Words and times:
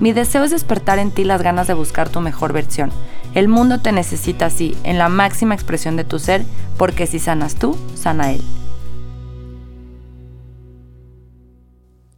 Mi 0.00 0.14
deseo 0.14 0.44
es 0.44 0.50
despertar 0.50 0.98
en 0.98 1.10
ti 1.10 1.24
las 1.24 1.42
ganas 1.42 1.66
de 1.66 1.74
buscar 1.74 2.08
tu 2.08 2.20
mejor 2.20 2.54
versión. 2.54 2.90
El 3.34 3.48
mundo 3.48 3.82
te 3.82 3.92
necesita 3.92 4.46
así, 4.46 4.74
en 4.82 4.96
la 4.96 5.10
máxima 5.10 5.54
expresión 5.54 5.96
de 5.96 6.04
tu 6.04 6.18
ser, 6.18 6.42
porque 6.78 7.06
si 7.06 7.18
sanas 7.18 7.56
tú, 7.56 7.76
sana 7.94 8.32
él. 8.32 8.40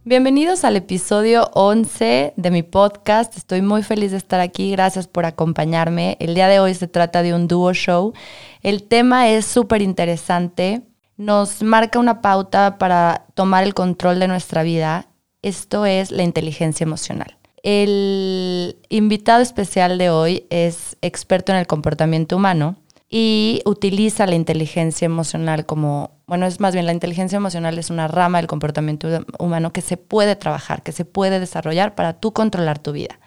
Bienvenidos 0.05 0.63
al 0.63 0.77
episodio 0.77 1.49
11 1.55 2.33
de 2.37 2.51
mi 2.51 2.63
podcast. 2.63 3.35
Estoy 3.35 3.61
muy 3.61 3.83
feliz 3.83 4.11
de 4.11 4.17
estar 4.17 4.39
aquí. 4.39 4.71
Gracias 4.71 5.09
por 5.09 5.25
acompañarme. 5.25 6.15
El 6.21 6.35
día 6.35 6.47
de 6.47 6.61
hoy 6.61 6.75
se 6.75 6.87
trata 6.87 7.21
de 7.21 7.33
un 7.33 7.49
dúo 7.49 7.73
show. 7.73 8.13
El 8.61 8.83
tema 8.83 9.27
es 9.27 9.45
súper 9.45 9.81
interesante. 9.81 10.83
Nos 11.17 11.61
marca 11.61 11.99
una 11.99 12.21
pauta 12.21 12.77
para 12.77 13.25
tomar 13.33 13.65
el 13.65 13.73
control 13.73 14.19
de 14.21 14.29
nuestra 14.29 14.63
vida. 14.63 15.07
Esto 15.41 15.85
es 15.85 16.11
la 16.11 16.23
inteligencia 16.23 16.85
emocional. 16.85 17.42
El 17.63 18.77
invitado 18.89 19.41
especial 19.41 19.97
de 19.97 20.09
hoy 20.09 20.45
es 20.49 20.97
experto 21.01 21.53
en 21.53 21.57
el 21.57 21.65
comportamiento 21.65 22.35
humano 22.35 22.75
y 23.09 23.61
utiliza 23.65 24.27
la 24.27 24.35
inteligencia 24.35 25.05
emocional 25.05 25.65
como, 25.65 26.11
bueno, 26.27 26.45
es 26.45 26.59
más 26.59 26.73
bien 26.73 26.85
la 26.85 26.91
inteligencia 26.91 27.37
emocional 27.37 27.79
es 27.79 27.89
una 27.89 28.09
rama 28.09 28.39
del 28.39 28.47
comportamiento 28.47 29.07
humano 29.39 29.71
que 29.71 29.81
se 29.81 29.95
puede 29.95 30.35
trabajar, 30.35 30.83
que 30.83 30.91
se 30.91 31.05
puede 31.05 31.39
desarrollar 31.39 31.95
para 31.95 32.19
tú 32.19 32.33
controlar 32.33 32.79
tu 32.79 32.91
vida. 32.91 33.17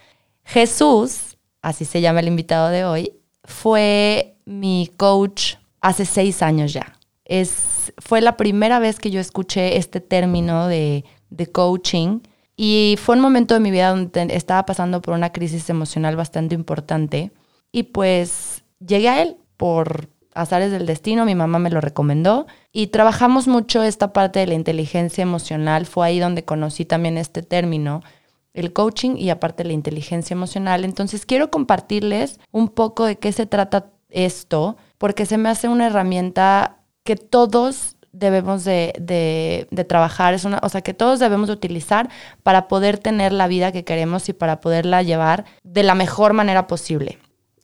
Jesús, 0.44 1.38
así 1.62 1.86
se 1.86 2.02
llama 2.02 2.20
el 2.20 2.28
invitado 2.28 2.68
de 2.68 2.84
hoy, 2.84 3.14
fue 3.44 4.36
mi 4.44 4.90
coach 4.98 5.54
hace 5.80 6.04
seis 6.04 6.42
años 6.42 6.74
ya. 6.74 6.98
Es, 7.24 7.92
fue 7.98 8.20
la 8.20 8.36
primera 8.36 8.80
vez 8.80 8.98
que 8.98 9.10
yo 9.10 9.20
escuché 9.20 9.78
este 9.78 10.00
término 10.00 10.68
de, 10.68 11.06
de 11.30 11.46
coaching 11.46 12.20
y 12.56 12.96
fue 12.98 13.16
un 13.16 13.22
momento 13.22 13.54
de 13.54 13.60
mi 13.60 13.70
vida 13.70 13.90
donde 13.90 14.34
estaba 14.34 14.64
pasando 14.64 15.02
por 15.02 15.14
una 15.14 15.30
crisis 15.30 15.68
emocional 15.68 16.16
bastante 16.16 16.54
importante. 16.54 17.30
Y 17.70 17.84
pues 17.84 18.64
llegué 18.78 19.10
a 19.10 19.22
él 19.22 19.36
por 19.58 20.08
azares 20.32 20.70
del 20.70 20.86
destino, 20.86 21.24
mi 21.24 21.34
mamá 21.34 21.58
me 21.58 21.70
lo 21.70 21.80
recomendó. 21.80 22.46
Y 22.72 22.88
trabajamos 22.88 23.46
mucho 23.46 23.82
esta 23.82 24.12
parte 24.12 24.38
de 24.38 24.46
la 24.46 24.54
inteligencia 24.54 25.22
emocional. 25.22 25.84
Fue 25.84 26.06
ahí 26.06 26.18
donde 26.18 26.44
conocí 26.44 26.86
también 26.86 27.18
este 27.18 27.42
término, 27.42 28.02
el 28.54 28.72
coaching 28.72 29.16
y 29.16 29.28
aparte 29.28 29.64
la 29.64 29.74
inteligencia 29.74 30.32
emocional. 30.32 30.84
Entonces 30.84 31.26
quiero 31.26 31.50
compartirles 31.50 32.40
un 32.52 32.68
poco 32.68 33.04
de 33.04 33.18
qué 33.18 33.32
se 33.32 33.44
trata 33.44 33.90
esto, 34.08 34.78
porque 34.96 35.26
se 35.26 35.36
me 35.36 35.50
hace 35.50 35.68
una 35.68 35.88
herramienta 35.88 36.78
que 37.04 37.16
todos 37.16 37.95
debemos 38.18 38.64
de, 38.64 39.68
trabajar, 39.88 40.34
es 40.34 40.44
una, 40.44 40.58
o 40.62 40.68
sea, 40.68 40.80
que 40.80 40.94
todos 40.94 41.18
debemos 41.20 41.48
de 41.48 41.52
utilizar 41.52 42.08
para 42.42 42.68
poder 42.68 42.98
tener 42.98 43.32
la 43.32 43.46
vida 43.46 43.72
que 43.72 43.84
queremos 43.84 44.28
y 44.28 44.32
para 44.32 44.60
poderla 44.60 45.02
llevar 45.02 45.44
de 45.62 45.82
la 45.82 45.94
mejor 45.94 46.32
manera 46.32 46.66
posible. 46.66 47.18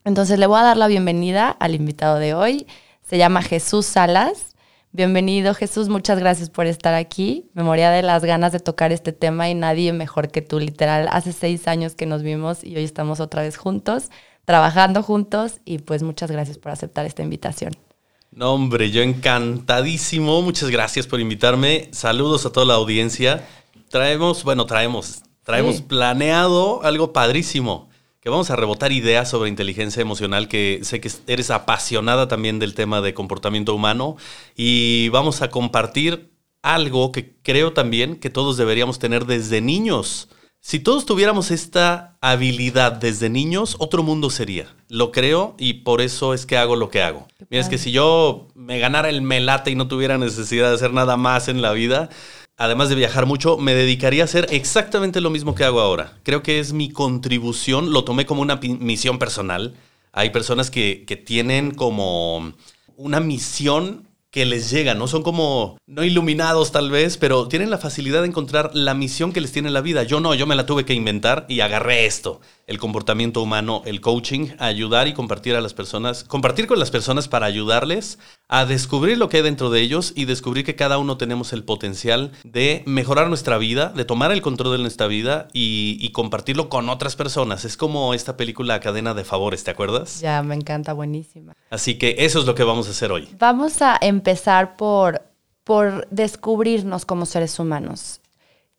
Entonces 0.05 0.39
le 0.39 0.47
voy 0.47 0.61
a 0.61 0.65
dar 0.65 0.77
la 0.77 0.89
bienvenida 0.89 1.49
al 1.49 1.75
invitado 1.75 2.19
de 2.19 2.35
hoy. 2.35 2.67
Se 3.03 3.19
llama 3.19 3.43
Jesús 3.43 3.87
Salas. 3.87 4.57
Bienvenido 4.91 5.55
Jesús, 5.55 5.89
muchas 5.89 6.19
gracias 6.19 6.51
por 6.51 6.67
estar 6.67 6.93
aquí. 6.93 7.49
Me 7.55 7.63
moría 7.63 7.91
de 7.91 8.03
las 8.03 8.23
ganas 8.25 8.53
de 8.53 8.61
tocar 8.61 8.93
este 8.93 9.13
tema 9.13 9.49
y 9.49 9.55
nadie 9.55 9.93
mejor 9.95 10.31
que 10.31 10.43
tú, 10.43 10.59
literal. 10.59 11.09
Hace 11.11 11.33
seis 11.33 11.67
años 11.67 11.95
que 11.95 12.05
nos 12.05 12.23
vimos 12.23 12.63
y 12.63 12.77
hoy 12.77 12.85
estamos 12.85 13.21
otra 13.21 13.41
vez 13.41 13.57
juntos, 13.57 14.11
trabajando 14.45 15.03
juntos 15.03 15.61
y 15.65 15.79
pues 15.79 16.03
muchas 16.03 16.31
gracias 16.31 16.59
por 16.59 16.73
aceptar 16.73 17.07
esta 17.07 17.23
invitación. 17.23 17.73
No, 18.35 18.55
hombre, 18.55 18.91
yo 18.91 19.03
encantadísimo. 19.03 20.41
Muchas 20.41 20.71
gracias 20.71 21.07
por 21.07 21.21
invitarme. 21.21 21.91
Saludos 21.93 22.47
a 22.47 22.51
toda 22.51 22.65
la 22.65 22.75
audiencia. 22.75 23.47
Traemos, 23.91 24.43
bueno, 24.43 24.65
traemos, 24.65 25.23
traemos 25.43 25.83
planeado 25.83 26.83
algo 26.83 27.13
padrísimo. 27.13 27.91
Que 28.21 28.31
vamos 28.31 28.51
a 28.51 28.57
rebotar 28.57 28.91
ideas 28.91 29.29
sobre 29.29 29.51
inteligencia 29.51 30.01
emocional, 30.01 30.49
que 30.49 30.81
sé 30.83 30.99
que 30.99 31.11
eres 31.27 31.51
apasionada 31.51 32.27
también 32.27 32.59
del 32.59 32.75
tema 32.75 33.03
de 33.03 33.13
comportamiento 33.13 33.75
humano. 33.75 34.17
Y 34.57 35.11
vamos 35.11 35.43
a 35.43 35.51
compartir 35.51 36.33
algo 36.63 37.13
que 37.13 37.35
creo 37.43 37.75
también 37.75 38.17
que 38.17 38.31
todos 38.31 38.57
deberíamos 38.57 38.99
tener 38.99 39.27
desde 39.27 39.61
niños. 39.61 40.31
Si 40.65 40.79
todos 40.79 41.07
tuviéramos 41.07 41.51
esta 41.51 42.17
habilidad 42.21 42.93
desde 42.93 43.29
niños, 43.29 43.75
otro 43.81 44.05
mundo 44.05 44.31
sería. 44.31 44.73
Lo 44.89 45.11
creo 45.11 45.57
y 45.59 45.73
por 45.75 46.01
eso 46.01 46.35
es 46.35 46.47
que 46.47 46.57
hago 46.57 46.77
lo 46.77 46.89
que 46.89 47.03
hago. 47.03 47.27
Mira, 47.51 47.61
es 47.61 47.69
que 47.69 47.79
si 47.79 47.91
yo 47.91 48.47
me 48.55 48.79
ganara 48.79 49.09
el 49.09 49.23
melate 49.23 49.73
y 49.73 49.75
no 49.75 49.89
tuviera 49.89 50.19
necesidad 50.19 50.69
de 50.69 50.77
hacer 50.77 50.93
nada 50.93 51.17
más 51.17 51.49
en 51.49 51.63
la 51.63 51.73
vida, 51.73 52.11
además 52.57 52.89
de 52.89 52.95
viajar 52.95 53.27
mucho, 53.27 53.59
me 53.59 53.75
dedicaría 53.75 54.23
a 54.23 54.27
hacer 54.27 54.47
exactamente 54.51 55.21
lo 55.21 55.31
mismo 55.31 55.57
que 55.57 55.65
hago 55.65 55.81
ahora. 55.81 56.17
Creo 56.23 56.45
que 56.45 56.61
es 56.61 56.73
mi 56.73 56.91
contribución, 56.91 57.93
lo 57.93 58.05
tomé 58.05 58.25
como 58.25 58.41
una 58.41 58.61
misión 58.63 59.19
personal. 59.19 59.75
Hay 60.13 60.31
personas 60.31 60.71
que, 60.71 61.03
que 61.09 61.17
tienen 61.17 61.73
como 61.73 62.53
una 62.97 63.19
misión 63.19 64.07
que 64.33 64.47
les 64.47 64.71
llega, 64.71 64.95
¿no? 64.95 65.07
Son 65.09 65.23
como, 65.23 65.77
no 65.87 66.03
iluminados 66.03 66.73
tal 66.73 66.91
vez, 66.91 67.19
pero 67.19 67.49
tienen 67.49 67.69
la 67.69 67.77
facilidad 67.77 68.23
de 68.23 68.29
encontrar 68.29 68.71
la 68.73 68.95
misión 68.95 69.31
que 69.31 69.43
les 69.43 69.53
tiene 69.53 69.71
la 69.71 69.83
vida. 69.83 70.05
Yo 70.05 70.21
no, 70.21 70.35
yo 70.35 70.47
me 70.47 70.57
la 70.57 70.65
tuve 70.65 70.87
que 70.87 70.95
inventar 70.95 71.45
y 71.51 71.61
agarré 71.61 72.07
esto, 72.07 72.41
el 72.67 72.79
comportamiento 72.79 73.43
humano, 73.43 73.83
el 73.85 74.01
coaching, 74.01 74.49
ayudar 74.59 75.09
y 75.09 75.15
compartir 75.15 75.57
a 75.57 75.61
las 75.61 75.75
personas, 75.75 76.25
compartir 76.25 76.67
con 76.67 76.79
las 76.79 76.91
personas 76.91 77.29
para 77.29 77.47
ayudarles 77.47 78.19
a 78.49 78.65
descubrir 78.65 79.19
lo 79.19 79.29
que 79.29 79.39
hay 79.39 79.43
dentro 79.43 79.71
de 79.71 79.81
ellos 79.81 80.13
y 80.15 80.27
descubrir 80.27 80.65
que 80.65 80.77
cada 80.77 80.99
uno 80.99 81.17
tenemos 81.17 81.53
el 81.53 81.65
potencial 81.65 82.33
de 82.45 82.83
mejorar 82.87 83.29
nuestra 83.29 83.59
vida, 83.59 83.89
de 83.89 84.05
tomar 84.05 84.33
el 84.33 84.43
control 84.43 84.77
de 84.77 84.83
nuestra 84.83 85.07
vida 85.07 85.49
y, 85.53 86.11
compartirlo 86.13 86.69
con 86.69 86.91
otras 86.91 87.17
personas. 87.17 87.65
Es 87.65 87.79
como 87.79 88.13
esta 88.13 88.37
película 88.37 88.79
Cadena 88.81 89.15
de 89.15 89.25
Favores, 89.25 89.65
¿te 89.65 89.71
acuerdas? 89.71 90.21
Ya, 90.21 90.43
me 90.43 90.55
encanta, 90.55 90.93
buenísima. 90.93 91.55
Así 91.71 91.97
que 91.97 92.17
eso 92.19 92.39
es 92.39 92.45
lo 92.45 92.55
que 92.55 92.65
vamos 92.65 92.87
a 92.89 92.91
hacer 92.91 93.11
hoy. 93.11 93.29
Vamos 93.39 93.81
a 93.81 93.99
empezar 94.01 94.77
por, 94.77 95.23
por 95.65 96.07
descubrirnos 96.11 97.07
como 97.07 97.25
seres 97.25 97.59
humanos. 97.59 98.22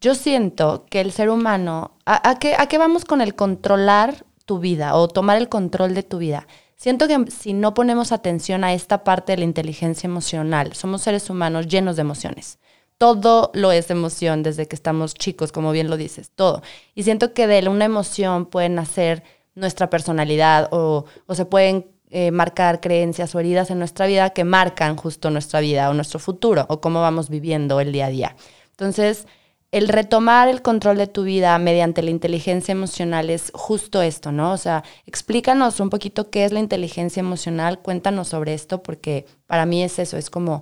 Yo 0.03 0.15
siento 0.15 0.85
que 0.89 0.99
el 0.99 1.13
ser 1.13 1.29
humano, 1.29 1.91
¿a, 2.05 2.37
qué, 2.37 2.55
¿a 2.59 2.67
qué 2.67 2.77
vamos 2.77 3.05
con 3.05 3.21
el 3.21 3.35
controlar 3.35 4.25
tu 4.43 4.59
vida 4.59 4.97
o 4.97 5.07
tomar 5.07 5.37
el 5.37 5.47
control 5.47 5.93
de 5.93 6.03
tu 6.03 6.17
vida? 6.17 6.45
Siento 6.75 7.07
que 7.07 7.31
si 7.31 7.53
no 7.53 7.73
ponemos 7.73 8.11
atención 8.11 8.65
a 8.65 8.73
esta 8.73 9.05
parte 9.05 9.31
de 9.31 9.37
la 9.37 9.45
inteligencia 9.45 10.05
emocional, 10.05 10.73
somos 10.73 11.03
seres 11.03 11.29
humanos 11.29 11.69
llenos 11.69 11.95
de 11.95 12.01
emociones. 12.01 12.59
Todo 12.97 13.49
lo 13.53 13.71
es 13.71 13.89
emoción 13.91 14.43
desde 14.43 14.67
que 14.67 14.75
estamos 14.75 15.13
chicos, 15.13 15.53
como 15.53 15.71
bien 15.71 15.89
lo 15.89 15.95
dices, 15.95 16.31
todo. 16.35 16.63
Y 16.95 17.03
siento 17.03 17.33
que 17.33 17.47
de 17.47 17.69
una 17.69 17.85
emoción 17.85 18.47
pueden 18.47 18.75
nacer 18.75 19.23
nuestra 19.55 19.89
personalidad 19.89 20.67
o, 20.71 21.05
se 21.33 21.45
pueden 21.45 21.87
eh, 22.09 22.31
marcar 22.31 22.81
creencias 22.81 23.33
o 23.35 23.39
heridas 23.39 23.71
en 23.71 23.79
nuestra 23.79 24.05
vida 24.05 24.31
que 24.31 24.43
marcan 24.43 24.97
justo 24.97 25.29
nuestra 25.29 25.61
vida 25.61 25.89
o 25.89 25.93
nuestro 25.93 26.19
futuro 26.19 26.65
o 26.67 26.81
cómo 26.81 26.99
vamos 26.99 27.29
viviendo 27.29 27.79
el 27.79 27.93
día 27.93 28.07
a 28.07 28.09
día. 28.09 28.35
Entonces, 28.71 29.27
el 29.73 29.87
retomar 29.87 30.49
el 30.49 30.61
control 30.61 30.97
de 30.97 31.07
tu 31.07 31.23
vida 31.23 31.57
mediante 31.57 32.03
la 32.03 32.11
inteligencia 32.11 32.71
emocional 32.71 33.31
es 33.31 33.51
justo 33.55 34.03
esto, 34.03 34.31
¿no? 34.31 34.51
O 34.51 34.57
sea, 34.57 34.83
explícanos 35.07 35.79
un 35.79 35.89
poquito 35.89 36.29
qué 36.29 36.45
es 36.45 36.51
la 36.53 36.59
inteligencia 36.59 37.21
emocional, 37.21 37.79
cuéntanos 37.79 38.27
sobre 38.27 38.53
esto, 38.53 38.83
porque 38.83 39.25
para 39.47 39.65
mí 39.65 39.81
es 39.83 39.97
eso, 39.97 40.15
es 40.15 40.29
como, 40.29 40.61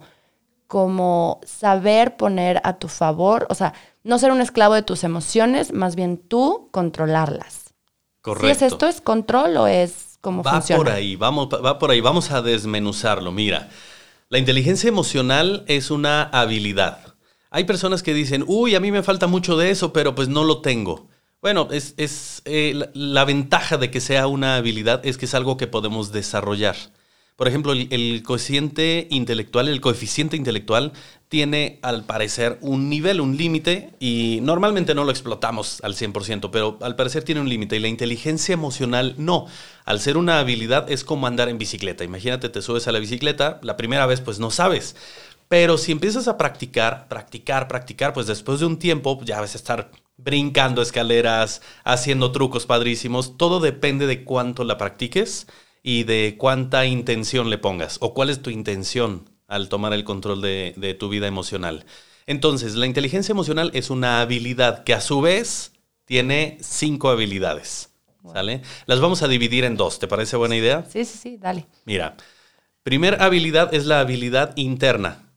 como 0.66 1.42
saber 1.44 2.16
poner 2.16 2.62
a 2.64 2.78
tu 2.78 2.88
favor, 2.88 3.48
o 3.50 3.54
sea, 3.54 3.74
no 4.06 4.18
ser 4.18 4.32
un 4.32 4.40
esclavo 4.40 4.76
de 4.76 4.82
tus 4.82 5.04
emociones, 5.04 5.74
más 5.74 5.98
bien 5.98 6.18
tú 6.18 6.70
controlarlas. 6.72 7.74
Correcto. 8.22 8.46
¿Sí 8.46 8.52
es 8.52 8.62
esto? 8.62 8.88
¿Es 8.88 9.02
control 9.02 9.58
o 9.58 9.68
es 9.68 10.20
como 10.22 10.42
va 10.42 10.54
funciona? 10.54 10.78
por 10.86 10.90
ahí, 10.90 11.18
vamos, 11.18 11.50
va 11.50 11.80
por 11.80 11.92
ahí, 11.92 12.00
vamos 12.00 12.32
a 12.32 12.42
desmenuzarlo. 12.42 13.34
Mira, 13.34 13.68
la 14.30 14.38
inteligencia 14.38 14.88
emocional 14.88 15.66
es 15.68 15.92
una 15.92 16.24
habilidad 16.24 17.11
hay 17.52 17.66
personas 17.66 18.02
que 18.02 18.14
dicen, 18.14 18.46
uy, 18.48 18.76
a 18.76 18.80
mí 18.80 18.92
me 18.92 19.04
falta 19.04 19.28
mucho 19.28 19.58
de 19.58 19.70
eso, 19.70 19.92
pero 19.92 20.16
pues 20.16 20.30
no 20.30 20.46
lo 20.46 20.62
tengo. 20.62 21.10
Bueno, 21.42 21.68
es, 21.72 21.94
es 21.98 22.42
eh, 22.46 22.90
la, 22.94 23.26
ventaja 23.26 23.78
de 23.78 23.92
que 23.92 24.00
sea 24.00 24.28
una 24.28 24.56
habilidad 24.56 25.06
es 25.06 25.18
que 25.18 25.26
es 25.26 25.34
algo 25.34 25.58
que 25.58 25.68
podemos 25.68 26.14
desarrollar. 26.14 26.76
Por 27.36 27.48
ejemplo, 27.48 27.74
el, 27.74 27.88
el, 27.92 28.24
cociente 28.24 29.08
intelectual, 29.10 29.68
el 29.68 29.82
coeficiente 29.82 30.38
intelectual, 30.38 30.94
tiene 31.28 31.80
al 31.82 32.04
parecer 32.06 32.58
un 32.62 32.90
nivel, 32.90 33.20
un 33.20 33.36
límite, 33.36 33.96
y 34.00 34.40
normalmente 34.44 34.94
no 34.94 35.04
lo 35.04 35.12
explotamos 35.12 35.82
al 35.82 35.96
100%, 35.96 36.52
pero 36.52 36.78
al 36.82 36.96
parecer 36.96 37.24
tiene 37.24 37.42
un 37.42 37.50
límite, 37.50 37.78
y 37.78 37.80
la 37.80 37.88
inteligencia 37.88 38.54
emocional 38.54 39.16
no. 39.18 39.48
Al 39.84 40.00
ser 40.00 40.18
una 40.18 40.40
habilidad 40.40 40.92
es 40.92 41.04
como 41.04 41.26
andar 41.26 41.50
en 41.50 41.58
bicicleta. 41.58 42.04
Imagínate, 42.04 42.50
te 42.50 42.62
subes 42.62 42.88
a 42.88 42.92
la 42.92 43.00
bicicleta, 43.00 43.60
la 43.64 43.78
primera 43.78 44.06
vez 44.06 44.22
pues 44.22 44.40
no 44.40 44.52
sabes, 44.52 44.96
pero 45.52 45.78
si 45.78 45.92
empiezas 45.92 46.30
a 46.30 46.38
practicar, 46.38 47.10
practicar, 47.10 47.68
practicar, 47.68 48.14
pues 48.14 48.26
después 48.26 48.62
de 48.62 48.66
un 48.68 48.80
tiempo 48.80 49.20
ya 49.26 49.42
vas 49.42 49.54
a 49.54 49.58
estar 49.58 49.92
brincando 50.16 50.82
escaleras, 50.82 51.62
haciendo 51.84 52.32
trucos 52.32 52.66
padrísimos, 52.66 53.36
todo 53.36 53.60
depende 53.60 54.08
de 54.08 54.24
cuánto 54.24 54.64
la 54.64 54.78
practiques 54.78 55.48
y 55.84 56.06
de 56.06 56.36
cuánta 56.38 56.86
intención 56.86 57.50
le 57.50 57.58
pongas 57.58 57.98
o 58.00 58.14
cuál 58.14 58.30
es 58.30 58.42
tu 58.42 58.50
intención 58.50 59.30
al 59.50 59.68
tomar 59.68 59.92
el 59.92 60.06
control 60.06 60.42
de, 60.42 60.96
tu 60.98 61.10
vida 61.10 61.28
emocional. 61.28 61.84
Entonces, 62.28 62.76
la 62.76 62.86
inteligencia 62.86 63.34
emocional 63.34 63.72
es 63.74 63.90
una 63.90 64.22
habilidad 64.22 64.86
que 64.86 64.94
a 64.94 65.02
su 65.02 65.20
vez 65.20 65.74
tiene 66.06 66.60
cinco 66.62 67.10
habilidades. 67.10 67.90
¿Sale? 68.32 68.62
Las 68.86 69.02
vamos 69.02 69.22
a 69.22 69.28
dividir 69.28 69.66
en 69.66 69.76
dos. 69.76 70.00
¿Te 70.00 70.08
parece 70.08 70.38
buena 70.38 70.56
idea? 70.56 70.86
Sí, 70.88 71.04
sí, 71.04 71.18
sí, 71.18 71.38
dale. 71.38 71.68
Mira, 71.84 72.16
primer 72.84 73.22
habilidad 73.22 73.74
es 73.74 73.86
la 73.86 74.00
habilidad 74.00 74.54
interna. 74.56 75.28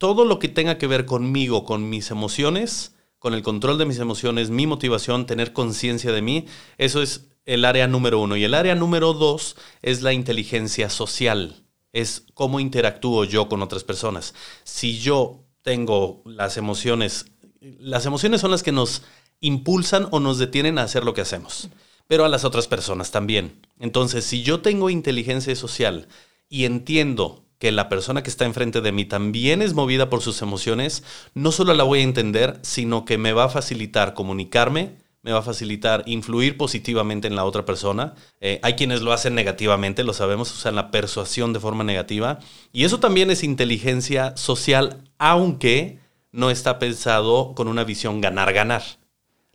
Todo 0.00 0.24
lo 0.24 0.38
que 0.38 0.48
tenga 0.48 0.78
que 0.78 0.86
ver 0.86 1.04
conmigo, 1.04 1.66
con 1.66 1.90
mis 1.90 2.10
emociones, 2.10 2.94
con 3.18 3.34
el 3.34 3.42
control 3.42 3.76
de 3.76 3.84
mis 3.84 3.98
emociones, 3.98 4.48
mi 4.48 4.66
motivación, 4.66 5.26
tener 5.26 5.52
conciencia 5.52 6.10
de 6.10 6.22
mí, 6.22 6.46
eso 6.78 7.02
es 7.02 7.26
el 7.44 7.66
área 7.66 7.86
número 7.86 8.18
uno. 8.18 8.34
Y 8.34 8.44
el 8.44 8.54
área 8.54 8.74
número 8.74 9.12
dos 9.12 9.58
es 9.82 10.00
la 10.00 10.14
inteligencia 10.14 10.88
social. 10.88 11.66
Es 11.92 12.24
cómo 12.32 12.60
interactúo 12.60 13.24
yo 13.24 13.46
con 13.50 13.60
otras 13.60 13.84
personas. 13.84 14.32
Si 14.64 14.98
yo 14.98 15.44
tengo 15.60 16.22
las 16.24 16.56
emociones, 16.56 17.26
las 17.60 18.06
emociones 18.06 18.40
son 18.40 18.52
las 18.52 18.62
que 18.62 18.72
nos 18.72 19.02
impulsan 19.40 20.08
o 20.12 20.18
nos 20.18 20.38
detienen 20.38 20.78
a 20.78 20.84
hacer 20.84 21.04
lo 21.04 21.12
que 21.12 21.20
hacemos, 21.20 21.68
pero 22.06 22.24
a 22.24 22.30
las 22.30 22.46
otras 22.46 22.68
personas 22.68 23.10
también. 23.10 23.66
Entonces, 23.78 24.24
si 24.24 24.42
yo 24.42 24.62
tengo 24.62 24.88
inteligencia 24.88 25.54
social 25.56 26.08
y 26.48 26.64
entiendo 26.64 27.44
que 27.60 27.70
la 27.70 27.90
persona 27.90 28.22
que 28.22 28.30
está 28.30 28.46
enfrente 28.46 28.80
de 28.80 28.90
mí 28.90 29.04
también 29.04 29.60
es 29.60 29.74
movida 29.74 30.08
por 30.08 30.22
sus 30.22 30.40
emociones, 30.40 31.04
no 31.34 31.52
solo 31.52 31.74
la 31.74 31.84
voy 31.84 32.00
a 32.00 32.04
entender, 32.04 32.58
sino 32.62 33.04
que 33.04 33.18
me 33.18 33.34
va 33.34 33.44
a 33.44 33.48
facilitar 33.50 34.14
comunicarme, 34.14 34.96
me 35.22 35.32
va 35.32 35.40
a 35.40 35.42
facilitar 35.42 36.02
influir 36.06 36.56
positivamente 36.56 37.28
en 37.28 37.36
la 37.36 37.44
otra 37.44 37.66
persona. 37.66 38.14
Eh, 38.40 38.60
hay 38.62 38.72
quienes 38.76 39.02
lo 39.02 39.12
hacen 39.12 39.34
negativamente, 39.34 40.04
lo 40.04 40.14
sabemos, 40.14 40.50
usan 40.54 40.74
la 40.74 40.90
persuasión 40.90 41.52
de 41.52 41.60
forma 41.60 41.84
negativa. 41.84 42.38
Y 42.72 42.84
eso 42.84 42.98
también 42.98 43.30
es 43.30 43.44
inteligencia 43.44 44.34
social, 44.38 45.04
aunque 45.18 45.98
no 46.32 46.50
está 46.50 46.78
pensado 46.78 47.54
con 47.54 47.68
una 47.68 47.84
visión 47.84 48.22
ganar-ganar. 48.22 48.82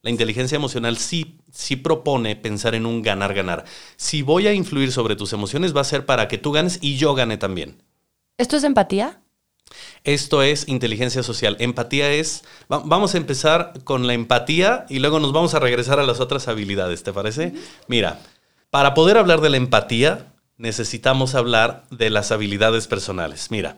La 0.04 0.12
inteligencia 0.12 0.58
emocional 0.58 0.98
sí, 0.98 1.40
sí 1.51 1.75
propone 1.75 2.36
pensar 2.36 2.75
en 2.75 2.86
un 2.86 3.01
ganar-ganar. 3.01 3.66
Si 3.96 4.22
voy 4.22 4.46
a 4.46 4.54
influir 4.54 4.92
sobre 4.92 5.16
tus 5.16 5.34
emociones, 5.34 5.75
va 5.75 5.81
a 5.81 5.86
ser 5.86 6.06
para 6.06 6.28
que 6.28 6.38
tú 6.38 6.51
ganes 6.51 6.78
y 6.84 6.98
yo 6.98 7.16
gane 7.16 7.38
también. 7.38 7.81
¿Esto 8.38 8.58
es 8.58 8.66
empatía? 8.66 9.22
Esto 10.04 10.44
es 10.44 10.68
inteligencia 10.68 11.24
social. 11.24 11.56
Empatía 11.60 12.12
es, 12.12 12.44
vamos 12.68 13.14
a 13.14 13.18
empezar 13.18 13.74
con 13.86 14.08
la 14.08 14.14
empatía 14.14 14.86
y 14.90 15.00
luego 15.00 15.20
nos 15.20 15.32
vamos 15.32 15.54
a 15.54 15.60
regresar 15.60 16.00
a 16.00 16.04
las 16.04 16.20
otras 16.20 16.50
habilidades, 16.50 17.04
¿te 17.04 17.14
parece? 17.14 17.54
Mira, 17.88 18.20
para 18.70 18.94
poder 18.94 19.18
hablar 19.18 19.40
de 19.40 19.50
la 19.50 19.58
empatía 19.58 20.34
necesitamos 20.58 21.34
hablar 21.34 21.86
de 21.92 22.10
las 22.10 22.32
habilidades 22.32 22.88
personales. 22.88 23.52
Mira, 23.52 23.78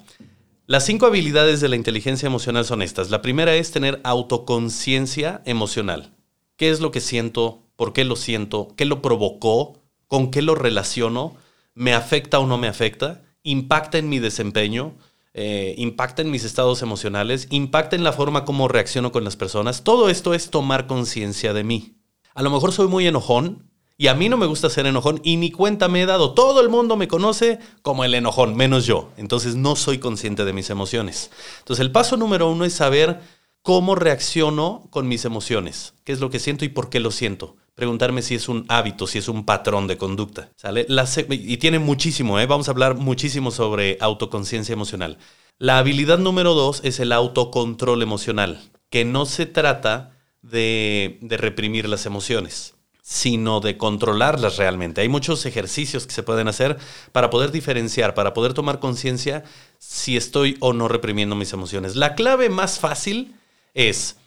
las 0.66 0.86
cinco 0.86 1.06
habilidades 1.06 1.62
de 1.62 1.70
la 1.70 1.76
inteligencia 1.76 2.26
emocional 2.26 2.66
son 2.66 2.82
estas. 2.82 3.12
La 3.12 3.22
primera 3.22 3.56
es 3.56 3.72
tener 3.72 4.02
autoconciencia 4.04 5.42
emocional. 5.46 6.14
¿Qué 6.56 6.70
es 6.70 6.80
lo 6.80 6.92
que 6.92 7.00
siento? 7.00 7.64
¿Por 7.76 7.94
qué 7.94 8.04
lo 8.04 8.16
siento? 8.16 8.70
¿Qué 8.76 8.86
lo 8.86 9.04
provocó? 9.04 9.84
¿Con 10.08 10.32
qué 10.32 10.42
lo 10.42 10.56
relaciono? 10.56 11.36
¿Me 11.76 11.94
afecta 11.94 12.40
o 12.40 12.48
no 12.48 12.58
me 12.58 12.68
afecta? 12.68 13.22
¿Impacta 13.48 13.98
en 13.98 14.10
mi 14.10 14.20
desempeño? 14.20 14.96
eh, 15.40 15.76
impacta 15.78 16.24
en 16.24 16.32
mis 16.32 16.44
estados 16.44 16.82
emocionales, 16.82 17.48
impacta 17.52 17.96
en 17.96 18.04
la 18.04 18.12
forma 18.12 18.44
como 18.44 18.68
reacciono 18.68 19.12
con 19.12 19.24
las 19.24 19.36
personas. 19.36 19.84
Todo 19.84 20.10
esto 20.10 20.34
es 20.34 20.50
tomar 20.50 20.88
conciencia 20.88 21.54
de 21.54 21.64
mí. 21.64 21.94
A 22.34 22.42
lo 22.42 22.50
mejor 22.50 22.74
soy 22.74 22.88
muy 22.88 23.06
enojón 23.06 23.70
y 24.00 24.08
a 24.08 24.16
mí 24.16 24.30
no 24.30 24.38
me 24.38 24.48
gusta 24.48 24.72
ser 24.72 24.88
enojón 24.88 25.22
y 25.24 25.38
ni 25.38 25.52
cuenta 25.52 25.90
me 25.90 26.02
he 26.02 26.06
dado. 26.08 26.34
Todo 26.34 26.60
el 26.60 26.70
mundo 26.70 26.98
me 26.98 27.08
conoce 27.08 27.60
como 27.84 28.04
el 28.04 28.16
enojón, 28.16 28.56
menos 28.56 28.88
yo. 28.88 29.12
Entonces 29.16 29.56
no 29.56 29.76
soy 29.76 30.00
consciente 30.00 30.44
de 30.44 30.54
mis 30.54 30.72
emociones. 30.72 31.30
Entonces 31.60 31.86
el 31.86 31.92
paso 31.92 32.18
número 32.18 32.50
uno 32.50 32.66
es 32.66 32.74
saber 32.74 33.20
cómo 33.62 33.94
reacciono 33.94 34.88
con 34.90 35.08
mis 35.08 35.24
emociones, 35.24 35.94
qué 36.04 36.14
es 36.14 36.20
lo 36.20 36.32
que 36.32 36.40
siento 36.40 36.66
y 36.66 36.70
por 36.70 36.90
qué 36.90 37.00
lo 37.00 37.12
siento 37.12 37.58
preguntarme 37.78 38.24
si 38.24 38.34
es 38.34 38.50
un 38.50 38.66
hábito, 38.70 39.06
si 39.06 39.20
es 39.20 39.28
un 39.28 39.46
patrón 39.46 39.86
de 39.86 39.98
conducta. 39.98 40.50
¿sale? 40.56 40.88
y 41.30 41.58
tiene 41.58 41.78
muchísimo, 41.78 42.40
¿eh? 42.40 42.48
vamos 42.48 42.68
a 42.68 42.72
hablar 42.72 42.96
muchísimo 42.96 43.52
sobre 43.52 44.00
autoconciencia 44.02 44.74
emocional. 44.74 45.20
La 45.60 45.78
habilidad 45.78 46.18
número 46.18 46.56
dos 46.56 46.82
es 46.84 47.00
el 47.00 47.12
autocontrol 47.12 48.02
emocional, 48.02 48.60
que 48.90 49.06
no 49.06 49.28
se 49.28 49.46
trata 49.46 50.18
de, 50.42 51.20
de 51.22 51.38
reprimir 51.38 51.88
las 51.88 52.08
emociones 52.08 52.74
sino 53.04 53.62
de 53.62 53.78
controlarlas 53.78 54.58
realmente. 54.58 55.00
Hay 55.00 55.08
muchos 55.08 55.46
ejercicios 55.46 56.06
que 56.06 56.14
se 56.14 56.24
pueden 56.24 56.50
hacer 56.50 56.78
para 57.14 57.30
poder 57.30 57.54
diferenciar, 57.54 58.14
para 58.14 58.34
poder 58.34 58.54
tomar 58.54 58.80
conciencia 58.80 59.46
si 59.78 60.18
estoy 60.18 60.58
o 60.60 60.74
no 60.74 60.90
reprimiendo 60.90 61.34
mis 61.34 61.54
emociones. 61.54 61.96
La 61.96 62.16
clave 62.16 62.50
más 62.50 62.80
fácil 62.80 63.36
es 63.74 64.18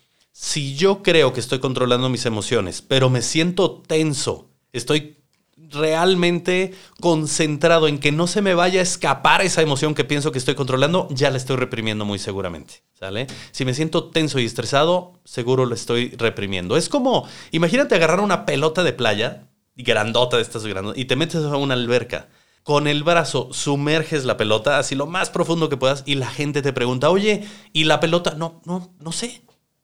si 0.42 0.74
yo 0.74 1.02
creo 1.02 1.34
que 1.34 1.40
estoy 1.40 1.58
controlando 1.58 2.08
mis 2.08 2.24
emociones, 2.24 2.80
pero 2.80 3.10
me 3.10 3.20
siento 3.20 3.82
tenso, 3.86 4.48
estoy 4.72 5.18
realmente 5.54 6.72
concentrado 6.98 7.88
en 7.88 7.98
que 7.98 8.10
no 8.10 8.26
se 8.26 8.40
me 8.40 8.54
vaya 8.54 8.80
a 8.80 8.82
escapar 8.82 9.42
esa 9.42 9.60
emoción 9.60 9.94
que 9.94 10.02
pienso 10.02 10.32
que 10.32 10.38
estoy 10.38 10.54
controlando, 10.54 11.08
ya 11.10 11.30
la 11.30 11.36
estoy 11.36 11.56
reprimiendo 11.56 12.06
muy 12.06 12.18
seguramente. 12.18 12.82
¿Sale? 12.98 13.26
Si 13.50 13.66
me 13.66 13.74
siento 13.74 14.04
tenso 14.04 14.38
y 14.38 14.46
estresado, 14.46 15.20
seguro 15.26 15.66
lo 15.66 15.74
estoy 15.74 16.08
reprimiendo. 16.16 16.78
Es 16.78 16.88
como, 16.88 17.28
imagínate 17.50 17.94
agarrar 17.94 18.20
una 18.20 18.46
pelota 18.46 18.82
de 18.82 18.94
playa, 18.94 19.50
grandota 19.76 20.38
de 20.38 20.42
estas 20.42 20.64
grandes, 20.64 20.96
y 20.96 21.04
te 21.04 21.16
metes 21.16 21.44
a 21.44 21.56
una 21.58 21.74
alberca. 21.74 22.30
Con 22.62 22.86
el 22.86 23.04
brazo 23.04 23.50
sumerges 23.52 24.24
la 24.24 24.38
pelota 24.38 24.78
así 24.78 24.94
lo 24.94 25.06
más 25.06 25.28
profundo 25.28 25.68
que 25.68 25.76
puedas 25.76 26.02
y 26.06 26.14
la 26.14 26.30
gente 26.30 26.62
te 26.62 26.72
pregunta, 26.72 27.10
oye, 27.10 27.46
¿y 27.74 27.84
la 27.84 28.00
pelota? 28.00 28.34
No, 28.38 28.62
no, 28.64 28.94
no 28.98 29.12
sé 29.12 29.42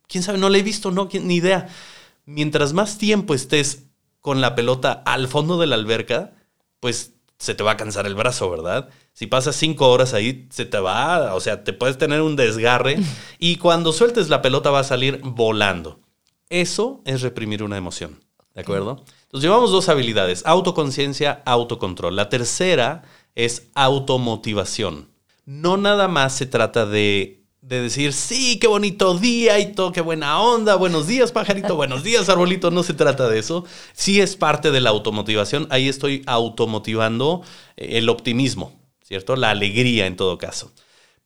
quién 0.08 0.22
sabe, 0.22 0.38
no 0.38 0.48
la 0.48 0.58
he 0.58 0.62
visto, 0.62 0.90
no, 0.90 1.08
ni 1.12 1.36
idea. 1.36 1.68
Mientras 2.24 2.72
más 2.72 2.98
tiempo 2.98 3.34
estés 3.34 3.84
con 4.20 4.40
la 4.40 4.54
pelota 4.54 5.02
al 5.06 5.28
fondo 5.28 5.58
de 5.58 5.66
la 5.66 5.76
alberca, 5.76 6.32
pues 6.80 7.12
se 7.38 7.54
te 7.54 7.62
va 7.62 7.72
a 7.72 7.76
cansar 7.76 8.06
el 8.06 8.14
brazo, 8.14 8.50
¿verdad? 8.50 8.88
Si 9.12 9.26
pasas 9.26 9.56
cinco 9.56 9.90
horas 9.90 10.14
ahí, 10.14 10.46
se 10.50 10.64
te 10.64 10.78
va, 10.78 11.34
o 11.34 11.40
sea, 11.40 11.64
te 11.64 11.72
puedes 11.72 11.98
tener 11.98 12.22
un 12.22 12.36
desgarre 12.36 12.98
y 13.38 13.56
cuando 13.56 13.92
sueltes 13.92 14.28
la 14.28 14.42
pelota 14.42 14.70
va 14.70 14.80
a 14.80 14.84
salir 14.84 15.20
volando. 15.22 16.00
Eso 16.48 17.02
es 17.04 17.22
reprimir 17.22 17.62
una 17.62 17.76
emoción, 17.76 18.20
¿de 18.54 18.62
acuerdo? 18.62 19.04
Entonces 19.24 19.42
llevamos 19.42 19.70
dos 19.70 19.88
habilidades, 19.88 20.46
autoconciencia, 20.46 21.42
autocontrol. 21.44 22.14
La 22.14 22.28
tercera 22.28 23.02
es 23.34 23.68
automotivación. 23.74 25.10
No 25.44 25.76
nada 25.76 26.08
más 26.08 26.34
se 26.34 26.46
trata 26.46 26.86
de 26.86 27.45
de 27.66 27.82
decir, 27.82 28.12
sí, 28.12 28.60
qué 28.60 28.68
bonito 28.68 29.18
día 29.18 29.58
y 29.58 29.72
todo, 29.72 29.90
qué 29.90 30.00
buena 30.00 30.40
onda, 30.40 30.76
buenos 30.76 31.08
días 31.08 31.32
pajarito, 31.32 31.74
buenos 31.74 32.04
días 32.04 32.28
arbolito, 32.28 32.70
no 32.70 32.84
se 32.84 32.94
trata 32.94 33.28
de 33.28 33.40
eso. 33.40 33.64
Sí 33.92 34.20
es 34.20 34.36
parte 34.36 34.70
de 34.70 34.80
la 34.80 34.90
automotivación, 34.90 35.66
ahí 35.70 35.88
estoy 35.88 36.22
automotivando 36.26 37.42
eh, 37.76 37.98
el 37.98 38.08
optimismo, 38.08 38.80
¿cierto? 39.02 39.34
La 39.34 39.50
alegría 39.50 40.06
en 40.06 40.14
todo 40.14 40.38
caso. 40.38 40.70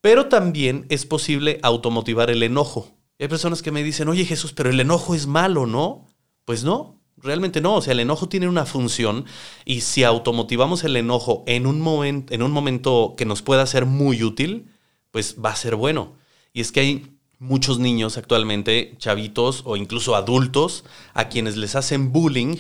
Pero 0.01 0.29
también 0.29 0.87
es 0.89 1.05
posible 1.05 1.61
automotivar 1.63 2.31
el 2.31 2.43
enojo. 2.43 2.91
Hay 3.19 3.29
personas 3.29 3.61
que 3.61 3.71
me 3.71 3.83
dicen, 3.83 4.09
oye 4.09 4.25
Jesús, 4.25 4.55
pero 4.55 4.71
el 4.71 4.81
enojo 4.81 5.15
es 5.15 5.27
malo, 5.27 5.67
¿no? 5.67 6.07
Pues 6.47 6.65
no, 6.65 6.99
Realmente 7.23 7.61
no, 7.61 7.75
o 7.75 7.83
sea, 7.83 7.93
el 7.93 8.01
enojo 8.01 8.31
tiene 8.31 8.49
una 8.49 8.65
función 8.65 9.27
y 9.67 9.83
si 9.83 10.05
automotivamos 10.05 10.85
el 10.85 10.97
enojo 10.97 11.45
en 11.47 11.67
un, 11.67 11.79
momento 11.79 12.33
en 12.33 12.43
un 12.43 12.51
momento 12.51 13.13
que 13.15 13.27
nos 13.27 13.43
pueda 13.43 13.67
ser 13.67 13.85
muy 13.85 14.23
útil, 14.23 14.71
pues 15.11 15.37
va 15.39 15.51
a 15.51 15.57
ser 15.57 15.77
bueno. 15.77 16.19
Y 16.53 16.61
es 16.61 16.73
que 16.73 16.81
hay 16.81 17.17
muchos 17.39 17.79
niños 17.79 18.19
actualmente, 18.19 18.95
chavitos 18.99 19.63
o 19.65 19.77
incluso 19.77 20.15
adultos, 20.15 20.85
a 21.15 21.29
quienes 21.29 21.57
les 21.57 21.75
hacen 21.75 22.13
bullying 22.13 22.57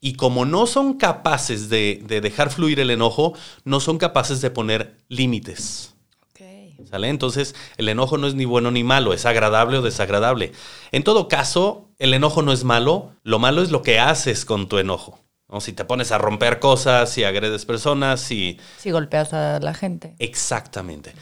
y 0.00 0.14
como 0.14 0.44
no 0.44 0.66
son 0.66 0.94
capaces 0.94 1.70
de, 1.70 2.04
dejar 2.06 2.50
fluir 2.50 2.78
el 2.78 2.90
enojo, 2.90 3.32
no 3.64 3.80
son 3.80 3.96
capaces 3.96 4.42
de 4.42 4.50
poner 4.50 4.98
límites. 5.08 5.94
¿Sale? 6.90 7.08
Entonces, 7.08 7.54
el 7.78 7.88
enojo 7.88 8.18
no 8.18 8.26
es 8.26 8.34
ni 8.34 8.44
bueno 8.44 8.70
ni 8.70 8.84
malo, 8.84 9.14
es 9.14 9.24
agradable 9.24 9.78
o 9.78 9.82
desagradable. 9.82 10.52
En 10.92 11.02
todo 11.02 11.28
caso, 11.28 11.88
el 11.98 12.12
enojo 12.12 12.42
no 12.42 12.52
es 12.52 12.64
malo, 12.64 13.12
lo 13.22 13.38
malo 13.38 13.62
es 13.62 13.70
lo 13.70 13.80
que 13.82 13.98
haces 13.98 14.44
con 14.44 14.68
tu 14.68 14.76
enojo. 14.76 15.18
Si 15.60 15.72
te 15.72 15.84
pones 15.84 16.12
a 16.12 16.18
romper 16.18 16.58
cosas, 16.58 17.10
si 17.10 17.24
agredes 17.24 17.64
personas, 17.64 18.20
si... 18.20 18.58
Si 18.78 18.90
golpeas 18.90 19.32
a 19.32 19.60
la 19.60 19.72
gente. 19.72 20.14
Exactamente. 20.18 21.14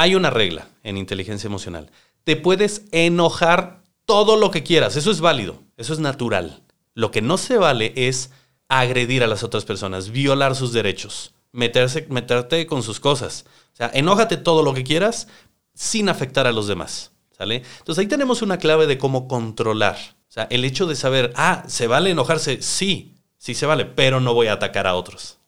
Hay 0.00 0.14
una 0.14 0.30
regla 0.30 0.68
en 0.84 0.96
inteligencia 0.96 1.48
emocional. 1.48 1.90
Te 2.22 2.36
puedes 2.36 2.84
enojar 2.92 3.82
todo 4.04 4.36
lo 4.36 4.52
que 4.52 4.62
quieras. 4.62 4.94
Eso 4.94 5.10
es 5.10 5.20
válido. 5.20 5.60
Eso 5.76 5.92
es 5.92 5.98
natural. 5.98 6.62
Lo 6.94 7.10
que 7.10 7.20
no 7.20 7.36
se 7.36 7.58
vale 7.58 7.92
es 7.96 8.30
agredir 8.68 9.24
a 9.24 9.26
las 9.26 9.42
otras 9.42 9.64
personas, 9.64 10.10
violar 10.10 10.54
sus 10.54 10.72
derechos, 10.72 11.34
meterse, 11.50 12.06
meterte 12.10 12.64
con 12.68 12.84
sus 12.84 13.00
cosas. 13.00 13.44
O 13.72 13.76
sea, 13.76 13.90
enójate 13.92 14.36
todo 14.36 14.62
lo 14.62 14.72
que 14.72 14.84
quieras 14.84 15.26
sin 15.74 16.08
afectar 16.08 16.46
a 16.46 16.52
los 16.52 16.68
demás. 16.68 17.10
¿Sale? 17.36 17.64
Entonces 17.80 18.00
ahí 18.00 18.06
tenemos 18.06 18.40
una 18.40 18.58
clave 18.58 18.86
de 18.86 18.98
cómo 18.98 19.26
controlar. 19.26 19.96
O 20.28 20.32
sea, 20.32 20.46
el 20.50 20.64
hecho 20.64 20.86
de 20.86 20.94
saber, 20.94 21.32
ah, 21.34 21.64
¿se 21.66 21.88
vale 21.88 22.10
enojarse? 22.10 22.62
Sí, 22.62 23.16
sí 23.36 23.52
se 23.52 23.66
vale, 23.66 23.84
pero 23.84 24.20
no 24.20 24.32
voy 24.32 24.46
a 24.46 24.52
atacar 24.52 24.86
a 24.86 24.94
otros. 24.94 25.38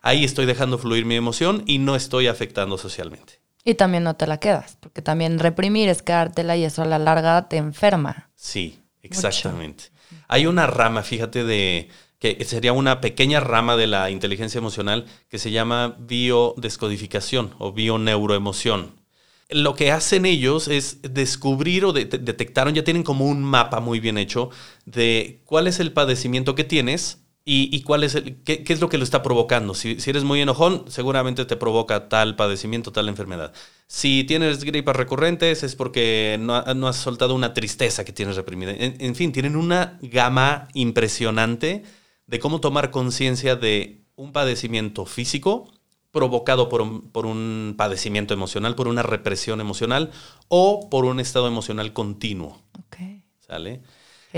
Ahí 0.00 0.22
estoy 0.22 0.46
dejando 0.46 0.78
fluir 0.78 1.04
mi 1.06 1.16
emoción 1.16 1.64
y 1.66 1.78
no 1.78 1.96
estoy 1.96 2.28
afectando 2.28 2.78
socialmente. 2.78 3.42
Y 3.64 3.74
también 3.74 4.04
no 4.04 4.14
te 4.14 4.26
la 4.26 4.38
quedas, 4.38 4.76
porque 4.80 5.00
también 5.00 5.38
reprimir 5.38 5.88
es 5.88 6.02
quedártela 6.02 6.56
y 6.56 6.64
eso 6.64 6.82
a 6.82 6.86
la 6.86 6.98
larga 6.98 7.48
te 7.48 7.56
enferma. 7.56 8.30
Sí, 8.36 8.78
exactamente. 9.02 9.84
Hay 10.28 10.46
una 10.46 10.66
rama, 10.66 11.02
fíjate, 11.02 11.44
de 11.44 11.88
que 12.18 12.44
sería 12.44 12.72
una 12.72 13.00
pequeña 13.00 13.40
rama 13.40 13.76
de 13.76 13.86
la 13.86 14.10
inteligencia 14.10 14.58
emocional 14.58 15.06
que 15.28 15.38
se 15.38 15.50
llama 15.50 15.96
biodescodificación 15.98 17.54
o 17.58 17.72
bioneuroemoción 17.72 19.04
lo 19.50 19.74
que 19.74 19.92
hacen 19.92 20.26
ellos 20.26 20.68
es 20.68 20.98
descubrir 21.02 21.84
o 21.84 21.92
detectaron, 21.92 22.74
ya 22.74 22.84
tienen 22.84 23.02
como 23.02 23.26
un 23.26 23.42
mapa 23.42 23.80
muy 23.80 24.00
bien 24.00 24.18
hecho 24.18 24.50
de 24.86 25.42
cuál 25.44 25.66
es 25.66 25.80
el 25.80 25.92
padecimiento 25.92 26.54
que 26.54 26.64
tienes 26.64 27.23
y, 27.46 27.82
cuál 27.82 28.04
es 28.04 28.14
el, 28.14 28.42
qué, 28.42 28.64
es 28.66 28.80
lo 28.80 28.88
que 28.88 28.96
lo 28.96 29.04
está 29.04 29.22
provocando. 29.22 29.74
Si, 29.74 29.98
eres 30.06 30.24
muy 30.24 30.40
enojón, 30.40 30.84
seguramente 30.88 31.44
te 31.44 31.56
provoca 31.56 32.08
tal 32.08 32.36
padecimiento, 32.36 32.90
tal 32.90 33.08
enfermedad. 33.08 33.52
Si 33.86 34.24
tienes 34.24 34.64
gripas 34.64 34.96
recurrentes, 34.96 35.62
es 35.62 35.76
porque 35.76 36.38
no, 36.40 36.54
has 36.56 36.96
soltado 36.96 37.34
una 37.34 37.52
tristeza 37.52 38.04
que 38.04 38.12
tienes 38.12 38.36
reprimida. 38.36 38.72
en 38.72 39.14
fin, 39.14 39.32
tienen 39.32 39.56
una 39.56 39.98
gama 40.00 40.68
impresionante 40.72 41.82
de 42.26 42.38
cómo 42.38 42.60
tomar 42.60 42.90
conciencia 42.90 43.56
de 43.56 44.04
un 44.16 44.32
padecimiento 44.32 45.04
físico 45.06 45.70
provocado 46.14 46.68
por 46.68 46.80
un, 46.80 47.74
padecimiento 47.76 48.34
emocional, 48.34 48.76
por 48.76 48.86
una 48.86 49.02
represión 49.02 49.60
emocional 49.60 50.12
o 50.48 50.88
por 50.88 51.04
un 51.04 51.18
estado 51.18 51.48
emocional 51.48 51.92
continuo. 51.92 52.62
Ok. 52.78 52.96
¿Sale? 53.40 53.82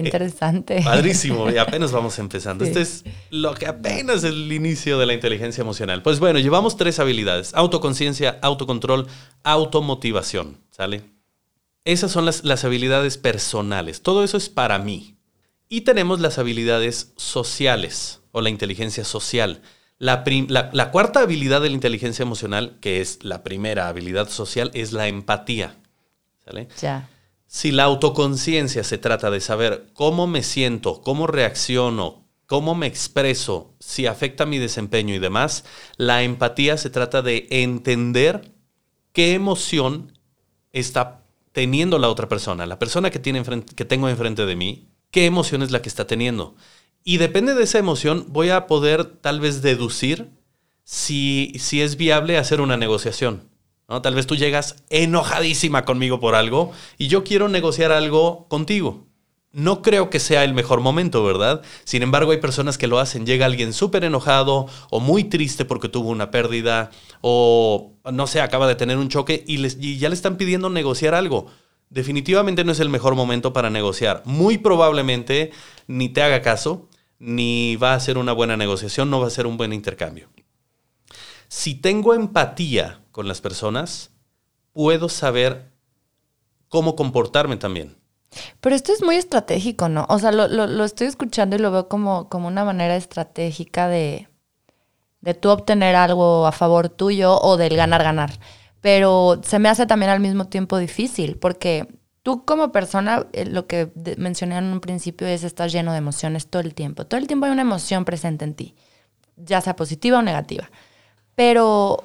Interesante. 0.00 0.78
Eh, 0.78 0.84
padrísimo, 0.84 1.50
y 1.50 1.58
apenas 1.58 1.92
vamos 1.92 2.18
empezando. 2.20 2.64
Este 2.64 2.80
es 2.80 3.04
lo 3.30 3.54
que 3.54 3.66
apenas 3.66 4.18
es 4.18 4.24
el 4.24 4.52
inicio 4.52 4.98
de 4.98 5.06
la 5.06 5.14
inteligencia 5.14 5.62
emocional. 5.62 6.02
Pues 6.02 6.20
bueno, 6.20 6.38
llevamos 6.38 6.76
tres 6.76 6.98
habilidades: 6.98 7.54
autoconciencia, 7.54 8.38
autocontrol, 8.42 9.06
automotivación. 9.42 10.58
¿Sale? 10.70 11.02
Esas 11.84 12.10
son 12.10 12.24
las, 12.24 12.44
las 12.44 12.64
habilidades 12.64 13.16
personales. 13.16 14.02
Todo 14.02 14.24
eso 14.24 14.36
es 14.36 14.48
para 14.48 14.78
mí. 14.78 15.16
Y 15.68 15.82
tenemos 15.82 16.20
las 16.20 16.38
habilidades 16.38 17.12
sociales 17.16 18.20
o 18.32 18.40
la 18.40 18.50
inteligencia 18.50 19.04
social. 19.04 19.62
La, 19.98 20.90
cuarta 20.92 21.20
habilidad 21.20 21.62
de 21.62 21.70
la 21.70 21.74
inteligencia 21.74 22.22
emocional, 22.22 22.76
que 22.80 23.00
es 23.00 23.24
la 23.24 23.42
primera 23.42 23.88
habilidad 23.88 24.28
social, 24.28 24.70
es 24.74 24.92
la 24.92 25.08
empatía. 25.08 25.76
¿Sale? 26.44 26.68
Ya. 26.80 27.08
Si 27.46 27.70
la 27.70 27.84
autoconciencia 27.84 28.84
se 28.84 28.98
trata 28.98 29.30
de 29.30 29.40
saber 29.40 29.86
cómo 29.94 30.26
me 30.26 30.42
siento, 30.42 31.00
cómo 31.02 31.26
reacciono, 31.26 32.26
cómo 32.46 32.74
me 32.74 32.86
expreso, 32.86 33.74
si 33.78 34.06
afecta 34.06 34.46
mi 34.46 34.58
desempeño 34.58 35.14
y 35.14 35.18
demás, 35.18 35.64
la 35.96 36.22
empatía 36.22 36.76
se 36.76 36.90
trata 36.90 37.22
de 37.22 37.46
entender 37.50 38.52
qué 39.12 39.34
emoción 39.34 40.12
está 40.72 41.24
teniendo 41.52 41.98
la 41.98 42.08
otra 42.08 42.28
persona, 42.28 42.66
la 42.66 42.78
persona 42.78 43.10
que, 43.10 43.20
que 43.20 43.84
tengo 43.84 44.08
enfrente 44.08 44.44
de 44.44 44.56
mí, 44.56 44.88
qué 45.10 45.26
emoción 45.26 45.62
es 45.62 45.70
la 45.70 45.82
que 45.82 45.88
está 45.88 46.06
teniendo. 46.06 46.54
Y 47.02 47.18
depende 47.18 47.54
de 47.54 47.62
esa 47.62 47.78
emoción, 47.78 48.26
voy 48.28 48.50
a 48.50 48.66
poder 48.66 49.04
tal 49.04 49.40
vez 49.40 49.62
deducir 49.62 50.30
si, 50.84 51.52
si 51.58 51.80
es 51.80 51.96
viable 51.96 52.36
hacer 52.36 52.60
una 52.60 52.76
negociación. 52.76 53.48
¿No? 53.88 54.02
Tal 54.02 54.14
vez 54.14 54.26
tú 54.26 54.36
llegas 54.36 54.76
enojadísima 54.90 55.84
conmigo 55.84 56.20
por 56.20 56.34
algo 56.34 56.72
y 56.98 57.08
yo 57.08 57.24
quiero 57.24 57.48
negociar 57.48 57.92
algo 57.92 58.46
contigo. 58.48 59.06
No 59.52 59.80
creo 59.80 60.10
que 60.10 60.20
sea 60.20 60.44
el 60.44 60.52
mejor 60.52 60.80
momento, 60.80 61.24
¿verdad? 61.24 61.62
Sin 61.84 62.02
embargo, 62.02 62.32
hay 62.32 62.38
personas 62.38 62.76
que 62.76 62.88
lo 62.88 62.98
hacen. 62.98 63.24
Llega 63.24 63.46
alguien 63.46 63.72
súper 63.72 64.04
enojado 64.04 64.66
o 64.90 65.00
muy 65.00 65.24
triste 65.24 65.64
porque 65.64 65.88
tuvo 65.88 66.10
una 66.10 66.30
pérdida 66.30 66.90
o, 67.22 67.94
no 68.12 68.26
sé, 68.26 68.42
acaba 68.42 68.66
de 68.66 68.74
tener 68.74 68.98
un 68.98 69.08
choque 69.08 69.44
y, 69.46 69.56
les, 69.58 69.78
y 69.80 69.96
ya 69.96 70.10
le 70.10 70.14
están 70.14 70.36
pidiendo 70.36 70.68
negociar 70.68 71.14
algo. 71.14 71.46
Definitivamente 71.88 72.64
no 72.64 72.72
es 72.72 72.80
el 72.80 72.90
mejor 72.90 73.14
momento 73.14 73.54
para 73.54 73.70
negociar. 73.70 74.22
Muy 74.26 74.58
probablemente 74.58 75.52
ni 75.86 76.10
te 76.10 76.22
haga 76.22 76.42
caso 76.42 76.90
ni 77.18 77.76
va 77.76 77.94
a 77.94 78.00
ser 78.00 78.18
una 78.18 78.32
buena 78.32 78.58
negociación, 78.58 79.08
no 79.08 79.20
va 79.20 79.28
a 79.28 79.30
ser 79.30 79.46
un 79.46 79.56
buen 79.56 79.72
intercambio. 79.72 80.28
Si 81.48 81.76
tengo 81.76 82.12
empatía 82.12 83.00
con 83.16 83.28
las 83.28 83.40
personas, 83.40 84.10
puedo 84.74 85.08
saber 85.08 85.72
cómo 86.68 86.96
comportarme 86.96 87.56
también. 87.56 87.96
Pero 88.60 88.76
esto 88.76 88.92
es 88.92 89.02
muy 89.02 89.16
estratégico, 89.16 89.88
¿no? 89.88 90.04
O 90.10 90.18
sea, 90.18 90.32
lo, 90.32 90.84
estoy 90.84 91.06
escuchando 91.06 91.56
y 91.56 91.58
lo 91.58 91.70
veo 91.70 91.88
como, 91.88 92.28
como 92.28 92.46
una 92.46 92.66
manera 92.66 92.94
estratégica 92.94 93.88
de, 93.88 94.28
de 95.22 95.32
tú 95.32 95.48
obtener 95.48 95.96
algo 95.96 96.46
a 96.46 96.52
favor 96.52 96.90
tuyo 96.90 97.40
o 97.40 97.56
del 97.56 97.74
ganar-ganar. 97.74 98.38
Pero 98.82 99.40
se 99.42 99.58
me 99.60 99.70
hace 99.70 99.86
también 99.86 100.10
al 100.10 100.20
mismo 100.20 100.48
tiempo 100.48 100.76
difícil, 100.76 101.38
porque 101.38 101.88
Tú 102.22 102.44
como 102.44 102.72
persona, 102.72 103.28
eh, 103.32 103.44
lo 103.44 103.68
que 103.68 103.92
mencioné 104.16 104.58
en 104.58 104.64
un 104.64 104.80
principio 104.80 105.28
es 105.28 105.44
estás 105.44 105.70
lleno 105.70 105.92
de 105.92 105.98
emociones 105.98 106.48
todo 106.48 106.60
el 106.60 106.74
tiempo. 106.74 107.06
Todo 107.06 107.20
el 107.20 107.28
tiempo 107.28 107.46
hay 107.46 107.52
una 107.52 107.62
emoción 107.62 108.04
presente 108.04 108.44
en 108.44 108.54
ti, 108.54 108.74
ya 109.36 109.60
sea 109.60 109.76
positiva 109.76 110.18
o 110.18 110.22
negativa. 110.22 110.68
Pero 111.36 112.02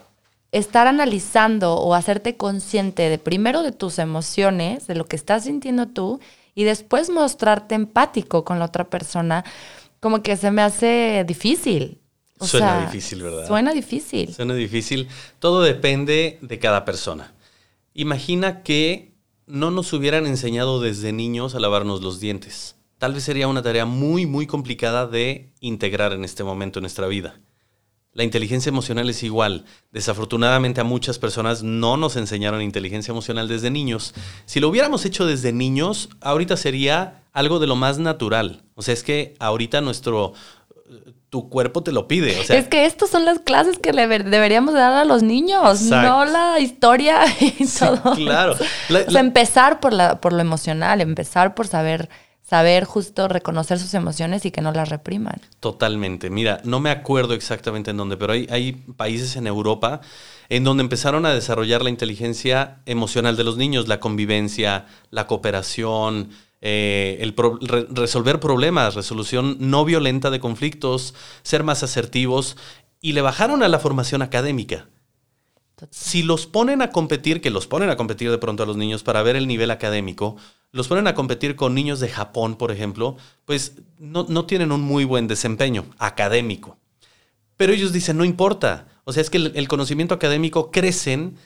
estar 0.52 0.88
analizando 0.88 1.76
o 1.76 1.94
hacerte 1.94 2.36
consciente 2.38 3.10
de 3.10 3.18
primero 3.18 3.64
de 3.64 3.72
tus 3.72 4.00
emociones, 4.00 4.88
de 4.88 4.96
lo 4.96 5.06
que 5.06 5.16
estás 5.16 5.46
sintiendo 5.46 5.88
tú, 5.88 6.20
y 6.56 6.64
después 6.64 7.10
mostrarte 7.10 7.76
empático 7.76 8.44
con 8.44 8.60
la 8.60 8.66
otra 8.66 8.90
persona, 8.90 9.46
como 10.00 10.22
que 10.22 10.36
se 10.36 10.52
me 10.52 10.62
hace 10.62 11.24
difícil. 11.28 12.00
suena 12.40 12.86
difícil, 12.86 13.24
¿verdad? 13.24 13.48
Suena 13.48 13.72
difícil. 13.72 14.34
Suena 14.34 14.54
difícil. 14.54 15.08
Todo 15.40 15.62
depende 15.62 16.40
de 16.42 16.60
cada 16.60 16.84
persona. 16.84 17.34
Imagina 17.94 18.64
que 18.64 19.14
no 19.48 19.72
nos 19.72 19.94
hubieran 19.94 20.26
enseñado 20.26 20.82
desde 20.82 21.14
niños 21.14 21.56
a 21.56 21.60
lavarnos 21.60 22.02
los 22.02 22.20
dientes. 22.20 22.76
Tal 22.98 23.14
vez 23.14 23.24
sería 23.24 23.48
una 23.48 23.62
tarea 23.62 23.86
muy, 23.86 24.26
muy 24.26 24.48
complicada 24.48 25.08
de 25.08 25.52
integrar 25.60 26.14
en 26.14 26.24
este 26.24 26.44
momento 26.44 26.80
en 26.80 26.84
nuestra 26.84 27.08
vida. 27.08 27.40
La 28.14 28.24
inteligencia 28.24 28.70
emocional 28.70 29.10
es 29.10 29.24
igual. 29.24 29.66
Desafortunadamente 29.92 30.82
a 30.82 30.84
muchas 30.84 31.18
personas 31.18 31.64
no 31.64 31.96
nos 31.96 32.18
enseñaron 32.18 32.62
inteligencia 32.62 33.12
emocional 33.12 33.48
desde 33.48 33.72
niños. 33.72 34.14
Si 34.46 34.60
lo 34.60 34.68
hubiéramos 34.68 35.06
hecho 35.06 35.26
desde 35.26 35.54
niños, 35.54 36.10
ahorita 36.20 36.58
sería 36.58 37.24
algo 37.32 37.60
de 37.60 37.68
lo 37.68 37.76
más 37.76 38.00
natural. 38.00 38.64
O 38.76 38.82
sea, 38.82 38.94
es 38.94 39.04
que 39.04 39.36
ahorita 39.40 39.80
nuestro, 39.80 40.34
tu 41.30 41.48
cuerpo 41.48 41.82
te 41.82 41.94
lo 41.94 42.08
pide. 42.08 42.38
es 42.42 42.68
que 42.68 42.86
estas 42.86 43.10
son 43.10 43.24
las 43.24 43.40
clases 43.40 43.80
que 43.80 43.94
le 43.94 44.06
deberíamos 44.06 44.74
dar 44.74 44.92
a 44.92 45.06
los 45.06 45.24
niños, 45.24 45.82
no 45.84 46.26
la 46.26 46.60
historia 46.60 47.22
y 47.40 47.66
todo. 47.66 48.14
Claro. 48.16 48.56
empezar 49.18 49.80
por, 49.80 49.94
la, 49.94 50.20
por 50.20 50.34
lo 50.34 50.40
emocional, 50.40 51.00
empezar 51.00 51.56
por 51.56 51.68
saber, 51.68 52.10
saber 52.52 52.84
justo 52.84 53.30
reconocer 53.30 53.80
sus 53.80 53.94
emociones 53.94 54.46
y 54.46 54.52
que 54.52 54.60
no 54.60 54.74
las 54.74 54.90
repriman. 54.90 55.40
Totalmente. 55.62 56.30
Mira, 56.30 56.60
no 56.66 56.82
me 56.82 56.90
acuerdo 56.90 57.34
exactamente 57.34 57.92
en 57.92 57.98
dónde, 57.98 58.18
pero 58.18 58.34
hay, 58.34 58.46
hay 58.52 58.74
países 58.74 59.38
en 59.38 59.48
Europa 59.48 60.02
en 60.50 60.66
donde 60.66 60.84
empezaron 60.84 61.26
a 61.26 61.34
desarrollar 61.34 61.82
la 61.82 61.90
inteligencia 61.90 62.82
emocional 62.86 63.38
de 63.38 63.46
los 63.46 63.56
niños, 63.56 63.88
la 63.88 64.02
convivencia, 64.02 64.86
la 65.12 65.28
cooperación, 65.28 66.32
eh, 66.60 67.20
el 67.22 67.34
resolver 67.96 68.42
problemas, 68.42 68.96
resolución 68.96 69.56
no 69.62 69.86
violenta 69.86 70.30
de 70.30 70.42
conflictos, 70.42 71.16
ser 71.44 71.64
más 71.64 71.84
asertivos, 71.84 72.58
y 73.00 73.14
le 73.14 73.22
bajaron 73.22 73.64
a 73.64 73.70
la 73.70 73.80
formación 73.80 74.24
académica. 74.24 74.90
Si 75.90 76.24
los 76.24 76.46
ponen 76.46 76.82
a 76.82 76.92
competir, 76.92 77.42
que 77.42 77.50
los 77.50 77.68
ponen 77.68 77.90
a 77.90 77.98
competir 77.98 78.30
de 78.30 78.38
pronto 78.38 78.64
a 78.64 78.66
los 78.66 78.78
niños 78.78 79.04
para 79.04 79.24
ver 79.24 79.36
el 79.36 79.48
nivel 79.48 79.72
académico, 79.72 80.38
los 80.72 80.88
ponen 80.88 81.08
a 81.08 81.16
competir 81.16 81.56
con 81.56 81.74
niños 81.74 82.00
de 82.00 82.10
Japón, 82.10 82.56
por 82.56 82.72
ejemplo, 82.72 83.18
pues 83.46 83.74
no, 83.98 84.26
no 84.30 84.46
tienen 84.46 84.72
un 84.72 84.82
muy 84.82 85.04
buen 85.04 85.28
desempeño 85.28 85.86
académico. 85.98 86.78
Pero 87.58 87.74
ellos 87.74 87.94
dicen, 87.94 88.18
no 88.18 88.26
importa. 88.26 88.88
O 89.04 89.14
sea, 89.14 89.22
es 89.22 89.30
que 89.30 89.38
el, 89.38 89.68
conocimiento 89.68 90.16
académico 90.16 90.72
crecen 90.72 91.38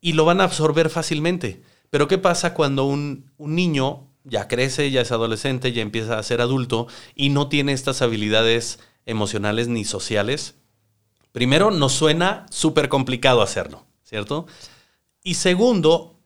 y 0.00 0.12
lo 0.12 0.24
van 0.24 0.40
a 0.40 0.44
absorber 0.44 0.90
fácilmente. 0.90 1.62
Pero 1.90 2.08
¿qué 2.08 2.18
pasa 2.18 2.54
cuando 2.54 2.84
un, 2.84 3.30
un 3.36 3.54
niño 3.54 4.06
ya 4.24 4.48
crece, 4.48 4.90
ya 4.90 5.00
es 5.00 5.12
adolescente, 5.12 5.72
ya 5.72 5.82
empieza 5.82 6.18
a 6.18 6.22
ser 6.22 6.40
adulto 6.40 6.86
y 7.14 7.30
no 7.30 7.48
tiene 7.48 7.72
estas 7.72 8.02
habilidades 8.02 8.78
emocionales 9.06 9.68
ni 9.68 9.84
sociales, 9.84 10.56
primero 11.32 11.70
nos 11.70 11.92
suena 11.92 12.46
súper 12.50 12.88
complicado 12.88 13.42
hacerlo, 13.42 13.84
¿cierto? 14.02 14.46
Y 15.22 15.34
segundo, 15.34 16.16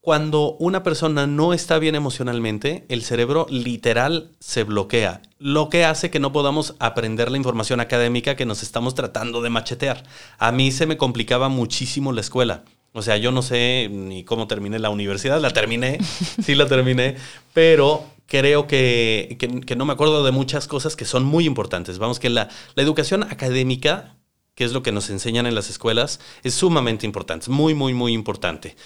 cuando 0.00 0.56
una 0.58 0.82
persona 0.82 1.28
no 1.28 1.52
está 1.52 1.78
bien 1.78 1.94
emocionalmente, 1.94 2.84
el 2.88 3.02
cerebro 3.02 3.46
literal 3.48 4.32
se 4.40 4.64
bloquea, 4.64 5.22
lo 5.38 5.68
que 5.68 5.84
hace 5.84 6.10
que 6.10 6.18
no 6.18 6.32
podamos 6.32 6.74
aprender 6.80 7.30
la 7.30 7.36
información 7.36 7.78
académica 7.78 8.34
que 8.34 8.44
nos 8.44 8.64
estamos 8.64 8.96
tratando 8.96 9.42
de 9.42 9.50
machetear. 9.50 10.02
A 10.38 10.50
mí 10.50 10.72
se 10.72 10.86
me 10.86 10.96
complicaba 10.96 11.48
muchísimo 11.48 12.12
la 12.12 12.20
escuela. 12.20 12.64
O 12.92 13.00
sea, 13.00 13.16
yo 13.16 13.30
no 13.30 13.42
sé 13.42 13.88
ni 13.90 14.24
cómo 14.24 14.48
terminé 14.48 14.78
la 14.78 14.90
universidad, 14.90 15.40
la 15.40 15.50
terminé, 15.50 15.98
sí 16.42 16.56
la 16.56 16.66
terminé, 16.66 17.16
pero 17.54 18.04
creo 18.26 18.66
que, 18.66 19.38
no 19.76 19.84
me 19.84 19.92
acuerdo 19.92 20.24
de 20.24 20.32
muchas 20.32 20.66
cosas 20.66 20.96
que 20.96 21.04
son 21.04 21.24
muy 21.24 21.46
importantes. 21.46 21.98
Vamos, 21.98 22.18
que 22.18 22.28
la 22.28 22.48
educación 22.74 23.22
académica, 23.22 24.16
que 24.62 24.66
es 24.66 24.72
lo 24.72 24.82
que 24.84 24.92
nos 24.92 25.10
enseñan 25.10 25.46
en 25.46 25.56
las 25.56 25.70
escuelas, 25.70 26.20
es 26.44 26.54
sumamente 26.54 27.04
importante, 27.04 27.44
es 27.44 27.48
muy, 27.48 27.74
muy, 27.74 27.94
muy 27.94 28.12
importante 28.12 28.76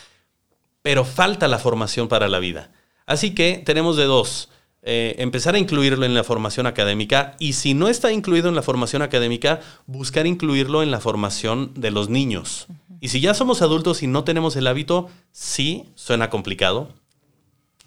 pero 0.87 1.05
falta 1.05 1.49
la 1.49 1.59
formación 1.59 2.07
para 2.07 2.29
la 2.29 2.39
vida. 2.39 2.71
Así 3.07 3.35
que 3.35 3.61
tenemos 3.67 3.97
de 3.97 4.05
dos. 4.05 4.51
Eh, 4.85 5.17
empezar 5.19 5.57
a 5.57 5.59
incluirlo 5.59 6.07
en 6.07 6.15
la 6.15 6.23
formación 6.23 6.69
académica 6.69 7.35
y 7.41 7.55
si 7.55 7.75
no 7.75 7.89
está 7.89 8.13
incluido 8.13 8.49
en 8.49 8.55
la 8.55 8.63
formación 8.63 9.03
académica, 9.03 9.59
buscar 9.87 10.29
incluirlo 10.29 10.85
en 10.85 10.93
la 10.93 11.01
formación 11.01 11.73
de 11.75 11.91
los 11.91 12.09
niños. 12.09 12.69
Y 13.01 13.09
si 13.09 13.21
ya 13.21 13.35
somos 13.35 13.63
adultos 13.63 14.05
y 14.05 14.07
no 14.07 14.23
tenemos 14.23 14.55
el 14.55 14.69
hábito, 14.69 15.11
sí, 15.33 15.87
suena 15.97 16.31
complicado. 16.31 16.91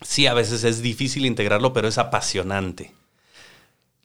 Sí, 0.02 0.28
a 0.28 0.34
veces 0.34 0.66
es 0.66 0.82
difícil 0.82 1.26
integrarlo, 1.26 1.72
pero 1.72 1.88
es 1.88 1.98
apasionante. 1.98 2.92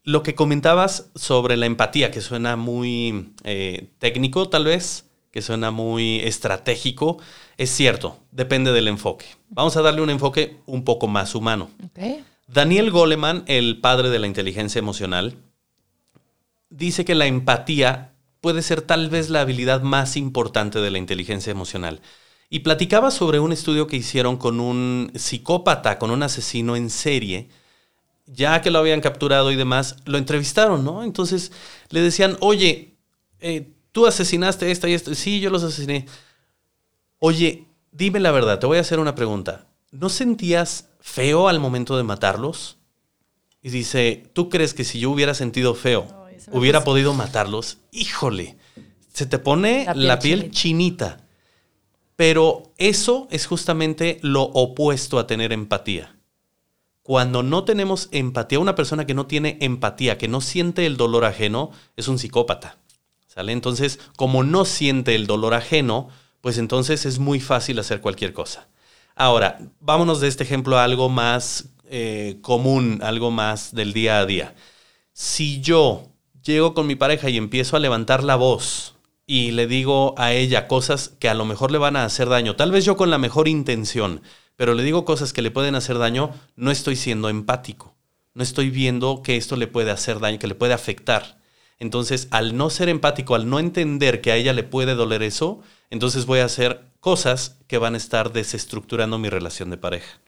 Lo 0.05 0.23
que 0.23 0.35
comentabas 0.35 1.11
sobre 1.15 1.57
la 1.57 1.65
empatía, 1.65 2.11
que 2.11 2.21
suena 2.21 2.57
muy 2.57 3.33
eh, 3.43 3.89
técnico 3.99 4.51
tal 4.51 4.67
vez, 4.67 5.07
que 5.31 5.41
suena 5.41 5.71
muy 5.71 6.21
estratégico, 6.21 7.19
es 7.57 7.71
cierto, 7.71 8.19
depende 8.31 8.71
del 8.73 8.87
enfoque. 8.89 9.25
Vamos 9.49 9.79
a 9.79 9.83
darle 9.83 10.03
un 10.03 10.11
enfoque 10.11 10.59
un 10.67 10.85
poco 10.85 11.09
más 11.09 11.35
humano. 11.35 11.71
Daniel 12.47 12.91
Goleman, 12.91 13.45
el 13.47 13.81
padre 13.81 14.11
de 14.11 14.19
la 14.19 14.27
inteligencia 14.27 14.79
emocional, 14.79 15.39
dice 16.69 17.07
que 17.07 17.15
la 17.15 17.27
empatía 17.27 18.13
puede 18.43 18.61
ser 18.61 18.83
tal 18.83 19.09
vez 19.09 19.31
la 19.31 19.41
habilidad 19.41 19.81
más 19.81 20.19
importante 20.19 20.81
de 20.81 20.91
la 20.91 20.99
inteligencia 20.99 21.51
emocional. 21.51 22.03
Y 22.51 22.61
platicaba 22.61 23.11
sobre 23.11 23.41
un 23.41 23.53
estudio 23.53 23.87
que 23.87 23.97
hicieron 23.97 24.37
con 24.37 24.61
un 24.61 25.11
psicópata, 25.15 25.99
con 25.99 26.11
un 26.11 26.23
asesino 26.23 26.77
en 26.77 26.91
serie, 26.91 27.49
ya 28.27 28.63
que 28.63 28.71
lo 28.71 28.79
habían 28.79 29.01
capturado 29.01 29.51
y 29.51 29.57
demás, 29.57 29.97
lo 30.05 30.19
entrevistaron, 30.19 30.85
¿no? 30.85 31.05
Entonces 31.05 31.53
le 31.91 32.01
decían, 32.01 32.37
oye, 32.41 32.97
eh, 33.41 33.73
tú 33.93 34.07
asesinaste 34.07 34.71
esta 34.71 34.89
y 34.89 34.95
esta. 34.95 35.15
Sí, 35.15 35.41
yo 35.41 35.51
los 35.51 35.63
asesiné. 35.63 36.07
Oye, 37.19 37.67
dime 37.93 38.21
la 38.21 38.33
verdad, 38.33 38.59
te 38.59 38.67
voy 38.67 38.79
a 38.79 38.83
hacer 38.83 38.99
una 38.99 39.15
pregunta. 39.15 39.67
¿No 39.91 40.09
sentías 40.09 40.89
feo 41.01 41.49
al 41.49 41.61
momento 41.61 41.97
de 41.97 42.03
matarlos? 42.03 42.79
Y 43.63 43.71
dice, 43.71 44.25
¿tú 44.33 44.49
crees 44.51 44.75
que 44.75 44.85
si 44.85 44.99
yo 44.99 45.11
hubiera 45.11 45.33
sentido 45.33 45.75
feo, 45.75 46.07
hubiera 46.51 46.85
podido 46.85 47.15
matarlos? 47.15 47.79
Híjole, 47.93 48.57
se 49.13 49.27
te 49.27 49.39
pone 49.39 49.87
la 49.95 50.19
piel, 50.19 50.51
chinita. 50.51 51.21
Pero 52.17 52.73
eso 52.77 53.27
es 53.31 53.47
justamente 53.47 54.19
lo 54.23 54.43
opuesto 54.43 55.19
a 55.19 55.27
tener 55.27 55.53
empatía. 55.53 56.15
Cuando 57.05 57.43
no 57.43 57.65
tenemos 57.65 58.09
empatía, 58.13 58.59
una 58.59 58.75
persona 58.75 59.07
que 59.07 59.13
no 59.13 59.27
tiene 59.27 59.59
empatía, 59.61 60.19
que 60.19 60.27
no 60.27 60.41
siente 60.41 60.87
el 60.87 60.97
dolor 60.97 61.27
ajeno, 61.27 61.71
es 61.97 62.09
un 62.09 62.19
psicópata. 62.19 62.79
Entonces, 63.37 64.01
como 64.17 64.43
no 64.43 64.65
siente 64.65 65.15
el 65.15 65.27
dolor 65.27 65.53
ajeno, 65.53 66.09
pues 66.41 66.57
entonces 66.57 67.05
es 67.05 67.19
muy 67.19 67.41
fácil 67.41 67.79
hacer 67.79 68.01
cualquier 68.01 68.33
cosa. 68.33 68.69
Ahora, 69.17 69.59
vámonos 69.81 70.21
de 70.21 70.29
este 70.29 70.45
ejemplo 70.45 70.79
a 70.79 70.85
algo 70.85 71.11
más 71.11 71.67
eh, 71.91 72.39
común, 72.41 73.01
algo 73.03 73.31
más 73.31 73.75
del 73.75 73.93
día 73.93 74.21
a 74.21 74.27
día. 74.27 74.55
Si 75.13 75.61
yo 75.61 76.09
llego 76.43 76.73
con 76.73 76.87
mi 76.87 76.95
pareja 76.95 77.29
y 77.29 77.37
empiezo 77.37 77.77
a 77.77 77.81
levantar 77.81 78.25
la 78.25 78.37
voz 78.37 78.95
y 79.27 79.51
le 79.51 79.67
digo 79.67 80.15
a 80.17 80.33
ella 80.33 80.69
cosas 80.69 81.11
que 81.19 81.29
a 81.29 81.35
lo 81.35 81.45
mejor 81.45 81.71
le 81.71 81.77
van 81.77 81.97
a 81.97 82.05
hacer 82.07 82.31
daño, 82.31 82.57
tal 82.57 82.73
vez 82.73 82.87
yo 82.87 82.97
con 82.97 83.11
la 83.11 83.19
mejor 83.19 83.47
intención, 83.47 84.23
pero 84.57 84.75
le 84.75 84.83
digo 84.83 85.05
cosas 85.05 85.33
que 85.33 85.43
le 85.43 85.51
pueden 85.51 85.75
hacer 85.75 85.99
daño, 85.99 86.31
no 86.57 86.71
estoy 86.71 86.97
siendo 86.97 87.29
empático. 87.29 87.95
No 88.35 88.43
estoy 88.43 88.71
viendo 88.71 89.23
que 89.23 89.37
esto 89.37 89.57
le 89.57 89.69
puede 89.69 89.91
hacer 89.91 90.19
daño, 90.19 90.39
que 90.39 90.49
le 90.49 90.55
puede 90.55 90.73
afectar. 90.73 91.41
Entonces, 91.79 92.29
al 92.31 92.57
no 92.57 92.71
ser 92.71 92.89
empático, 92.89 93.35
al 93.35 93.49
no 93.49 93.59
entender 93.59 94.21
que 94.21 94.33
a 94.33 94.37
ella 94.37 94.53
le 94.53 94.63
puede 94.63 94.95
doler 94.95 95.23
eso, 95.23 95.61
entonces 95.91 96.27
voy 96.27 96.41
a 96.41 96.45
hacer 96.45 96.85
cosas 97.01 97.59
que 97.67 97.79
van 97.79 97.95
a 97.95 97.99
estar 97.99 98.33
desestructurando 98.33 99.19
mi 99.19 99.29
relación 99.29 99.71
de 99.71 99.77
pareja. 99.77 100.21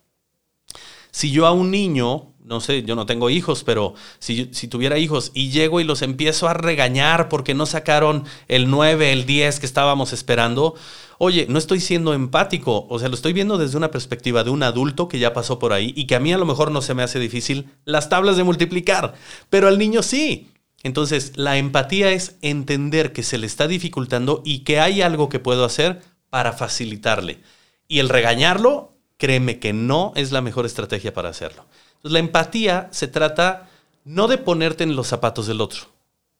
Si 1.10 1.30
yo 1.30 1.46
a 1.46 1.52
un 1.52 1.70
niño, 1.70 2.34
no 2.46 2.60
sé, 2.60 2.84
yo 2.84 2.94
no 2.94 3.06
tengo 3.06 3.28
hijos, 3.28 3.64
pero 3.64 3.94
si, 4.20 4.48
si, 4.52 4.68
tuviera 4.68 4.98
hijos 4.98 5.32
y 5.34 5.50
llego 5.50 5.80
y 5.80 5.84
los 5.84 6.02
empiezo 6.02 6.48
a 6.48 6.54
regañar 6.54 7.28
porque 7.28 7.54
no 7.54 7.66
sacaron 7.66 8.24
el 8.46 8.70
9, 8.70 9.12
el 9.12 9.26
10 9.26 9.58
que 9.58 9.66
estábamos 9.66 10.12
esperando, 10.12 10.74
oye, 11.18 11.46
no 11.48 11.58
estoy 11.58 11.80
siendo 11.80 12.14
empático, 12.14 12.86
o 12.88 12.98
sea, 13.00 13.08
lo 13.08 13.16
estoy 13.16 13.32
viendo 13.32 13.58
desde 13.58 13.76
una 13.76 13.90
perspectiva 13.90 14.44
de 14.44 14.50
un 14.50 14.62
adulto 14.62 15.08
que 15.08 15.18
ya 15.18 15.32
pasó 15.32 15.58
por 15.58 15.72
ahí 15.72 15.92
y 15.96 16.06
que 16.06 16.14
a 16.14 16.20
mí 16.20 16.32
a 16.32 16.38
lo 16.38 16.46
mejor 16.46 16.70
no 16.70 16.82
se 16.82 16.94
me 16.94 17.02
hace 17.02 17.18
difícil 17.18 17.68
las 17.84 18.08
tablas 18.08 18.36
de 18.36 18.44
multiplicar, 18.44 19.14
pero 19.50 19.66
al 19.66 19.78
niño 19.78 20.02
sí. 20.02 20.50
Entonces, 20.84 21.32
la 21.34 21.56
empatía 21.56 22.12
es 22.12 22.36
entender 22.42 23.12
que 23.12 23.24
se 23.24 23.38
le 23.38 23.46
está 23.46 23.66
dificultando 23.66 24.42
y 24.44 24.60
que 24.60 24.78
hay 24.78 25.02
algo 25.02 25.28
que 25.28 25.40
puedo 25.40 25.64
hacer 25.64 26.00
para 26.30 26.52
facilitarle. 26.52 27.40
Y 27.88 27.98
el 27.98 28.08
regañarlo, 28.08 28.92
créeme 29.16 29.58
que 29.58 29.72
no 29.72 30.12
es 30.14 30.30
la 30.30 30.42
mejor 30.42 30.64
estrategia 30.64 31.12
para 31.12 31.30
hacerlo. 31.30 31.66
La 32.08 32.18
empatía 32.18 32.88
se 32.92 33.08
trata 33.08 33.68
no 34.04 34.28
de 34.28 34.38
ponerte 34.38 34.84
en 34.84 34.96
los 34.96 35.08
zapatos 35.08 35.46
del 35.46 35.60
otro, 35.60 35.86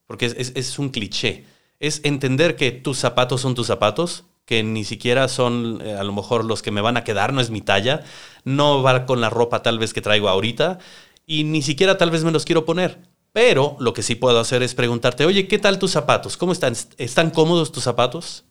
porque 0.07 0.26
es, 0.26 0.79
un 0.79 0.90
cliché. 0.90 1.44
Es 1.81 2.00
entender 2.05 2.57
que 2.57 2.72
tus 2.72 2.98
zapatos 2.98 3.40
son 3.40 3.55
tus 3.55 3.66
zapatos, 3.66 4.24
que 4.44 4.62
ni 4.62 4.85
siquiera 4.85 5.29
son 5.29 5.81
eh, 5.85 5.94
a 5.94 6.05
lo 6.05 6.12
mejor 6.12 6.44
los 6.44 6.62
que 6.62 6.70
me 6.70 6.81
van 6.81 6.96
a 6.96 7.05
quedar, 7.05 7.33
no 7.33 7.40
es 7.40 7.50
mi 7.50 7.61
talla, 7.61 8.05
no 8.44 8.83
va 8.83 9.05
con 9.07 9.20
la 9.20 9.31
ropa 9.31 9.62
tal 9.62 9.79
vez 9.79 9.92
que 9.92 10.00
traigo 10.00 10.29
ahorita, 10.29 10.79
y 11.26 11.44
ni 11.44 11.62
siquiera 11.62 11.98
tal 11.98 12.11
vez 12.11 12.22
me 12.22 12.31
los 12.31 12.44
quiero 12.44 12.64
poner 12.64 12.98
pero 13.37 13.76
lo 13.81 13.92
que 13.92 14.02
sí 14.02 14.14
puedo 14.14 14.40
hacer 14.40 14.62
es 14.62 14.74
preguntarte, 14.74 15.26
oye, 15.26 15.46
¿qué 15.46 15.59
tal 15.59 15.79
tus 15.79 15.90
zapatos? 15.90 16.38
¿Cómo 16.38 16.52
están? 16.52 16.74
¿Están 16.96 17.31
cómodos 17.31 17.70
tus 17.70 17.85
zapatos? 17.85 18.44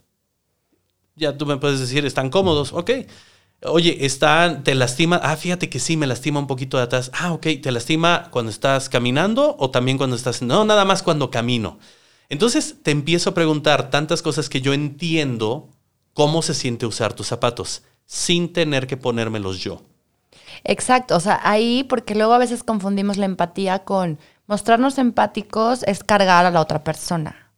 Ya 1.15 1.35
tú 1.35 1.47
me 1.47 1.57
puedes 1.57 1.79
decir, 1.79 2.05
¿están 2.05 2.29
cómodos? 2.29 2.71
Ok. 2.71 2.91
Oye, 3.67 4.05
¿están, 4.05 4.63
¿te 4.63 4.75
lastima? 4.75 5.19
Ah, 5.23 5.35
fíjate 5.35 5.69
que 5.69 5.79
sí, 5.79 5.97
me 5.97 6.07
lastima 6.07 6.39
un 6.39 6.47
poquito 6.47 6.77
de 6.77 6.83
atrás. 6.83 7.11
Ah, 7.13 7.33
ok, 7.33 7.47
¿te 7.61 7.71
lastima 7.71 8.29
cuando 8.31 8.51
estás 8.51 8.89
caminando 8.89 9.55
o 9.59 9.69
también 9.69 9.97
cuando 9.97 10.15
estás... 10.15 10.41
No, 10.41 10.65
nada 10.65 10.85
más 10.85 11.03
cuando 11.03 11.31
camino. 11.31 11.79
Entonces 12.29 12.77
te 12.83 12.91
empiezo 12.91 13.31
a 13.31 13.33
preguntar 13.33 13.89
tantas 13.89 14.21
cosas 14.21 14.49
que 14.49 14.61
yo 14.61 14.73
entiendo 14.73 15.69
cómo 16.13 16.41
se 16.41 16.53
siente 16.53 16.85
usar 16.85 17.13
tus 17.13 17.27
zapatos 17.27 17.83
sin 18.05 18.53
tener 18.53 18.87
que 18.87 18.97
ponérmelos 18.97 19.59
yo. 19.59 19.81
Exacto, 20.63 21.15
o 21.15 21.19
sea, 21.19 21.39
ahí 21.43 21.83
porque 21.83 22.15
luego 22.15 22.33
a 22.33 22.39
veces 22.39 22.63
confundimos 22.63 23.17
la 23.17 23.25
empatía 23.25 23.79
con 23.79 24.19
mostrarnos 24.47 24.97
empáticos 24.97 25.83
es 25.83 26.03
cargar 26.03 26.45
a 26.45 26.51
la 26.51 26.61
otra 26.61 26.83
persona. 26.83 27.51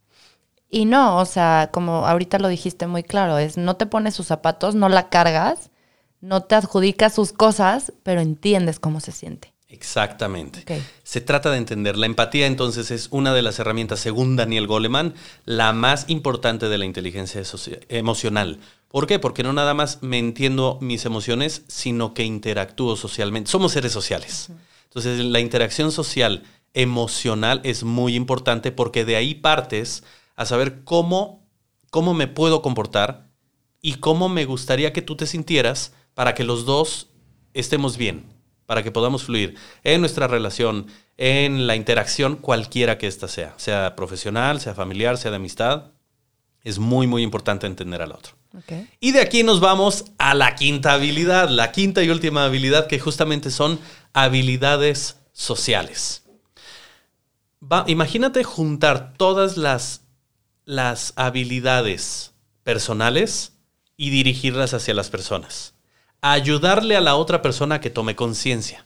Y 0.70 0.86
no, 0.86 1.17
o 1.17 1.26
sea, 1.26 1.70
como 1.72 2.06
ahorita 2.06 2.39
lo 2.39 2.50
dijiste 2.50 2.88
muy 2.88 3.04
claro, 3.04 3.38
es 3.38 3.58
no 3.58 3.78
te 3.78 3.86
pones 3.86 4.15
sus 4.15 4.28
zapatos, 4.28 4.76
no 4.76 4.89
la 4.89 5.10
cargas, 5.10 5.72
no 6.21 6.43
te 6.43 6.56
adjudicas 6.56 7.13
sus 7.13 7.34
cosas, 7.34 7.93
pero 8.03 8.21
entiendes 8.21 8.80
cómo 8.80 8.99
se 8.99 9.12
siente. 9.12 9.53
Exactamente. 9.69 10.82
Se 11.03 11.19
trata 11.19 11.51
de 11.51 11.58
entender. 11.58 11.97
La 11.97 12.06
empatía 12.06 12.47
entonces 12.47 12.89
es 12.89 13.10
una 13.12 13.34
de 13.34 13.41
las 13.41 13.60
herramientas, 13.60 13.99
según 13.99 14.38
Daniel 14.38 14.65
Goleman, 14.65 15.13
la 15.45 15.73
más 15.73 16.06
importante 16.08 16.69
de 16.69 16.77
la 16.77 16.86
inteligencia 16.86 17.41
emocional. 17.89 18.60
¿Por 18.88 19.08
qué? 19.08 19.19
Porque 19.19 19.43
no 19.43 19.51
nada 19.51 19.73
más 19.73 20.01
me 20.01 20.19
entiendo 20.19 20.77
mis 20.82 21.06
emociones, 21.06 21.63
sino 21.67 22.13
que 22.13 22.23
interactúo 22.23 22.95
socialmente. 22.95 23.51
Somos 23.51 23.73
seres 23.73 23.91
sociales. 23.91 24.49
Entonces, 24.86 25.19
la 25.19 25.41
interacción 25.41 25.91
social 25.91 26.43
emocional 26.73 27.60
es 27.63 27.84
muy 27.84 28.15
importante 28.15 28.71
porque 28.71 29.03
de 29.03 29.17
ahí 29.17 29.36
partes 29.36 30.03
a 30.38 30.45
saber 30.45 30.84
cómo, 30.86 31.45
cómo 31.89 32.13
me 32.13 32.27
puedo 32.27 32.62
comportar 32.62 33.27
y 33.82 33.95
cómo 33.95 34.30
me 34.30 34.45
gustaría 34.45 34.93
que 34.93 35.01
tú 35.01 35.17
te 35.17 35.27
sintieras 35.27 35.93
para 36.17 36.34
que 36.34 36.43
los 36.43 36.65
dos 36.65 37.10
estemos 37.53 37.95
bien, 37.95 38.25
para 38.65 38.82
que 38.82 38.91
podamos 38.91 39.21
fluir 39.21 39.53
en 39.84 40.01
nuestra 40.01 40.25
relación, 40.25 40.88
en 41.15 41.67
la 41.67 41.75
interacción 41.75 42.38
cualquiera 42.38 42.97
que 42.97 43.06
ésta 43.06 43.27
sea, 43.27 43.53
sea 43.58 43.95
profesional, 43.95 44.60
sea 44.60 44.73
familiar, 44.73 45.19
sea 45.19 45.30
de 45.30 45.38
amistad. 45.38 45.91
Es 46.63 46.80
muy, 46.80 47.06
muy 47.06 47.21
importante 47.21 47.67
entender 47.67 48.01
al 48.01 48.13
otro. 48.13 48.34
Y 48.99 49.12
de 49.12 49.21
aquí 49.21 49.43
nos 49.43 49.60
vamos 49.60 50.06
a 50.17 50.34
la 50.34 50.56
quinta 50.56 50.93
habilidad, 50.93 51.49
la 51.49 51.71
quinta 51.71 52.01
y 52.01 52.10
última 52.10 52.45
habilidad 52.45 52.88
que 52.88 52.97
justamente 52.99 53.51
son 53.51 53.80
habilidades 54.13 55.17
sociales. 55.34 56.23
imagínate 57.86 58.43
juntar 58.43 59.13
todas 59.17 59.56
las, 59.56 60.01
las 60.65 61.13
habilidades 61.15 62.34
personales 62.63 63.53
y 63.95 64.10
dirigirlas 64.10 64.73
hacia 64.73 64.95
las 64.95 65.12
personas. 65.12 65.77
Ayudarle 66.32 66.96
a 66.96 67.02
la 67.02 67.16
otra 67.16 67.42
persona 67.42 67.76
a 67.76 67.82
que 67.82 67.90
tome 67.90 68.16
conciencia. 68.16 68.86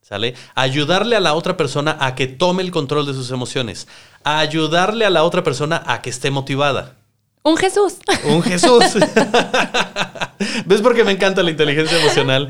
¿Sale? 0.00 0.34
Ayudarle 0.54 1.16
a 1.16 1.20
la 1.20 1.34
otra 1.34 1.56
persona 1.56 1.96
a 2.00 2.14
que 2.14 2.28
tome 2.28 2.62
el 2.62 2.70
control 2.70 3.06
de 3.06 3.12
sus 3.12 3.30
emociones. 3.32 3.88
Ayudarle 4.22 5.04
a 5.04 5.10
la 5.10 5.24
otra 5.24 5.42
persona 5.42 5.82
a 5.84 6.00
que 6.00 6.10
esté 6.10 6.30
motivada. 6.30 6.94
Un 7.42 7.56
Jesús. 7.56 7.94
Un 8.24 8.42
Jesús. 8.42 8.84
¿Ves 10.66 10.80
por 10.80 10.94
qué 10.94 11.04
me 11.04 11.12
encanta 11.12 11.42
la 11.42 11.50
inteligencia 11.50 11.98
emocional? 12.00 12.48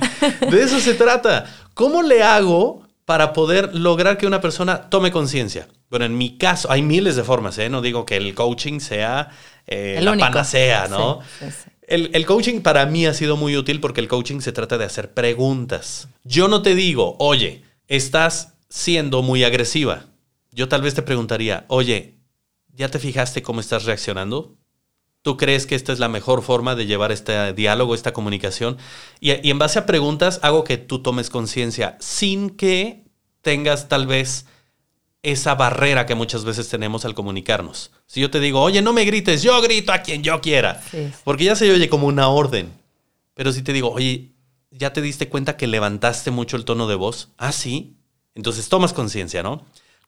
De 0.50 0.62
eso 0.62 0.80
se 0.80 0.94
trata. 0.94 1.46
¿Cómo 1.74 2.02
le 2.02 2.22
hago 2.22 2.82
para 3.04 3.32
poder 3.32 3.74
lograr 3.74 4.16
que 4.16 4.26
una 4.26 4.40
persona 4.40 4.88
tome 4.88 5.10
conciencia? 5.10 5.68
Bueno, 5.90 6.06
en 6.06 6.16
mi 6.16 6.38
caso, 6.38 6.70
hay 6.70 6.82
miles 6.82 7.14
de 7.14 7.24
formas, 7.24 7.58
¿eh? 7.58 7.68
No 7.68 7.82
digo 7.82 8.06
que 8.06 8.16
el 8.16 8.34
coaching 8.34 8.80
sea 8.80 9.30
eh, 9.66 9.98
la 10.02 10.16
panacea, 10.16 10.88
¿no? 10.88 11.20
El, 11.86 12.26
coaching 12.26 12.62
para 12.62 12.84
mí 12.86 13.06
ha 13.06 13.14
sido 13.14 13.36
muy 13.36 13.56
útil 13.56 13.80
porque 13.80 14.00
el 14.00 14.08
coaching 14.08 14.40
se 14.40 14.52
trata 14.52 14.76
de 14.76 14.84
hacer 14.84 15.14
preguntas. 15.14 16.08
Yo 16.24 16.48
no 16.48 16.62
te 16.62 16.74
digo, 16.74 17.16
oye, 17.20 17.62
estás 17.86 18.54
siendo 18.68 19.22
muy 19.22 19.44
agresiva. 19.44 20.06
Yo 20.50 20.68
tal 20.68 20.82
vez 20.82 20.94
te 20.94 21.02
preguntaría, 21.02 21.64
oye, 21.68 22.18
¿ya 22.74 22.90
te 22.90 22.98
fijaste 22.98 23.42
cómo 23.42 23.60
estás 23.60 23.84
reaccionando? 23.84 24.56
¿Tú 25.22 25.36
crees 25.36 25.66
que 25.66 25.76
esta 25.76 25.92
es 25.92 26.00
la 26.00 26.08
mejor 26.08 26.42
forma 26.42 26.74
de 26.74 26.86
llevar 26.86 27.12
este 27.12 27.52
diálogo, 27.52 27.94
esta 27.94 28.12
comunicación? 28.12 28.78
Y, 29.20 29.48
en 29.48 29.58
base 29.58 29.78
a 29.78 29.86
preguntas 29.86 30.40
hago 30.42 30.64
que 30.64 30.78
tú 30.78 31.02
tomes 31.02 31.30
conciencia 31.30 31.96
sin 32.00 32.50
que 32.50 33.04
tengas 33.42 33.88
tal 33.88 34.08
vez 34.08 34.46
esa 35.26 35.56
barrera 35.56 36.06
que 36.06 36.14
muchas 36.14 36.44
veces 36.44 36.68
tenemos 36.68 37.04
al 37.04 37.14
comunicarnos. 37.14 37.90
Si 38.06 38.20
yo 38.20 38.30
te 38.30 38.38
digo, 38.38 38.62
oye, 38.62 38.80
no 38.80 38.92
me 38.92 39.04
grites, 39.04 39.42
yo 39.42 39.60
grito 39.60 39.92
a 39.92 39.98
quien 39.98 40.22
yo 40.22 40.40
quiera, 40.40 40.80
porque 41.24 41.44
ya 41.44 41.56
se 41.56 41.70
oye 41.70 41.88
como 41.88 42.06
una 42.06 42.28
orden. 42.28 42.72
Pero 43.34 43.52
si 43.52 43.62
te 43.62 43.72
digo, 43.72 43.90
oye, 43.90 44.30
¿ya 44.70 44.92
te 44.92 45.02
diste 45.02 45.28
cuenta 45.28 45.56
que 45.56 45.66
levantaste 45.66 46.30
mucho 46.30 46.56
el 46.56 46.64
tono 46.64 46.86
de 46.86 46.94
voz? 46.94 47.30
Ah, 47.38 47.50
sí. 47.50 47.96
Entonces 48.36 48.68
tomas 48.68 48.92
conciencia, 48.92 49.42
¿no? 49.42 49.64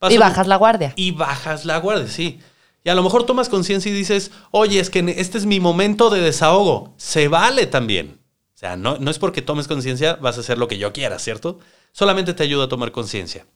y 0.08 0.18
bajas 0.18 0.46
la 0.46 0.54
guardia. 0.54 0.92
Y 0.94 1.10
bajas 1.10 1.64
la 1.64 1.78
guardia, 1.78 2.06
sí. 2.06 2.38
Y 2.84 2.88
a 2.88 2.94
lo 2.94 3.02
mejor 3.02 3.26
tomas 3.26 3.48
conciencia 3.48 3.90
y 3.90 3.94
dices, 3.94 4.30
oye, 4.52 4.78
es 4.78 4.88
que 4.88 5.00
este 5.18 5.36
es 5.36 5.46
mi 5.46 5.58
momento 5.58 6.10
de 6.10 6.20
desahogo. 6.20 6.94
Se 6.96 7.26
vale 7.26 7.66
también. 7.66 8.20
O 8.54 8.58
sea, 8.58 8.76
no, 8.76 8.98
no 8.98 9.10
es 9.10 9.18
porque 9.18 9.42
tomes 9.42 9.66
conciencia 9.66 10.14
vas 10.14 10.36
a 10.36 10.40
hacer 10.40 10.58
lo 10.58 10.68
que 10.68 10.78
yo 10.78 10.92
quiera, 10.92 11.18
¿cierto? 11.18 11.58
Solamente 11.90 12.34
te 12.34 12.44
ayuda 12.44 12.66
a 12.66 12.68
tomar 12.68 12.92
conciencia. 12.92 13.46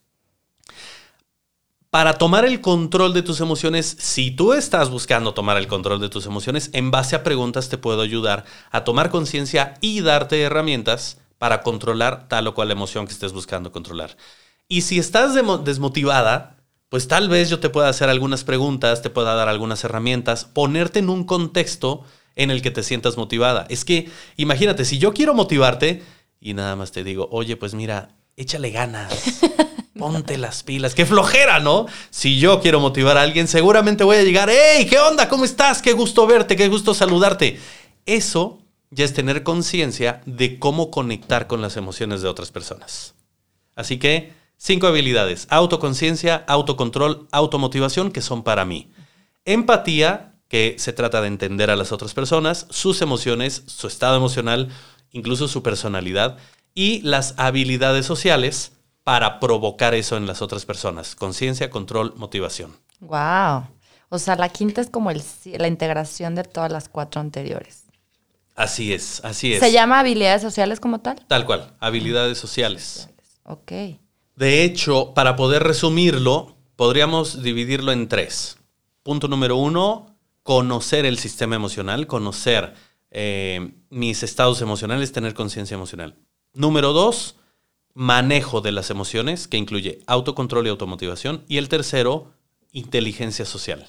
Para 1.92 2.14
tomar 2.14 2.46
el 2.46 2.62
control 2.62 3.12
de 3.12 3.20
tus 3.20 3.42
emociones, 3.42 3.98
si 3.98 4.31
tú 4.31 4.55
estás 4.55 4.88
buscando 4.88 5.35
tomar 5.35 5.59
el 5.59 5.66
control 5.66 6.00
de 6.00 6.09
tus 6.09 6.24
emociones, 6.24 6.70
en 6.72 6.90
base 6.90 7.14
a 7.14 7.22
preguntas 7.22 7.68
te 7.68 7.76
puedo 7.76 8.00
ayudar 8.00 8.46
a 8.70 8.83
tomar 8.83 9.11
conciencia 9.11 9.74
y 9.83 10.00
darte 10.00 10.40
herramientas 10.40 11.18
para 11.37 11.61
controlar 11.61 12.28
tal 12.28 12.46
o 12.46 12.55
cual 12.55 12.70
emoción 12.70 13.07
que 13.07 13.12
estés 13.12 13.35
buscando 13.35 13.72
controlar. 13.72 14.16
Y 14.68 14.81
si 14.81 14.98
estás 14.98 15.35
desmotivada, 15.35 16.57
pues 16.88 17.09
tal 17.09 17.28
vez 17.28 17.50
yo 17.50 17.61
te 17.61 17.68
pueda 17.68 17.90
hacer 17.90 18.09
algunas 18.09 18.42
preguntas, 18.42 19.02
te 19.02 19.11
pueda 19.11 19.35
dar 19.35 19.50
algunas 19.50 19.85
herramientas, 19.85 20.46
ponerte 20.46 21.00
en 21.00 21.11
un 21.11 21.24
contexto 21.24 22.05
en 22.37 22.50
el 22.50 22.62
que 22.62 22.70
te 22.70 22.85
sientas 22.85 23.18
motivada. 23.18 23.66
Es 23.68 23.85
que 23.85 24.11
imagínate, 24.38 24.87
si 24.87 24.96
yo 24.96 25.12
quiero 25.12 25.35
motivarte 25.35 26.02
y 26.40 26.55
nada 26.55 26.74
más 26.74 26.90
te 26.90 27.05
digo, 27.05 27.28
oye, 27.31 27.59
pues 27.59 27.74
mira, 27.74 28.16
échale 28.38 28.70
ganas. 28.70 29.42
Ponte 29.98 30.38
las 30.38 30.62
pilas. 30.62 30.94
Qué 30.94 31.05
flojera, 31.05 31.61
¿no? 31.61 31.87
Si 32.11 32.38
yo 32.38 32.61
quiero 32.61 32.81
motivar 32.81 33.18
a 33.18 33.22
alguien, 33.22 33.46
seguramente 33.46 34.05
voy 34.05 34.16
a 34.16 34.22
llegar, 34.22 34.50
hey, 34.50 34.87
¿qué 34.88 34.98
onda? 34.98 35.28
¿Cómo 35.28 35.44
estás? 35.44 35.83
Qué 35.83 35.92
gusto 35.92 36.26
verte, 36.26 36.57
qué 36.57 36.68
gusto 36.68 36.94
saludarte. 36.94 37.61
Eso 38.07 38.61
ya 38.90 39.05
es 39.05 39.12
tener 39.12 39.42
conciencia 39.42 40.22
de 40.24 40.59
cómo 40.59 40.90
conectar 40.90 41.46
con 41.46 41.61
las 41.61 41.76
emociones 41.76 42.22
de 42.22 42.28
otras 42.28 42.50
personas. 42.50 43.14
Así 43.74 43.98
que 43.98 44.33
Cinco 44.64 44.87
habilidades. 44.87 45.48
Autoconciencia, 45.50 46.44
autocontrol, 46.46 47.26
automotivación, 47.33 48.12
que 48.12 48.20
son 48.20 48.44
para 48.44 48.64
mí. 48.64 48.92
Empatía, 49.44 50.37
que 50.46 50.76
se 50.78 50.92
trata 50.92 51.20
de 51.20 51.26
entender 51.26 51.68
a 51.68 51.74
las 51.74 51.90
otras 51.90 52.14
personas, 52.14 52.68
sus 52.70 53.02
emociones, 53.02 53.64
su 53.66 53.88
estado 53.88 54.16
emocional, 54.16 54.68
incluso 55.11 55.48
su 55.48 55.64
personalidad. 55.64 56.38
Y 56.76 57.02
las 57.02 57.35
habilidades 57.38 58.07
sociales 58.07 58.70
para 59.05 59.41
provocar 59.41 59.95
eso 59.95 60.17
en 60.17 60.27
las 60.27 60.43
otras 60.43 60.65
personas. 60.65 61.15
Conciencia, 61.17 61.71
control, 61.71 62.15
motivación. 62.17 62.77
Wow. 63.01 63.67
O 64.09 64.19
sea, 64.19 64.37
la 64.37 64.49
quinta 64.49 64.81
es 64.81 64.91
como 64.91 65.11
la 65.11 65.69
integración 65.69 66.35
de 66.35 66.45
todas 66.45 66.71
las 66.71 66.88
cuatro 66.88 67.21
anteriores. 67.21 67.85
Así 68.55 68.93
es, 68.93 69.25
así 69.25 69.55
es. 69.55 69.61
¿Se 69.61 69.73
llama 69.73 70.01
habilidades 70.01 70.43
sociales 70.43 70.79
como 70.79 71.01
tal? 71.01 71.25
Tal 71.27 71.47
cual, 71.47 71.75
habilidades 71.81 72.38
sociales. 72.38 73.09
Ok. 73.45 73.73
De 74.37 74.65
hecho, 74.65 75.15
para 75.15 75.37
poder 75.37 75.62
resumirlo, 75.62 76.57
podríamos 76.77 77.43
dividirlo 77.43 77.93
en 77.93 78.09
tres. 78.09 78.59
Punto 79.03 79.29
número 79.29 79.57
uno, 79.57 80.15
conocer 80.43 81.07
el 81.07 81.19
sistema 81.19 81.57
emocional, 81.57 82.07
conocer 82.07 82.75
eh, 83.11 83.73
mis 83.91 84.23
estados 84.23 84.61
emocionales, 84.61 85.12
tener 85.12 85.35
conciencia 85.35 85.75
emocional. 85.75 86.17
Número 86.55 86.93
dos, 86.93 87.37
manejo 87.94 88.61
de 88.61 88.72
las 88.72 88.90
emociones, 88.90 89.48
que 89.48 89.57
incluye 89.57 90.00
autocontrol 90.07 90.66
y 90.66 90.70
automotivación. 90.70 91.44
Y 91.48 91.59
el 91.59 91.68
tercero, 91.68 92.33
inteligencia 92.72 93.44
social. 93.44 93.87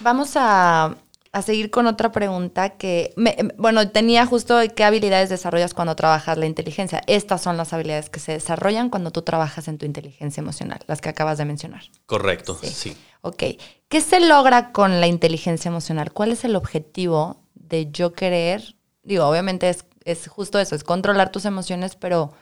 Vamos 0.00 0.32
a 0.36 0.96
a 1.32 1.40
seguir 1.40 1.70
con 1.70 1.86
otra 1.86 2.12
pregunta 2.12 2.76
que, 2.76 3.14
em, 3.16 3.48
bueno, 3.56 3.88
tenía 3.90 4.26
justo 4.26 4.58
qué 4.76 4.84
habilidades 4.84 5.30
desarrollas 5.30 5.72
cuando 5.72 5.96
trabajas 5.96 6.36
la 6.36 6.44
inteligencia. 6.44 7.00
Estas 7.06 7.40
son 7.40 7.56
las 7.56 7.72
habilidades 7.72 8.10
que 8.10 8.20
se 8.20 8.32
desarrollan 8.32 8.90
cuando 8.90 9.10
tú 9.10 9.22
trabajas 9.22 9.66
en 9.66 9.78
tu 9.78 9.86
inteligencia 9.86 10.42
emocional, 10.42 10.80
las 10.86 11.00
que 11.00 11.08
acabas 11.08 11.38
de 11.38 11.46
mencionar. 11.46 11.84
Correcto, 12.04 12.58
sí. 12.62 12.94
Ok. 13.22 13.44
¿Qué 13.88 14.00
se 14.02 14.20
logra 14.20 14.72
con 14.72 15.00
la 15.00 15.06
inteligencia 15.06 15.70
emocional? 15.70 16.12
¿Cuál 16.12 16.32
es 16.32 16.44
el 16.44 16.54
objetivo 16.54 17.40
de 17.54 17.90
yo 17.90 18.12
querer? 18.12 18.76
Digo, 19.02 19.24
obviamente 19.24 19.70
es, 19.70 19.86
es 20.04 20.28
justo 20.28 20.58
eso, 20.58 20.74
es 20.74 20.84
controlar 20.84 21.32
tus 21.32 21.46
emociones, 21.46 21.96
pero 21.96 22.34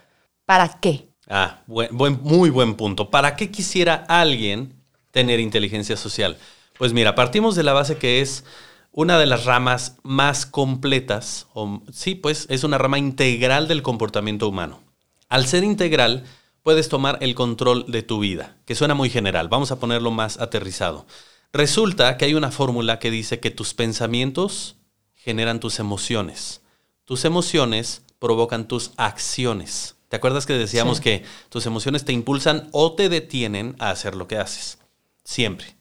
¿para 0.51 0.81
qué? 0.81 1.07
Ah, 1.29 1.63
muy 1.69 2.51
buen 2.51 2.75
punto. 2.75 3.09
¿Para 3.09 3.37
qué 3.37 3.53
quisiera 3.53 4.05
alguien 4.09 4.75
tener 5.13 5.39
inteligencia 5.39 5.97
social? 5.97 6.39
Pues 6.77 6.93
mira, 6.93 7.15
partimos 7.15 7.55
de 7.55 7.63
la 7.63 7.73
base 7.73 7.99
que 7.99 8.21
es 8.21 8.43
una 8.91 9.17
de 9.17 9.27
las 9.27 9.45
ramas 9.45 9.99
más 10.03 10.47
completas, 10.47 11.47
o, 11.55 11.83
sí, 11.93 12.17
pues 12.17 12.47
es 12.51 12.65
una 12.65 12.79
rama 12.79 12.99
integral 12.99 13.69
del 13.69 13.83
comportamiento 13.83 14.49
humano. 14.49 14.83
Al 15.29 15.47
ser 15.47 15.63
integral, 15.63 16.25
puedes 16.65 16.89
tomar 16.89 17.19
el 17.21 17.37
control 17.37 17.85
de 17.87 18.03
tu 18.03 18.19
vida, 18.19 18.57
que 18.65 18.75
suena 18.75 18.95
muy 18.95 19.09
general, 19.09 19.47
vamos 19.47 19.71
a 19.71 19.79
ponerlo 19.79 20.11
más 20.11 20.41
aterrizado. 20.41 21.07
Resulta 21.53 22.17
que 22.17 22.25
hay 22.25 22.35
una 22.35 22.51
fórmula 22.51 22.99
que 22.99 23.13
dice 23.13 23.39
que 23.39 23.53
tus 23.53 23.73
pensamientos 23.73 24.75
generan 25.15 25.61
tus 25.61 25.79
emociones. 25.79 26.61
Tus 27.05 27.25
emociones 27.25 28.03
provocan 28.19 28.67
tus 28.67 28.91
acciones. 28.97 29.95
¿Te 30.11 30.17
acuerdas 30.17 30.45
que 30.45 30.55
decíamos 30.55 31.01
que 31.01 31.23
tus 31.51 31.67
emociones 31.67 32.05
te 32.05 32.13
impulsan 32.13 32.69
o 32.73 32.95
te 32.95 33.09
detienen 33.09 33.77
a 33.79 33.91
hacer 33.91 34.17
lo 34.17 34.27
que 34.27 34.39
haces? 34.39 34.79
Siempre. 35.23 35.77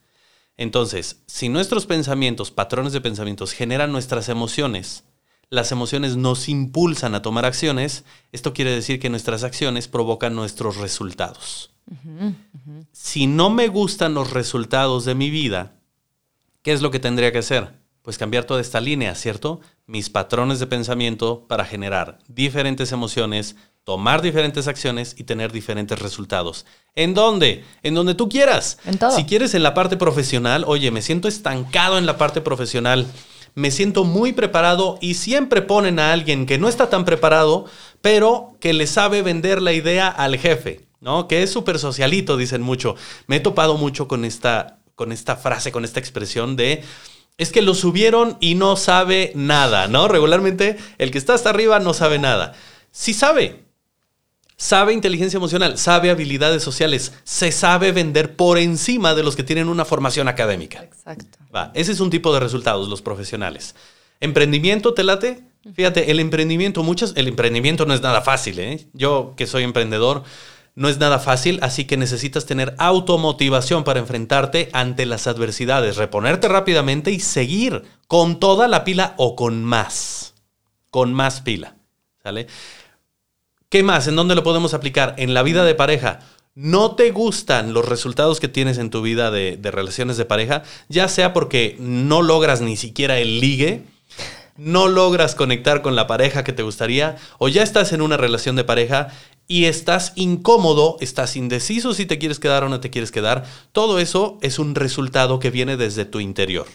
Entonces, 0.55 1.23
si 1.25 1.49
nuestros 1.49 1.87
pensamientos, 1.87 2.51
patrones 2.51 2.93
de 2.93 3.01
pensamientos, 3.01 3.53
generan 3.53 3.91
nuestras 3.91 4.29
emociones, 4.29 5.03
las 5.49 5.71
emociones 5.71 6.15
nos 6.15 6.47
impulsan 6.47 7.15
a 7.15 7.23
tomar 7.23 7.43
acciones, 7.43 8.03
esto 8.31 8.53
quiere 8.53 8.69
decir 8.69 8.99
que 8.99 9.09
nuestras 9.09 9.43
acciones 9.43 9.87
provocan 9.87 10.35
nuestros 10.35 10.77
resultados. 10.77 11.71
Si 12.91 13.25
no 13.25 13.49
me 13.49 13.67
gustan 13.67 14.13
los 14.13 14.29
resultados 14.29 15.05
de 15.05 15.15
mi 15.15 15.31
vida, 15.31 15.73
¿qué 16.61 16.71
es 16.71 16.83
lo 16.83 16.91
que 16.91 16.99
tendría 16.99 17.31
que 17.31 17.39
hacer? 17.39 17.78
Pues 18.01 18.17
cambiar 18.17 18.45
toda 18.45 18.61
esta 18.61 18.79
línea, 18.79 19.13
¿cierto? 19.15 19.59
Mis 19.85 20.09
patrones 20.09 20.59
de 20.59 20.67
pensamiento 20.67 21.45
para 21.47 21.65
generar 21.65 22.19
diferentes 22.27 22.91
emociones, 22.91 23.55
tomar 23.83 24.21
diferentes 24.21 24.67
acciones 24.67 25.15
y 25.17 25.23
tener 25.23 25.51
diferentes 25.51 25.99
resultados. 25.99 26.65
¿En 26.95 27.13
dónde? 27.13 27.63
En 27.83 27.95
donde 27.95 28.15
tú 28.15 28.29
quieras. 28.29 28.77
En 28.85 28.97
todo. 28.97 29.11
Si 29.11 29.25
quieres 29.25 29.53
en 29.53 29.63
la 29.63 29.73
parte 29.73 29.97
profesional, 29.97 30.63
oye, 30.67 30.91
me 30.91 31.01
siento 31.01 31.27
estancado 31.27 31.97
en 31.97 32.05
la 32.05 32.17
parte 32.17 32.39
profesional, 32.41 33.07
me 33.55 33.71
siento 33.71 34.03
muy 34.03 34.31
preparado 34.31 34.97
y 35.01 35.15
siempre 35.15 35.61
ponen 35.61 35.99
a 35.99 36.13
alguien 36.13 36.45
que 36.45 36.57
no 36.57 36.69
está 36.69 36.89
tan 36.89 37.03
preparado, 37.03 37.65
pero 38.01 38.55
que 38.59 38.73
le 38.73 38.87
sabe 38.87 39.21
vender 39.21 39.61
la 39.61 39.73
idea 39.73 40.07
al 40.07 40.37
jefe, 40.37 40.87
¿no? 41.01 41.27
Que 41.27 41.43
es 41.43 41.51
súper 41.51 41.79
socialito, 41.79 42.37
dicen 42.37 42.61
mucho. 42.61 42.95
Me 43.27 43.37
he 43.37 43.39
topado 43.39 43.77
mucho 43.77 44.07
con 44.07 44.23
esta, 44.23 44.79
con 44.95 45.11
esta 45.11 45.35
frase, 45.35 45.71
con 45.71 45.83
esta 45.83 45.99
expresión 45.99 46.55
de 46.55 46.83
es 47.39 47.51
que 47.51 47.63
lo 47.63 47.73
subieron 47.73 48.37
y 48.39 48.53
no 48.53 48.75
sabe 48.75 49.31
nada, 49.33 49.87
¿no? 49.87 50.07
Regularmente 50.07 50.77
el 50.99 51.09
que 51.09 51.17
está 51.17 51.33
hasta 51.33 51.49
arriba 51.49 51.79
no 51.79 51.95
sabe 51.95 52.19
nada. 52.19 52.53
Sí 52.91 53.13
sabe, 53.13 53.63
sabe 54.57 54.93
inteligencia 54.93 55.37
emocional, 55.37 55.77
sabe 55.77 56.11
habilidades 56.11 56.61
sociales, 56.61 57.13
se 57.23 57.51
sabe 57.53 57.93
vender 57.93 58.35
por 58.35 58.57
encima 58.57 59.15
de 59.15 59.23
los 59.23 59.37
que 59.37 59.43
tienen 59.43 59.69
una 59.69 59.85
formación 59.85 60.27
académica. 60.27 60.83
Exacto. 60.83 61.37
Va, 61.55 61.71
ese 61.73 61.93
es 61.93 62.01
un 62.01 62.09
tipo 62.09 62.33
de 62.33 62.41
resultados, 62.41 62.89
los 62.89 63.01
profesionales. 63.01 63.73
Emprendimiento, 64.19 64.93
¿te 64.93 65.03
late? 65.03 65.41
Fíjate, 65.73 66.11
el 66.11 66.19
emprendimiento, 66.19 66.83
muchas, 66.83 67.13
el 67.15 67.29
emprendimiento 67.29 67.85
no 67.85 67.93
es 67.93 68.01
nada 68.01 68.21
fácil, 68.21 68.59
¿eh? 68.59 68.85
Yo 68.91 69.33
que 69.37 69.47
soy 69.47 69.63
emprendedor, 69.63 70.23
no 70.75 70.87
es 70.89 70.97
nada 70.97 71.19
fácil, 71.19 71.59
así 71.61 71.85
que 71.85 71.97
necesitas 71.97 72.45
tener 72.45 72.75
automotivación 72.77 73.83
para 73.83 73.99
enfrentarte 73.99 74.69
ante 74.73 75.05
las 75.05 75.27
adversidades, 75.27 75.97
reponerte 75.97 76.47
rápidamente 76.47 77.11
y 77.11 77.19
seguir 77.19 77.83
con 78.07 78.39
toda 78.39 78.67
la 78.67 78.83
pila 78.83 79.13
o 79.17 79.35
con 79.35 79.63
más, 79.63 80.33
con 80.89 81.13
más 81.13 81.41
pila, 81.41 81.75
¿sale? 82.23 82.47
¿Qué 83.69 83.83
más? 83.83 84.07
¿En 84.07 84.15
dónde 84.15 84.35
lo 84.35 84.43
podemos 84.43 84.73
aplicar? 84.73 85.15
En 85.17 85.33
la 85.33 85.43
vida 85.43 85.63
de 85.63 85.75
pareja. 85.75 86.21
No 86.55 86.95
te 86.95 87.11
gustan 87.11 87.73
los 87.73 87.87
resultados 87.87 88.39
que 88.39 88.47
tienes 88.47 88.79
en 88.79 88.89
tu 88.89 89.01
vida 89.01 89.31
de, 89.31 89.57
de 89.57 89.71
relaciones 89.71 90.17
de 90.17 90.25
pareja, 90.25 90.63
ya 90.87 91.07
sea 91.07 91.33
porque 91.33 91.77
no 91.79 92.21
logras 92.21 92.61
ni 92.61 92.75
siquiera 92.75 93.19
el 93.19 93.39
ligue, 93.39 93.83
no 94.57 94.87
logras 94.87 95.35
conectar 95.35 95.81
con 95.81 95.95
la 95.95 96.07
pareja 96.07 96.43
que 96.43 96.51
te 96.51 96.63
gustaría, 96.63 97.17
o 97.37 97.47
ya 97.47 97.63
estás 97.63 97.93
en 97.93 98.01
una 98.01 98.17
relación 98.17 98.55
de 98.55 98.63
pareja 98.65 99.09
y 99.51 99.65
estás 99.65 100.13
incómodo, 100.15 100.97
estás 101.01 101.35
indeciso 101.35 101.95
si 101.95 102.05
te 102.05 102.19
quieres 102.19 102.39
quedar 102.39 102.63
o 102.63 102.69
no 102.69 102.79
te 102.79 102.91
quieres 102.91 103.11
quedar, 103.11 103.45
todo 103.71 103.99
eso 103.99 104.37
es 104.41 104.59
un 104.59 104.75
resultado 104.75 105.39
que 105.39 105.49
viene 105.49 105.75
desde 105.75 106.05
tu 106.05 106.19
interior. 106.19 106.67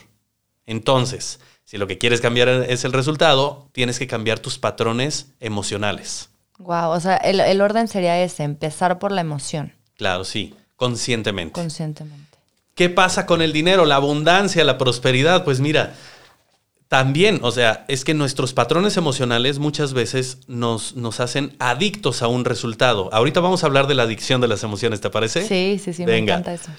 Entonces, 0.67 1.39
si 1.65 1.79
lo 1.79 1.87
que 1.87 1.99
quieres 1.99 2.21
cambiar 2.21 2.49
es 2.49 2.85
el 2.85 2.93
resultado, 2.93 3.69
tienes 3.71 4.01
que 4.01 4.09
cambiar 4.09 4.41
tus 4.41 4.59
patrones 4.59 5.29
emocionales. 5.39 6.31
Wow, 6.59 6.91
o 6.91 7.01
sea, 7.01 7.17
el, 7.19 7.39
el 7.39 7.61
orden 7.61 7.87
sería 7.87 8.21
ese, 8.21 8.43
empezar 8.43 8.99
por 8.99 9.13
la 9.13 9.21
emoción. 9.21 9.73
Claro, 9.97 10.25
sí, 10.25 10.53
conscientemente. 10.75 11.53
Conscientemente. 11.53 12.25
¿Qué 12.75 12.91
pasa 12.91 13.25
con 13.25 13.41
el 13.41 13.53
dinero, 13.53 13.85
la 13.85 13.97
abundancia, 13.97 14.65
la 14.65 14.79
prosperidad? 14.79 15.45
Pues 15.45 15.61
mira, 15.61 15.95
también, 16.89 17.41
o 17.43 17.51
sea, 17.51 17.85
es 17.89 18.05
que 18.05 18.15
nuestros 18.15 18.53
patrones 18.53 18.97
emocionales 18.97 19.59
muchas 19.59 19.95
veces 19.95 20.39
nos, 20.47 20.95
nos 20.97 21.19
hacen 21.21 21.57
adictos 21.59 22.23
a 22.23 22.29
un 22.29 22.45
resultado. 22.45 23.13
Ahorita 23.13 23.41
vamos 23.41 23.65
a 23.65 23.67
hablar 23.67 23.87
de 23.87 23.95
la 23.95 24.05
adicción 24.05 24.41
de 24.41 24.49
las 24.49 24.63
emociones, 24.63 25.01
¿te 25.01 25.11
parece? 25.11 25.47
Sí, 25.47 25.81
sí, 25.83 25.93
sí, 25.93 26.05
me 26.05 26.13
Venga. 26.13 26.35
encanta 26.35 26.55
eso. 26.55 26.71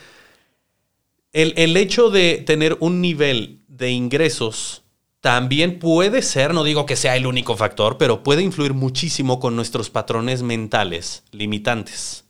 El, 1.34 1.54
el 1.58 1.76
hecho 1.76 2.12
de 2.12 2.44
tener 2.46 2.78
un 2.80 3.02
nivel 3.02 3.60
de 3.68 3.92
ingresos 3.92 4.84
también 5.20 5.80
puede 5.80 6.22
ser, 6.22 6.54
no 6.54 6.64
digo 6.64 6.86
que 6.86 6.96
sea 6.96 7.16
el 7.16 7.26
único 7.26 7.58
factor, 7.58 7.98
pero 7.98 8.22
puede 8.24 8.44
influir 8.44 8.74
muchísimo 8.74 9.40
con 9.40 9.56
nuestros 9.56 9.90
patrones 9.90 10.44
mentales 10.44 11.24
limitantes, 11.32 12.26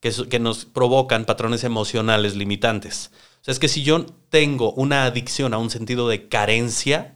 que, 0.00 0.12
que 0.30 0.38
nos 0.38 0.64
provocan 0.64 1.24
patrones 1.24 1.64
emocionales 1.64 2.36
limitantes. 2.36 3.10
O 3.40 3.44
sea, 3.46 3.52
es 3.52 3.58
que 3.58 3.68
si 3.68 3.82
yo 3.82 4.06
tengo 4.30 4.72
una 4.72 5.04
adicción 5.04 5.54
a 5.54 5.58
un 5.58 5.70
sentido 5.70 6.08
de 6.08 6.28
carencia, 6.28 7.15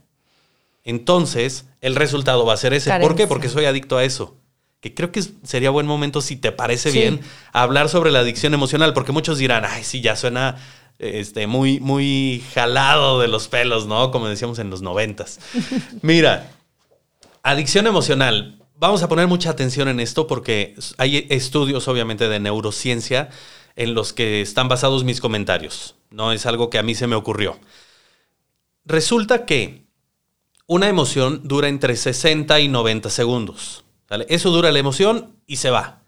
entonces 0.84 1.66
el 1.80 1.96
resultado 1.96 2.44
va 2.44 2.54
a 2.54 2.56
ser 2.56 2.72
ese. 2.74 2.92
¿Por 3.00 3.16
qué? 3.16 3.26
Porque 3.26 3.48
soy 3.48 3.64
adicto 3.64 3.96
a 3.96 4.04
eso. 4.04 4.36
Que 4.80 4.94
creo 4.94 5.12
que 5.12 5.22
sería 5.42 5.68
buen 5.70 5.86
momento, 5.86 6.22
si 6.22 6.36
te 6.36 6.52
parece 6.52 6.90
Sí. 6.90 6.98
bien, 6.98 7.20
hablar 7.52 7.88
sobre 7.90 8.10
la 8.10 8.20
adicción 8.20 8.54
emocional, 8.54 8.94
porque 8.94 9.12
muchos 9.12 9.36
dirán, 9.38 9.64
ay, 9.68 9.84
sí, 9.84 10.00
ya 10.00 10.16
suena 10.16 10.56
este, 10.98 11.46
muy, 11.46 11.80
muy 11.80 12.42
jalado 12.54 13.20
de 13.20 13.28
los 13.28 13.48
pelos, 13.48 13.86
¿no? 13.86 14.10
Como 14.10 14.28
decíamos 14.28 14.58
en 14.58 14.70
los 14.70 14.80
noventas. 14.80 15.38
Mira, 16.02 16.50
adicción 17.42 17.86
emocional. 17.86 18.56
Vamos 18.76 19.02
a 19.02 19.08
poner 19.08 19.26
mucha 19.26 19.50
atención 19.50 19.88
en 19.88 20.00
esto 20.00 20.26
porque 20.26 20.74
hay 20.96 21.26
estudios, 21.28 21.86
obviamente, 21.88 22.28
de 22.28 22.40
neurociencia 22.40 23.28
en 23.76 23.92
los 23.94 24.14
que 24.14 24.40
están 24.40 24.68
basados 24.68 25.04
mis 25.04 25.20
comentarios. 25.20 25.96
No 26.10 26.32
es 26.32 26.46
algo 26.46 26.70
que 26.70 26.78
a 26.78 26.82
mí 26.82 26.94
se 26.94 27.06
me 27.06 27.16
ocurrió. 27.16 27.58
Resulta 28.84 29.44
que 29.44 29.84
una 30.70 30.88
emoción 30.88 31.40
dura 31.42 31.66
entre 31.66 31.96
60 31.96 32.60
y 32.60 32.68
90 32.68 33.10
segundos. 33.10 33.84
Eso 34.28 34.50
dura 34.50 34.70
la 34.70 34.78
emoción 34.78 35.34
y 35.44 35.56
se 35.56 35.68
va. 35.68 36.04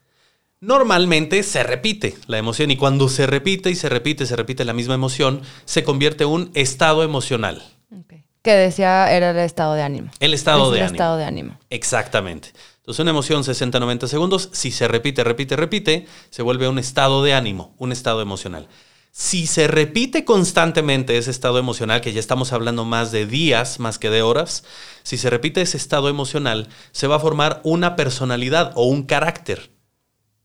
Normalmente 0.61 1.43
se 1.43 1.65
repite 1.65 2.15
la 2.29 2.39
emoción 2.39 2.71
y 2.71 2.77
cuando 2.77 3.09
se 3.09 3.27
repite 3.27 3.71
y 3.71 3.75
se 3.75 3.89
repite, 3.89 4.25
se 4.25 4.37
repite 4.37 4.65
la 4.65 4.73
misma 4.73 4.95
emoción, 4.95 5.43
se 5.65 5.83
convierte 5.83 6.23
en 6.23 6.31
un 6.31 6.51
estado 6.55 7.03
emocional. 7.03 7.61
Que 8.43 8.53
decía 8.53 9.13
era 9.13 9.31
el 9.31 9.39
estado 9.39 9.75
de 9.75 9.83
ánimo. 9.83 10.13
El 10.21 10.33
estado 10.33 10.67
Es 10.67 10.71
de 10.71 10.79
el 10.79 10.85
ánimo. 10.85 10.95
estado 10.95 11.17
de 11.17 11.25
ánimo. 11.25 11.59
Exactamente. 11.69 12.53
Entonces 12.77 13.01
una 13.01 13.11
emoción 13.11 13.43
60-90 13.43 14.07
segundos, 14.07 14.49
si 14.53 14.71
se 14.71 14.87
repite, 14.87 15.25
repite, 15.25 15.57
repite, 15.57 16.07
se 16.31 16.43
vuelve 16.43 16.69
un 16.69 16.79
estado 16.79 17.25
de 17.25 17.35
ánimo, 17.35 17.75
un 17.79 17.91
estado 17.91 18.23
emocional. 18.23 18.69
Si 19.15 19.47
se 19.47 19.69
repite 19.69 20.25
constantemente 20.25 21.19
ese 21.19 21.31
estado 21.31 21.59
emocional, 21.59 22.01
que 22.01 22.15
ya 22.15 22.19
estamos 22.19 22.55
hablando 22.55 22.87
más 22.87 23.13
de 23.13 23.27
días, 23.27 23.79
más 23.79 23.99
que 23.99 24.09
de 24.09 24.23
horas, 24.23 24.65
si 25.03 25.19
se 25.19 25.29
repite 25.29 25.61
ese 25.61 25.77
estado 25.77 26.09
emocional, 26.09 26.69
se 26.93 27.07
va 27.07 27.17
a 27.17 27.21
formar 27.21 27.61
una 27.63 27.95
personalidad 27.95 28.73
o 28.75 28.87
un 28.87 29.03
carácter. 29.03 29.71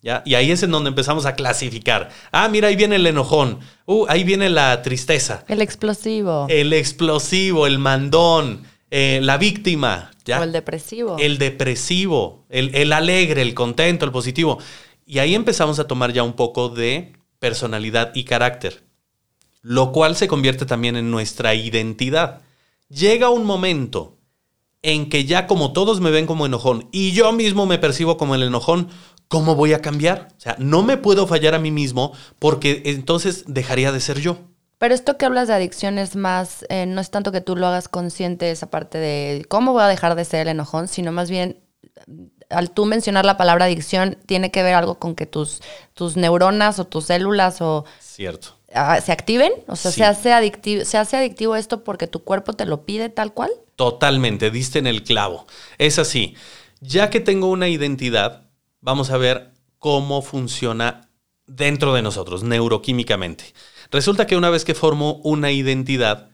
¿Ya? 0.01 0.21
Y 0.25 0.35
ahí 0.35 0.51
es 0.51 0.63
en 0.63 0.71
donde 0.71 0.89
empezamos 0.89 1.25
a 1.25 1.35
clasificar. 1.35 2.09
Ah, 2.33 2.49
mira, 2.49 2.67
ahí 2.67 2.75
viene 2.75 2.97
el 2.97 3.07
enojón. 3.07 3.59
Uh, 3.85 4.05
ahí 4.09 4.25
viene 4.25 4.49
la 4.49 4.81
tristeza. 4.81 5.45
El 5.47 5.61
explosivo. 5.61 6.45
El 6.49 6.73
explosivo, 6.73 7.67
el 7.67 7.79
mandón, 7.79 8.63
eh, 8.91 9.21
la 9.23 9.37
víctima. 9.37 10.11
¿ya? 10.25 10.41
O 10.41 10.43
el 10.43 10.51
depresivo. 10.51 11.15
El 11.17 11.37
depresivo, 11.37 12.45
el, 12.49 12.75
el 12.75 12.91
alegre, 12.91 13.41
el 13.41 13.53
contento, 13.53 14.03
el 14.03 14.11
positivo. 14.11 14.59
Y 15.05 15.19
ahí 15.19 15.35
empezamos 15.35 15.79
a 15.79 15.87
tomar 15.87 16.11
ya 16.11 16.23
un 16.23 16.33
poco 16.33 16.67
de 16.67 17.16
personalidad 17.39 18.11
y 18.15 18.23
carácter, 18.23 18.83
lo 19.61 19.91
cual 19.91 20.15
se 20.15 20.27
convierte 20.27 20.65
también 20.65 20.95
en 20.95 21.11
nuestra 21.11 21.55
identidad. 21.55 22.41
Llega 22.89 23.29
un 23.29 23.45
momento 23.45 24.17
en 24.81 25.09
que 25.09 25.25
ya 25.25 25.47
como 25.47 25.73
todos 25.73 25.99
me 25.99 26.11
ven 26.11 26.25
como 26.25 26.45
enojón 26.45 26.87
y 26.91 27.11
yo 27.11 27.31
mismo 27.31 27.65
me 27.65 27.79
percibo 27.79 28.17
como 28.17 28.35
el 28.35 28.43
enojón, 28.43 28.89
¿cómo 29.27 29.55
voy 29.55 29.73
a 29.73 29.81
cambiar? 29.81 30.29
O 30.37 30.39
sea, 30.39 30.55
no 30.59 30.83
me 30.83 30.97
puedo 30.97 31.27
fallar 31.27 31.55
a 31.55 31.59
mí 31.59 31.71
mismo 31.71 32.13
porque 32.39 32.83
entonces 32.85 33.43
dejaría 33.47 33.91
de 33.91 33.99
ser 33.99 34.19
yo. 34.19 34.37
Pero 34.77 34.93
esto 34.93 35.17
que 35.17 35.25
hablas 35.25 35.47
de 35.47 35.55
adicción 35.55 35.97
es 35.97 36.15
más, 36.15 36.65
eh, 36.69 36.85
no 36.85 37.01
es 37.01 37.09
tanto 37.09 37.31
que 37.31 37.41
tú 37.41 37.55
lo 37.55 37.65
hagas 37.65 37.87
consciente 37.87 38.51
esa 38.51 38.69
parte 38.69 38.99
de 38.99 39.43
cómo 39.49 39.73
voy 39.73 39.81
a 39.81 39.87
dejar 39.87 40.15
de 40.15 40.23
ser 40.23 40.41
el 40.41 40.49
enojón, 40.49 40.87
sino 40.87 41.11
más 41.11 41.31
bien 41.31 41.63
al 42.49 42.71
tú 42.71 42.85
mencionar 42.85 43.25
la 43.25 43.37
palabra 43.37 43.65
adicción 43.65 44.17
tiene 44.25 44.51
que 44.51 44.63
ver 44.63 44.73
algo 44.75 44.99
con 44.99 45.15
que 45.15 45.25
tus, 45.25 45.61
tus 45.93 46.15
neuronas 46.17 46.79
o 46.79 46.85
tus 46.85 47.05
células 47.05 47.61
o 47.61 47.85
Cierto. 47.99 48.55
se 49.03 49.11
activen, 49.11 49.51
o 49.67 49.75
sea, 49.75 49.91
Sí. 49.91 49.97
se 49.97 50.05
hace 50.05 50.33
adictivo, 50.33 50.85
se 50.85 50.97
hace 50.97 51.17
adictivo 51.17 51.55
esto 51.55 51.83
porque 51.83 52.07
tu 52.07 52.23
cuerpo 52.23 52.53
te 52.53 52.65
lo 52.65 52.85
pide 52.85 53.09
tal 53.09 53.33
cual. 53.33 53.51
Totalmente, 53.75 54.49
diste 54.51 54.79
en 54.79 54.87
el 54.87 55.03
clavo. 55.03 55.45
Es 55.77 55.99
así. 55.99 56.35
Ya 56.79 57.09
que 57.09 57.19
tengo 57.19 57.47
una 57.47 57.67
identidad, 57.67 58.43
vamos 58.81 59.09
a 59.11 59.17
ver 59.17 59.51
cómo 59.79 60.21
funciona 60.21 61.09
dentro 61.45 61.93
de 61.93 62.01
nosotros, 62.01 62.43
neuroquímicamente. 62.43 63.53
Resulta 63.91 64.27
que 64.27 64.35
una 64.35 64.49
vez 64.49 64.65
que 64.65 64.73
formo 64.75 65.21
una 65.23 65.51
identidad, 65.51 66.29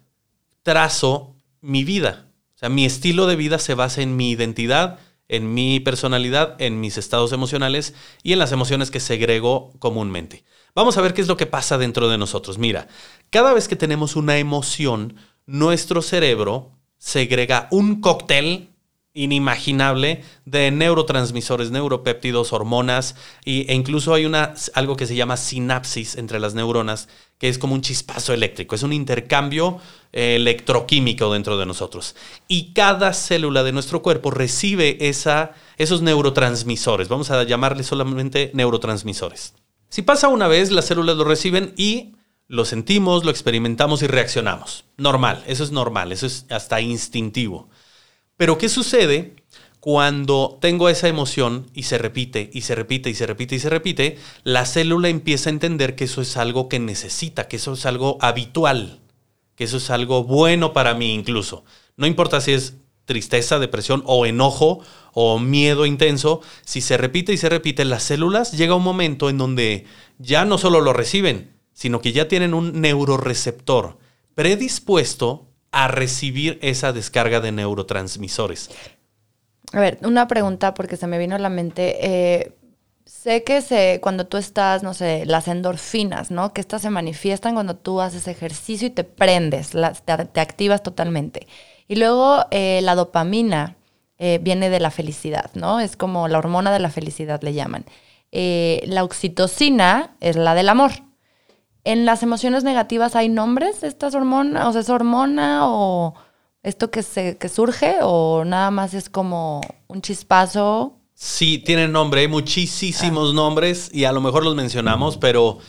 trazo 0.64 1.36
mi 1.62 1.84
vida. 1.84 2.28
O 2.56 2.60
sea, 2.60 2.70
mi 2.70 2.86
estilo 2.86 3.28
de 3.28 3.36
vida 3.36 3.60
se 3.60 3.74
basa 3.74 4.02
en 4.02 4.16
mi 4.16 4.32
identidad, 4.32 5.00
en 5.28 5.54
mi 5.54 5.80
personalidad, 5.80 6.56
en 6.60 6.80
mis 6.80 6.98
estados 6.98 7.32
emocionales 7.32 7.94
y 8.22 8.34
en 8.34 8.40
las 8.40 8.52
emociones 8.52 8.92
que 8.92 9.00
segrego 9.00 9.72
comúnmente. 9.80 10.44
Vamos 10.76 10.98
a 10.98 11.02
ver 11.02 11.14
qué 11.14 11.22
es 11.22 11.28
lo 11.28 11.38
que 11.38 11.46
pasa 11.46 11.78
dentro 11.78 12.10
de 12.10 12.18
nosotros. 12.18 12.58
Mira, 12.58 12.88
cada 13.30 13.54
vez 13.54 13.68
que 13.68 13.76
tenemos 13.76 14.16
una 14.16 14.38
emoción, 14.38 15.16
nuestro 15.46 16.02
cerebro 16.02 16.72
segrega 16.98 17.68
un 17.72 18.02
cóctel 18.02 18.73
inimaginable 19.14 20.24
de 20.46 20.72
neurotransmisores, 20.72 21.72
neuropéptidos, 21.72 22.52
hormonas 22.54 23.16
y- 23.46 23.70
e 23.70 23.76
incluso 23.76 24.14
hay 24.14 24.26
una, 24.26 24.54
algo 24.74 24.96
que 24.96 25.06
se 25.06 25.16
llama 25.16 25.38
sinapsis 25.38 26.16
entre 26.16 26.40
las 26.40 26.54
neuronas, 26.56 27.08
que 27.38 27.50
es 27.50 27.58
como 27.58 27.74
un 27.76 27.82
chispazo 27.82 28.34
eléctrico, 28.34 28.76
es 28.76 28.84
un 28.84 28.94
intercambio 28.94 29.80
eh, 30.14 30.36
electroquímico 30.38 31.32
dentro 31.34 31.58
de 31.58 31.66
nosotros. 31.66 32.16
Y 32.48 32.74
cada 32.74 33.14
célula 33.14 33.64
de 33.64 33.72
nuestro 33.72 34.02
cuerpo 34.02 34.32
recibe 34.32 34.98
esa, 35.10 35.52
esos 35.78 36.02
neurotransmisores, 36.02 37.08
vamos 37.08 37.32
a 37.32 37.44
llamarle 37.44 37.84
solamente 37.84 38.52
neurotransmisores. 38.54 39.54
Si 39.90 40.02
pasa 40.02 40.28
una 40.28 40.48
vez, 40.48 40.72
las 40.72 40.86
células 40.86 41.18
lo 41.18 41.24
reciben 41.24 41.74
y 41.78 42.16
lo 42.48 42.66
sentimos, 42.66 43.24
lo 43.26 43.32
experimentamos 43.32 44.02
y 44.02 44.08
reaccionamos. 44.08 44.86
Normal, 44.98 45.44
eso 45.48 45.64
es 45.64 45.72
normal, 45.72 46.12
eso 46.12 46.26
es 46.26 46.46
hasta 46.50 46.82
instintivo. 46.82 47.70
Pero 48.38 48.58
¿qué 48.58 48.70
sucede 48.70 49.36
cuando 49.80 50.58
tengo 50.62 50.90
esa 50.90 51.08
emoción 51.08 51.70
y 51.74 51.84
se 51.84 51.98
repite 51.98 52.50
y 52.54 52.62
se 52.62 52.76
repite 52.76 53.10
y 53.10 53.14
se 53.14 53.28
repite 53.28 53.56
y 53.56 53.60
se 53.60 53.70
repite? 53.70 54.18
La 54.44 54.66
célula 54.66 55.10
empieza 55.10 55.50
a 55.50 55.54
entender 55.54 55.96
que 55.96 56.06
eso 56.06 56.22
es 56.22 56.38
algo 56.38 56.70
que 56.70 56.80
necesita, 56.80 57.48
que 57.48 57.58
eso 57.58 57.74
es 57.74 57.86
algo 57.86 58.18
habitual, 58.22 59.02
que 59.56 59.66
eso 59.66 59.78
es 59.78 59.90
algo 59.90 60.24
bueno 60.24 60.74
para 60.74 60.94
mí 60.94 61.14
incluso. 61.14 61.64
No 61.96 62.08
importa 62.08 62.42
si 62.42 62.54
es 62.54 62.76
tristeza, 63.06 63.60
depresión 63.60 64.02
o 64.06 64.26
enojo 64.26 64.80
o 65.14 65.38
miedo 65.38 65.86
intenso, 65.86 66.42
si 66.66 66.82
se 66.82 66.98
repite 66.98 67.34
y 67.34 67.38
se 67.38 67.50
repite, 67.50 67.86
las 67.86 68.04
células 68.04 68.54
llega 68.54 68.76
un 68.76 68.84
momento 68.84 69.30
en 69.30 69.38
donde 69.38 69.86
ya 70.18 70.46
no 70.46 70.58
solo 70.58 70.82
lo 70.82 70.94
reciben, 70.94 71.54
sino 71.74 72.02
que 72.02 72.14
ya 72.14 72.28
tienen 72.28 72.54
un 72.54 72.82
neuroreceptor 72.82 73.98
predispuesto 74.36 75.53
a 75.74 75.88
recibir 75.88 76.60
esa 76.62 76.94
descarga 76.94 77.42
de 77.42 77.52
neurotransmisores. 77.52 78.70
A 79.74 79.80
ver, 79.80 79.98
una 80.04 80.28
pregunta 80.28 80.76
porque 80.76 80.98
se 80.98 81.08
me 81.08 81.18
vino 81.18 81.36
a 81.36 81.40
la 81.40 81.50
mente. 81.50 81.98
Eh, 82.00 82.54
sé 83.06 83.44
que 83.44 83.62
se, 83.62 84.00
cuando 84.00 84.28
tú 84.28 84.38
estás, 84.38 84.84
no 84.84 84.94
sé, 84.94 85.26
las 85.26 85.48
endorfinas, 85.48 86.30
¿no? 86.30 86.54
Que 86.54 86.62
estas 86.62 86.84
se 86.84 86.92
manifiestan 86.92 87.56
cuando 87.56 87.76
tú 87.76 88.02
haces 88.02 88.28
ejercicio 88.28 88.88
y 88.88 88.92
te 88.92 89.04
prendes, 89.04 89.72
te, 90.06 90.42
activas 90.42 90.84
totalmente. 90.84 91.48
Y 91.88 91.96
luego 91.96 92.46
eh, 92.52 92.82
la 92.84 92.94
dopamina 92.94 93.76
eh, 94.20 94.40
viene 94.42 94.70
de 94.70 94.80
la 94.80 94.92
felicidad, 94.92 95.50
¿no? 95.56 95.80
Es 95.80 95.98
como 95.98 96.28
la 96.28 96.38
hormona 96.38 96.72
de 96.72 96.80
la 96.80 96.92
felicidad, 96.92 97.42
le 97.42 97.54
llaman. 97.54 97.86
la 98.32 99.04
oxitocina 99.04 100.16
es 100.20 100.36
la 100.36 100.54
del 100.54 100.70
amor. 100.70 100.92
¿En 101.86 102.06
las 102.06 102.24
emociones 102.24 102.64
negativas 102.64 103.16
hay 103.16 103.28
nombres 103.28 103.82
de 103.82 103.88
estas 103.88 104.16
hormonas? 104.16 104.68
O 104.68 104.72
sea, 104.72 104.82
¿es 104.82 104.90
hormona 104.90 105.68
o 105.68 106.14
esto 106.64 106.90
que, 106.90 107.04
se, 107.04 107.38
que 107.38 107.50
surge 107.50 107.98
o 108.02 108.46
nada 108.46 108.72
más 108.72 108.94
es 108.94 109.10
como 109.10 109.60
un 109.88 110.02
chispazo? 110.02 110.98
Sí, 111.14 111.58
tienen 111.58 111.92
nombre, 111.92 112.22
hay 112.22 112.28
muchísimos 112.28 113.32
ah. 113.32 113.34
nombres 113.34 113.90
y 113.94 114.06
a 114.06 114.14
lo 114.14 114.22
mejor 114.22 114.44
los 114.44 114.56
mencionamos, 114.56 115.18
pero 115.18 115.60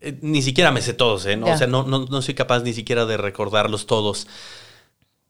eh, 0.00 0.18
ni 0.20 0.42
siquiera 0.42 0.72
me 0.72 0.82
sé 0.82 0.94
todos, 0.94 1.26
¿eh? 1.26 1.40
O 1.40 1.56
sea, 1.56 1.68
no, 1.68 1.84
no, 1.84 2.22
soy 2.22 2.34
capaz 2.34 2.62
ni 2.64 2.72
siquiera 2.72 3.06
de 3.06 3.16
recordarlos 3.16 3.86
todos. 3.86 4.26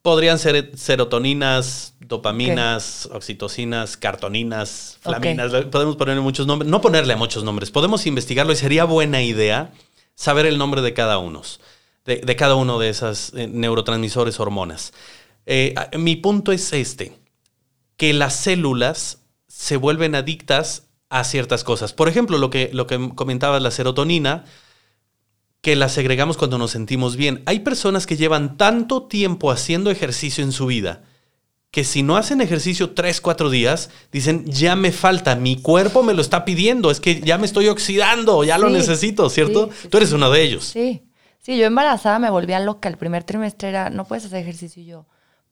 Podrían 0.00 0.38
ser 0.38 0.72
serotoninas, 0.76 1.94
dopaminas, 2.00 3.08
oxitocinas, 3.12 3.96
cartoninas, 3.96 4.98
flaminas. 5.00 5.52
Podemos 5.66 5.96
ponerle 5.96 6.22
muchos 6.22 6.46
nombres. 6.46 6.68
No 6.68 6.80
ponerle 6.80 7.14
muchos 7.14 7.44
nombres. 7.44 7.70
Podemos 7.70 8.06
investigarlo 8.06 8.52
y 8.52 8.56
sería 8.56 8.84
buena 8.84 9.22
idea 9.22 9.70
saber 10.14 10.46
el 10.46 10.58
nombre 10.58 10.82
de 10.82 10.94
cada 10.94 11.18
uno, 11.18 11.42
de, 12.04 12.36
cada 12.36 12.54
uno 12.54 12.78
de 12.78 12.88
esas 12.88 13.32
eh, 13.34 13.48
neurotransmisores, 13.48 14.40
hormonas. 14.40 14.92
Eh, 15.46 15.74
mi 15.98 16.16
punto 16.16 16.52
es 16.52 16.72
este, 16.72 17.18
que 17.96 18.12
las 18.12 18.34
células 18.34 19.22
se 19.48 19.76
vuelven 19.76 20.14
adictas 20.14 20.88
a 21.08 21.24
ciertas 21.24 21.64
cosas. 21.64 21.92
Por 21.92 22.08
ejemplo, 22.08 22.38
lo 22.38 22.50
que, 22.50 22.70
lo 22.72 22.86
que 22.86 23.12
comentaba 23.14 23.60
la 23.60 23.70
serotonina, 23.70 24.44
que 25.60 25.76
la 25.76 25.88
segregamos 25.88 26.36
cuando 26.36 26.58
nos 26.58 26.72
sentimos 26.72 27.16
bien. 27.16 27.42
Hay 27.46 27.60
personas 27.60 28.06
que 28.06 28.16
llevan 28.16 28.56
tanto 28.56 29.04
tiempo 29.04 29.50
haciendo 29.50 29.90
ejercicio 29.90 30.42
en 30.42 30.52
su 30.52 30.66
vida 30.66 31.04
que 31.72 31.84
si 31.84 32.02
no 32.02 32.18
hacen 32.18 32.42
ejercicio 32.42 32.90
tres, 32.90 33.22
cuatro 33.22 33.48
días, 33.48 33.88
dicen, 34.12 34.44
ya 34.44 34.76
me 34.76 34.92
falta, 34.92 35.34
mi 35.36 35.56
cuerpo 35.56 36.02
me 36.02 36.12
lo 36.12 36.20
está 36.20 36.44
pidiendo, 36.44 36.90
es 36.90 37.00
que 37.00 37.22
ya 37.22 37.38
me 37.38 37.46
estoy 37.46 37.68
oxidando, 37.68 38.44
ya 38.44 38.58
lo 38.58 38.68
necesito, 38.68 39.30
¿cierto? 39.30 39.70
Tú 39.88 39.96
eres 39.96 40.12
uno 40.12 40.30
de 40.30 40.42
ellos. 40.42 40.66
Sí, 40.66 41.02
sí, 41.40 41.56
yo 41.56 41.64
embarazada 41.64 42.18
me 42.18 42.28
volvía 42.28 42.60
loca, 42.60 42.90
el 42.90 42.98
primer 42.98 43.24
trimestre 43.24 43.70
era, 43.70 43.88
no 43.88 44.04
puedes 44.04 44.26
hacer 44.26 44.40
ejercicio 44.40 44.82
y 44.82 44.86
yo. 44.86 45.06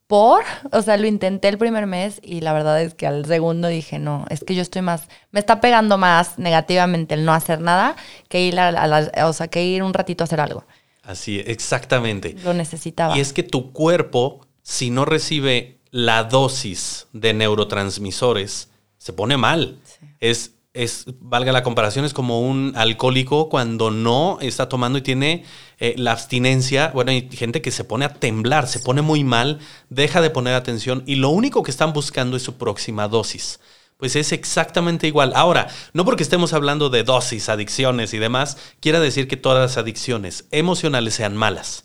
¿Por? 0.06 0.44
O 0.72 0.83
sea, 0.83 0.98
lo 0.98 1.06
intenté 1.06 1.48
el 1.48 1.56
primer 1.56 1.87
mes 1.87 2.20
y 2.22 2.42
la 2.42 2.52
verdad 2.52 2.83
es 2.83 2.92
que 2.92 3.06
al 3.06 3.24
segundo 3.24 3.68
dije, 3.68 3.98
no, 3.98 4.26
es 4.28 4.44
que 4.44 4.54
yo 4.54 4.61
estoy 4.61 4.83
más, 4.83 5.09
me 5.30 5.40
está 5.40 5.62
pegando 5.62 5.96
más 5.96 6.38
negativamente 6.38 7.14
el 7.14 7.24
no 7.24 7.33
hacer 7.33 7.62
nada 7.62 7.96
que 8.28 8.42
ir 8.42 8.61
a, 8.61 9.26
o 9.26 9.33
sea, 9.33 9.48
que 9.48 9.64
ir 9.64 9.83
un 9.83 9.94
ratito 9.94 10.22
a 10.22 10.26
hacer 10.26 10.40
algo. 10.40 10.66
Así, 11.02 11.42
exactamente. 11.46 12.37
Lo 12.44 12.52
necesitaba. 12.52 13.16
Y 13.16 13.20
es 13.20 13.33
que 13.33 13.42
tu 13.42 13.72
cuerpo, 13.72 14.46
si 14.62 14.90
no 14.90 15.06
recibe 15.06 15.79
la 15.90 16.24
dosis 16.24 17.07
de 17.12 17.35
neurotransmisores 17.35 18.68
se 18.98 19.12
pone 19.12 19.37
mal. 19.37 19.79
Es, 20.20 20.53
es, 20.72 21.07
valga 21.20 21.53
la 21.53 21.62
comparación, 21.62 22.05
es 22.05 22.12
como 22.12 22.40
un 22.40 22.72
alcohólico 22.76 23.48
cuando 23.48 23.90
no 23.90 24.38
está 24.40 24.68
tomando 24.68 24.98
y 24.98 25.03
tiene 25.03 25.44
eh, 25.79 25.94
la 25.96 26.12
abstinencia. 26.12 26.90
Bueno, 26.94 27.11
hay 27.11 27.29
gente 27.31 27.62
que 27.62 27.70
se 27.70 27.85
pone 27.85 28.05
a 28.05 28.14
temblar, 28.14 28.68
se 28.68 28.81
pone 28.81 29.03
muy 29.03 29.24
mal, 29.24 29.59
deja 29.88 30.20
de 30.20 30.31
poner 30.31 30.55
atención 30.55 31.03
y 31.07 31.16
lo 31.16 31.31
único 31.31 31.62
que 31.62 31.70
están 31.70 31.92
buscando 31.92 32.37
es 32.37 32.42
su 32.42 32.57
próxima 32.57 33.09
dosis 33.09 33.59
pues 34.00 34.16
es 34.16 34.32
exactamente 34.32 35.06
igual. 35.06 35.32
Ahora, 35.36 35.68
no 35.92 36.06
porque 36.06 36.22
estemos 36.22 36.54
hablando 36.54 36.88
de 36.88 37.04
dosis, 37.04 37.50
adicciones 37.50 38.14
y 38.14 38.18
demás, 38.18 38.56
quiera 38.80 38.98
decir 38.98 39.28
que 39.28 39.36
todas 39.36 39.60
las 39.60 39.76
adicciones 39.76 40.46
emocionales 40.50 41.14
sean 41.14 41.36
malas. 41.36 41.84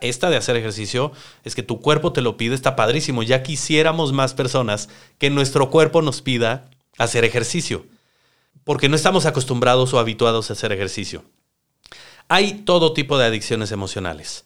esta 0.00 0.30
de 0.30 0.36
hacer 0.36 0.56
ejercicio 0.56 1.10
es 1.44 1.56
que 1.56 1.64
tu 1.64 1.80
cuerpo 1.80 2.12
te 2.12 2.22
lo 2.22 2.36
pide, 2.36 2.54
está 2.54 2.76
padrísimo. 2.76 3.24
Ya 3.24 3.42
quisiéramos 3.42 4.12
más 4.12 4.32
personas 4.32 4.88
que 5.18 5.28
nuestro 5.28 5.68
cuerpo 5.68 6.02
nos 6.02 6.22
pida 6.22 6.70
hacer 6.98 7.24
ejercicio, 7.24 7.84
porque 8.62 8.88
no 8.88 8.94
estamos 8.94 9.26
acostumbrados 9.26 9.92
o 9.92 9.98
habituados 9.98 10.48
a 10.48 10.52
hacer 10.52 10.70
ejercicio. 10.70 11.24
Hay 12.28 12.62
todo 12.64 12.92
tipo 12.92 13.18
de 13.18 13.26
adicciones 13.26 13.72
emocionales. 13.72 14.44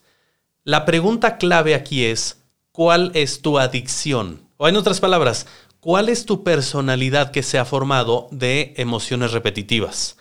La 0.64 0.87
pregunta 0.87 1.37
clave 1.37 1.74
aquí 1.74 2.06
es, 2.06 2.38
¿cuál 2.72 3.11
es 3.14 3.42
tu 3.42 3.59
adicción? 3.59 4.48
O 4.56 4.68
en 4.68 4.76
otras 4.76 5.00
palabras, 5.00 5.46
¿Cuál 5.80 6.10
es 6.10 6.26
tu 6.26 6.44
personalidad 6.44 7.30
que 7.30 7.42
se 7.42 7.58
ha 7.58 7.64
formado 7.64 8.28
de 8.30 8.74
emociones 8.76 9.32
repetitivas? 9.32 10.18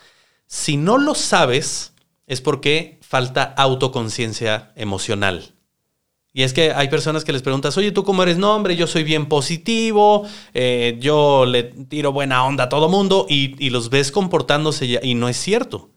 Si 0.48 0.78
no 0.78 0.98
lo 0.98 1.16
sabes, 1.16 1.94
es 2.28 2.40
porque 2.40 2.98
falta 3.02 3.44
autoconciencia 3.44 4.72
emocional. 4.78 5.54
Y 6.32 6.44
es 6.44 6.54
que 6.54 6.72
hay 6.72 6.88
personas 6.88 7.26
que 7.26 7.34
les 7.34 7.42
preguntas, 7.42 7.78
oye, 7.78 7.92
¿tú 7.92 8.06
cómo 8.06 8.24
eres? 8.24 8.38
No, 8.38 8.56
hombre, 8.56 8.78
yo 8.78 8.88
soy 8.88 9.04
bien 9.04 9.26
positivo, 9.26 10.26
eh, 10.54 10.98
yo 11.02 11.46
le 11.46 11.64
tiro 11.64 12.14
buena 12.14 12.46
onda 12.46 12.66
a 12.66 12.70
todo 12.70 12.88
mundo 12.88 13.26
y, 13.28 13.70
los 13.70 13.90
ves 13.90 14.12
comportándose 14.14 15.00
y 15.04 15.16
no 15.16 15.28
es 15.28 15.38
cierto. 15.38 15.90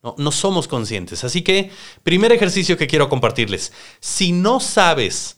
No, 0.00 0.14
no 0.16 0.30
somos 0.30 0.68
conscientes. 0.68 1.24
Así 1.24 1.42
que, 1.42 1.70
primer 2.04 2.30
ejercicio 2.30 2.76
que 2.76 2.86
quiero 2.86 3.08
compartirles. 3.08 3.72
Si 3.98 4.30
no 4.30 4.60
sabes 4.60 5.37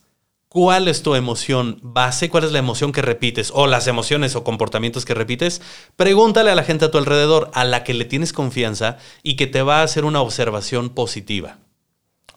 cuál 0.51 0.89
es 0.89 1.01
tu 1.01 1.15
emoción 1.15 1.79
base, 1.81 2.29
cuál 2.29 2.43
es 2.43 2.51
la 2.51 2.59
emoción 2.59 2.91
que 2.91 3.01
repites 3.01 3.51
o 3.55 3.67
las 3.67 3.87
emociones 3.87 4.35
o 4.35 4.43
comportamientos 4.43 5.05
que 5.05 5.13
repites, 5.13 5.61
pregúntale 5.95 6.51
a 6.51 6.55
la 6.55 6.65
gente 6.65 6.83
a 6.83 6.91
tu 6.91 6.97
alrededor 6.97 7.49
a 7.53 7.63
la 7.63 7.85
que 7.85 7.93
le 7.93 8.03
tienes 8.03 8.33
confianza 8.33 8.97
y 9.23 9.37
que 9.37 9.47
te 9.47 9.61
va 9.61 9.79
a 9.79 9.83
hacer 9.83 10.03
una 10.03 10.19
observación 10.19 10.89
positiva. 10.89 11.55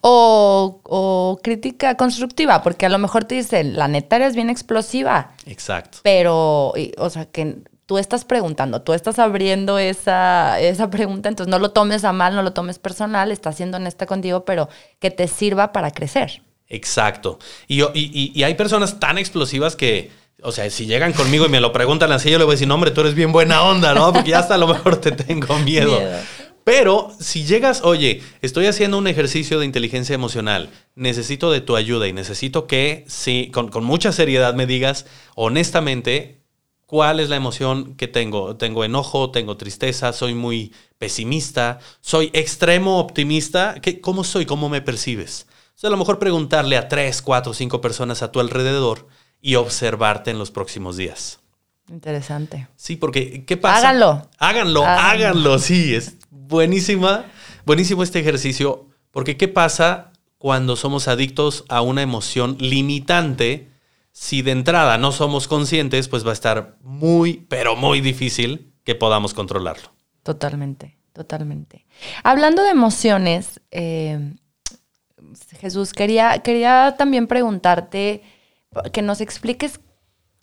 O, 0.01 1.41
crítica 1.43 1.97
constructiva, 1.97 2.63
porque 2.63 2.87
a 2.87 2.89
lo 2.89 2.99
mejor 2.99 3.25
te 3.25 3.35
dicen, 3.35 3.75
la 3.75 3.89
neta 3.89 4.15
eres 4.15 4.37
bien 4.37 4.49
explosiva. 4.49 5.33
Exacto. 5.47 5.99
Pero, 6.05 6.73
o 6.99 7.11
sea, 7.11 7.25
que 7.25 7.65
tú 7.87 7.99
estás 7.99 8.25
preguntando, 8.25 8.83
tú 8.83 8.93
estás 8.93 9.19
abriendo 9.19 9.81
esa, 9.81 10.61
esa 10.61 10.89
pregunta, 10.89 11.31
entonces 11.31 11.51
no 11.51 11.59
lo 11.59 11.73
tomes 11.73 12.05
a 12.05 12.13
mal, 12.13 12.37
no 12.37 12.43
lo 12.45 12.53
tomes 12.53 12.79
personal, 12.79 13.33
estás 13.33 13.57
siendo 13.57 13.79
honesta 13.79 14.07
contigo, 14.07 14.45
pero 14.45 14.69
que 15.01 15.11
te 15.11 15.27
sirva 15.27 15.73
para 15.73 15.91
crecer. 15.91 16.43
Exacto. 16.75 17.39
Y, 17.69 17.83
y, 17.95 18.43
hay 18.43 18.55
personas 18.55 18.99
tan 18.99 19.17
explosivas 19.17 19.77
que, 19.77 20.11
o 20.43 20.51
sea, 20.51 20.69
si 20.71 20.87
llegan 20.87 21.13
conmigo 21.13 21.47
y 21.47 21.49
me 21.49 21.61
lo 21.61 21.73
preguntan 21.73 22.11
así, 22.11 22.31
yo 22.31 22.39
le 22.39 22.45
voy 22.45 22.53
a 22.53 22.57
decir, 22.57 22.67
no, 22.67 22.75
hombre, 22.75 22.91
tú 22.91 23.03
eres 23.03 23.15
bien 23.15 23.31
buena 23.31 23.63
onda, 23.63 23.95
¿no? 23.95 24.13
Porque 24.13 24.31
ya 24.31 24.41
hasta 24.41 24.57
a 24.57 24.59
lo 24.59 24.67
mejor 24.67 24.97
te 24.97 25.13
tengo 25.13 25.57
miedo. 25.61 26.01
Pero 26.65 27.13
si 27.21 27.45
llegas, 27.45 27.83
oye, 27.85 28.23
estoy 28.43 28.67
haciendo 28.67 28.99
un 28.99 29.07
ejercicio 29.07 29.61
de 29.61 29.67
inteligencia 29.67 30.15
emocional, 30.15 30.71
necesito 30.97 31.53
de 31.53 31.61
tu 31.61 31.77
ayuda 31.77 32.09
y 32.09 32.13
necesito 32.13 32.67
que, 32.67 33.05
sí, 33.07 33.51
con, 33.53 33.69
con 33.69 33.85
mucha 33.85 34.13
seriedad 34.13 34.55
me 34.55 34.67
digas, 34.67 35.07
honestamente, 35.37 36.41
cuál 36.87 37.21
es 37.21 37.29
la 37.29 37.37
emoción 37.37 37.95
que 37.97 38.09
tengo. 38.09 38.57
Tengo 38.57 38.85
enojo, 38.85 39.31
tengo 39.31 39.57
tristeza, 39.57 40.13
soy 40.13 40.35
muy 40.35 40.73
pesimista, 40.99 41.79
soy 42.01 42.31
extremo 42.33 42.99
optimista. 42.99 43.77
¿Qué, 43.81 44.01
¿Cómo 44.01 44.25
soy? 44.25 44.47
¿Cómo 44.47 44.69
me 44.69 44.81
percibes? 44.81 45.47
A 45.83 45.91
lo 45.91 45.97
mejor 45.97 46.19
preguntarle 46.19 46.77
a 46.77 46.89
tres, 46.89 47.21
cuatro, 47.21 47.53
cinco 47.53 47.81
personas 47.81 48.23
a 48.23 48.33
tu 48.33 48.41
alrededor 48.41 49.09
y 49.41 49.57
observarte 49.57 50.31
en 50.31 50.39
los 50.39 50.51
próximos 50.51 50.97
días. 50.97 51.41
Interesante. 51.91 52.69
Sí, 52.77 52.97
porque 52.97 53.45
¿qué 53.45 53.57
pasa? 53.57 53.91
Háganlo. 53.91 54.29
Háganlo, 54.39 54.85
háganlo, 54.85 55.59
sí, 55.59 55.95
es 55.95 56.17
buenísima, 56.31 57.27
buenísimo 57.67 58.03
este 58.03 58.21
ejercicio, 58.21 58.87
porque 59.11 59.37
¿qué 59.37 59.49
pasa 59.49 60.13
cuando 60.39 60.77
somos 60.77 61.09
adictos 61.09 61.65
a 61.69 61.83
una 61.83 62.01
emoción 62.01 62.57
limitante? 62.59 63.69
Si 64.13 64.43
de 64.43 64.53
entrada 64.53 64.97
no 64.97 65.13
somos 65.13 65.49
conscientes, 65.49 66.09
pues 66.09 66.25
va 66.25 66.31
a 66.31 66.35
estar 66.35 66.79
muy, 66.81 67.45
pero 67.49 67.77
muy 67.77 68.01
difícil 68.01 68.73
que 68.85 68.95
podamos 68.95 69.35
controlarlo. 69.35 69.93
Totalmente, 70.23 70.97
totalmente. 71.13 71.85
Hablando 72.23 72.63
de 72.63 72.71
emociones, 72.71 73.61
eh, 73.71 74.35
Jesús, 75.61 75.93
quería, 75.93 76.39
quería 76.41 76.95
también 76.99 77.27
preguntarte 77.27 78.23
que 78.93 79.03
nos 79.03 79.21
expliques 79.21 79.81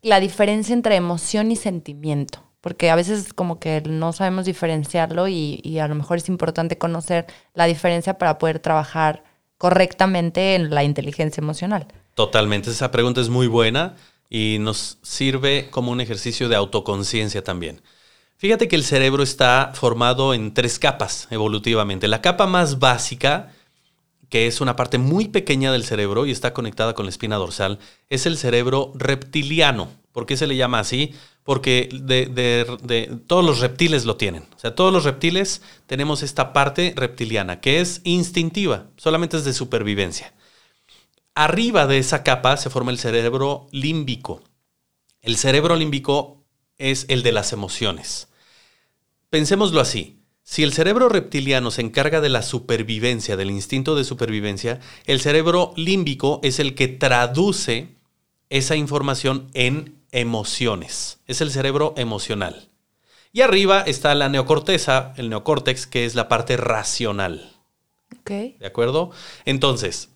la 0.01 0.19
diferencia 0.19 0.73
entre 0.73 0.95
emoción 0.95 1.51
y 1.51 1.55
sentimiento, 1.55 2.43
porque 2.61 2.89
a 2.89 2.95
veces 2.95 3.33
como 3.33 3.59
que 3.59 3.81
no 3.81 4.13
sabemos 4.13 4.45
diferenciarlo 4.45 5.27
y, 5.27 5.79
a 5.79 5.87
lo 5.87 5.95
mejor 5.95 6.17
es 6.17 6.29
importante 6.29 6.77
conocer 6.77 7.27
la 7.53 7.65
diferencia 7.65 8.17
para 8.17 8.37
poder 8.37 8.59
trabajar 8.59 9.23
correctamente 9.57 10.55
en 10.55 10.71
la 10.71 10.83
inteligencia 10.83 11.41
emocional. 11.41 11.87
Totalmente, 12.15 12.71
esa 12.71 12.91
pregunta 12.91 13.21
es 13.21 13.29
muy 13.29 13.47
buena 13.47 13.95
y 14.29 14.57
nos 14.59 14.97
sirve 15.03 15.69
como 15.69 15.91
un 15.91 16.01
ejercicio 16.01 16.49
de 16.49 16.55
autoconciencia 16.55 17.43
también. 17.43 17.81
Fíjate 18.37 18.67
que 18.67 18.75
el 18.75 18.83
cerebro 18.83 19.21
está 19.21 19.71
formado 19.75 20.33
en 20.33 20.51
tres 20.55 20.79
capas 20.79 21.27
evolutivamente. 21.29 22.07
La 22.07 22.23
capa 22.23 22.47
más 22.47 22.79
básica, 22.79 23.53
que 24.31 24.47
es 24.47 24.61
una 24.61 24.77
parte 24.77 24.97
muy 24.97 25.27
pequeña 25.27 25.73
del 25.73 25.83
cerebro 25.83 26.25
y 26.25 26.31
está 26.31 26.53
conectada 26.53 26.95
con 26.95 27.05
la 27.05 27.09
espina 27.09 27.35
dorsal, 27.35 27.79
es 28.09 28.25
el 28.25 28.37
cerebro 28.37 28.93
reptiliano. 28.95 29.91
¿Por 30.13 30.25
qué 30.25 30.37
se 30.37 30.47
le 30.47 30.55
llama 30.55 30.79
así? 30.79 31.13
Porque 31.43 31.89
de, 31.91 33.19
todos 33.27 33.43
los 33.43 33.59
reptiles 33.59 34.05
lo 34.05 34.15
tienen. 34.15 34.43
O 34.55 34.59
sea, 34.59 34.73
todos 34.73 34.93
los 34.93 35.03
reptiles 35.03 35.61
tenemos 35.85 36.23
esta 36.23 36.53
parte 36.53 36.93
reptiliana, 36.95 37.59
que 37.59 37.81
es 37.81 37.99
instintiva, 38.05 38.87
solamente 38.95 39.35
es 39.35 39.43
de 39.43 39.51
supervivencia. 39.51 40.33
Arriba 41.35 41.85
de 41.85 41.97
esa 41.97 42.23
capa 42.23 42.55
se 42.55 42.69
forma 42.69 42.91
el 42.91 42.99
cerebro 42.99 43.67
límbico. 43.73 44.41
El 45.21 45.35
cerebro 45.35 45.75
límbico 45.75 46.45
es 46.77 47.05
el 47.09 47.21
de 47.21 47.33
las 47.33 47.51
emociones. 47.51 48.29
Pensémoslo 49.29 49.81
así. 49.81 50.20
Si 50.51 50.63
el 50.63 50.73
cerebro 50.73 51.07
reptiliano 51.07 51.71
se 51.71 51.79
encarga 51.79 52.19
de 52.19 52.27
la 52.27 52.41
supervivencia, 52.41 53.37
del 53.37 53.51
instinto 53.51 53.95
de 53.95 54.03
supervivencia, 54.03 54.81
el 55.05 55.21
cerebro 55.21 55.71
límbico 55.77 56.41
es 56.43 56.59
el 56.59 56.75
que 56.75 56.89
traduce 56.89 57.87
esa 58.49 58.75
información 58.75 59.47
en 59.53 59.95
emociones. 60.11 61.19
Es 61.25 61.39
el 61.39 61.51
cerebro 61.51 61.93
emocional. 61.95 62.67
Y 63.31 63.39
arriba 63.39 63.79
está 63.79 64.13
la 64.13 64.27
neocorteza, 64.27 65.13
el 65.15 65.29
neocórtex, 65.29 65.87
que 65.87 66.03
es 66.03 66.15
la 66.15 66.27
parte 66.27 66.57
racional. 66.57 67.53
¿De 68.59 68.67
acuerdo? 68.67 69.11
Entonces, 69.45 70.09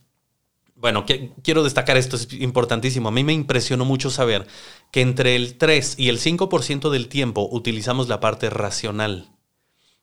bueno, 0.76 1.06
quiero 1.44 1.64
destacar 1.64 1.96
esto, 1.96 2.18
es 2.18 2.34
importantísimo. 2.34 3.08
A 3.08 3.14
mí 3.14 3.24
me 3.24 3.32
impresionó 3.32 3.86
mucho 3.86 4.10
saber 4.10 4.46
que 4.92 5.00
entre 5.00 5.38
el 5.38 5.58
3 5.58 5.96
y 5.98 6.10
el 6.10 6.20
5% 6.20 6.90
del 6.90 7.08
tiempo 7.08 7.48
utilizamos 7.50 8.10
la 8.10 8.20
parte 8.20 8.50
racional. 8.50 9.30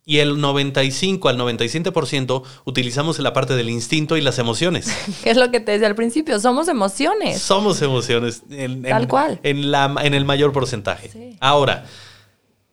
Y 0.05 0.19
el 0.19 0.41
95 0.41 1.29
al 1.29 1.39
97% 1.39 2.43
utilizamos 2.65 3.19
la 3.21 3.33
parte 3.33 3.55
del 3.55 3.71
instinto 3.71 4.17
y 4.17 4.21
las 4.21 4.39
emociones. 4.39 4.89
es 5.25 5.37
lo 5.37 5.51
que 5.51 5.61
te 5.61 5.73
decía 5.73 5.87
al 5.87 5.95
principio, 5.95 6.41
somos 6.41 6.69
emociones. 6.69 7.41
Somos 7.41 7.81
emociones. 7.83 8.43
En, 8.51 8.83
Tal 8.83 9.07
cual. 9.07 9.39
En, 9.43 9.71
la, 9.71 9.95
en, 10.03 10.15
el 10.15 10.25
mayor 10.25 10.53
porcentaje. 10.53 11.37
Ahora, 11.39 11.87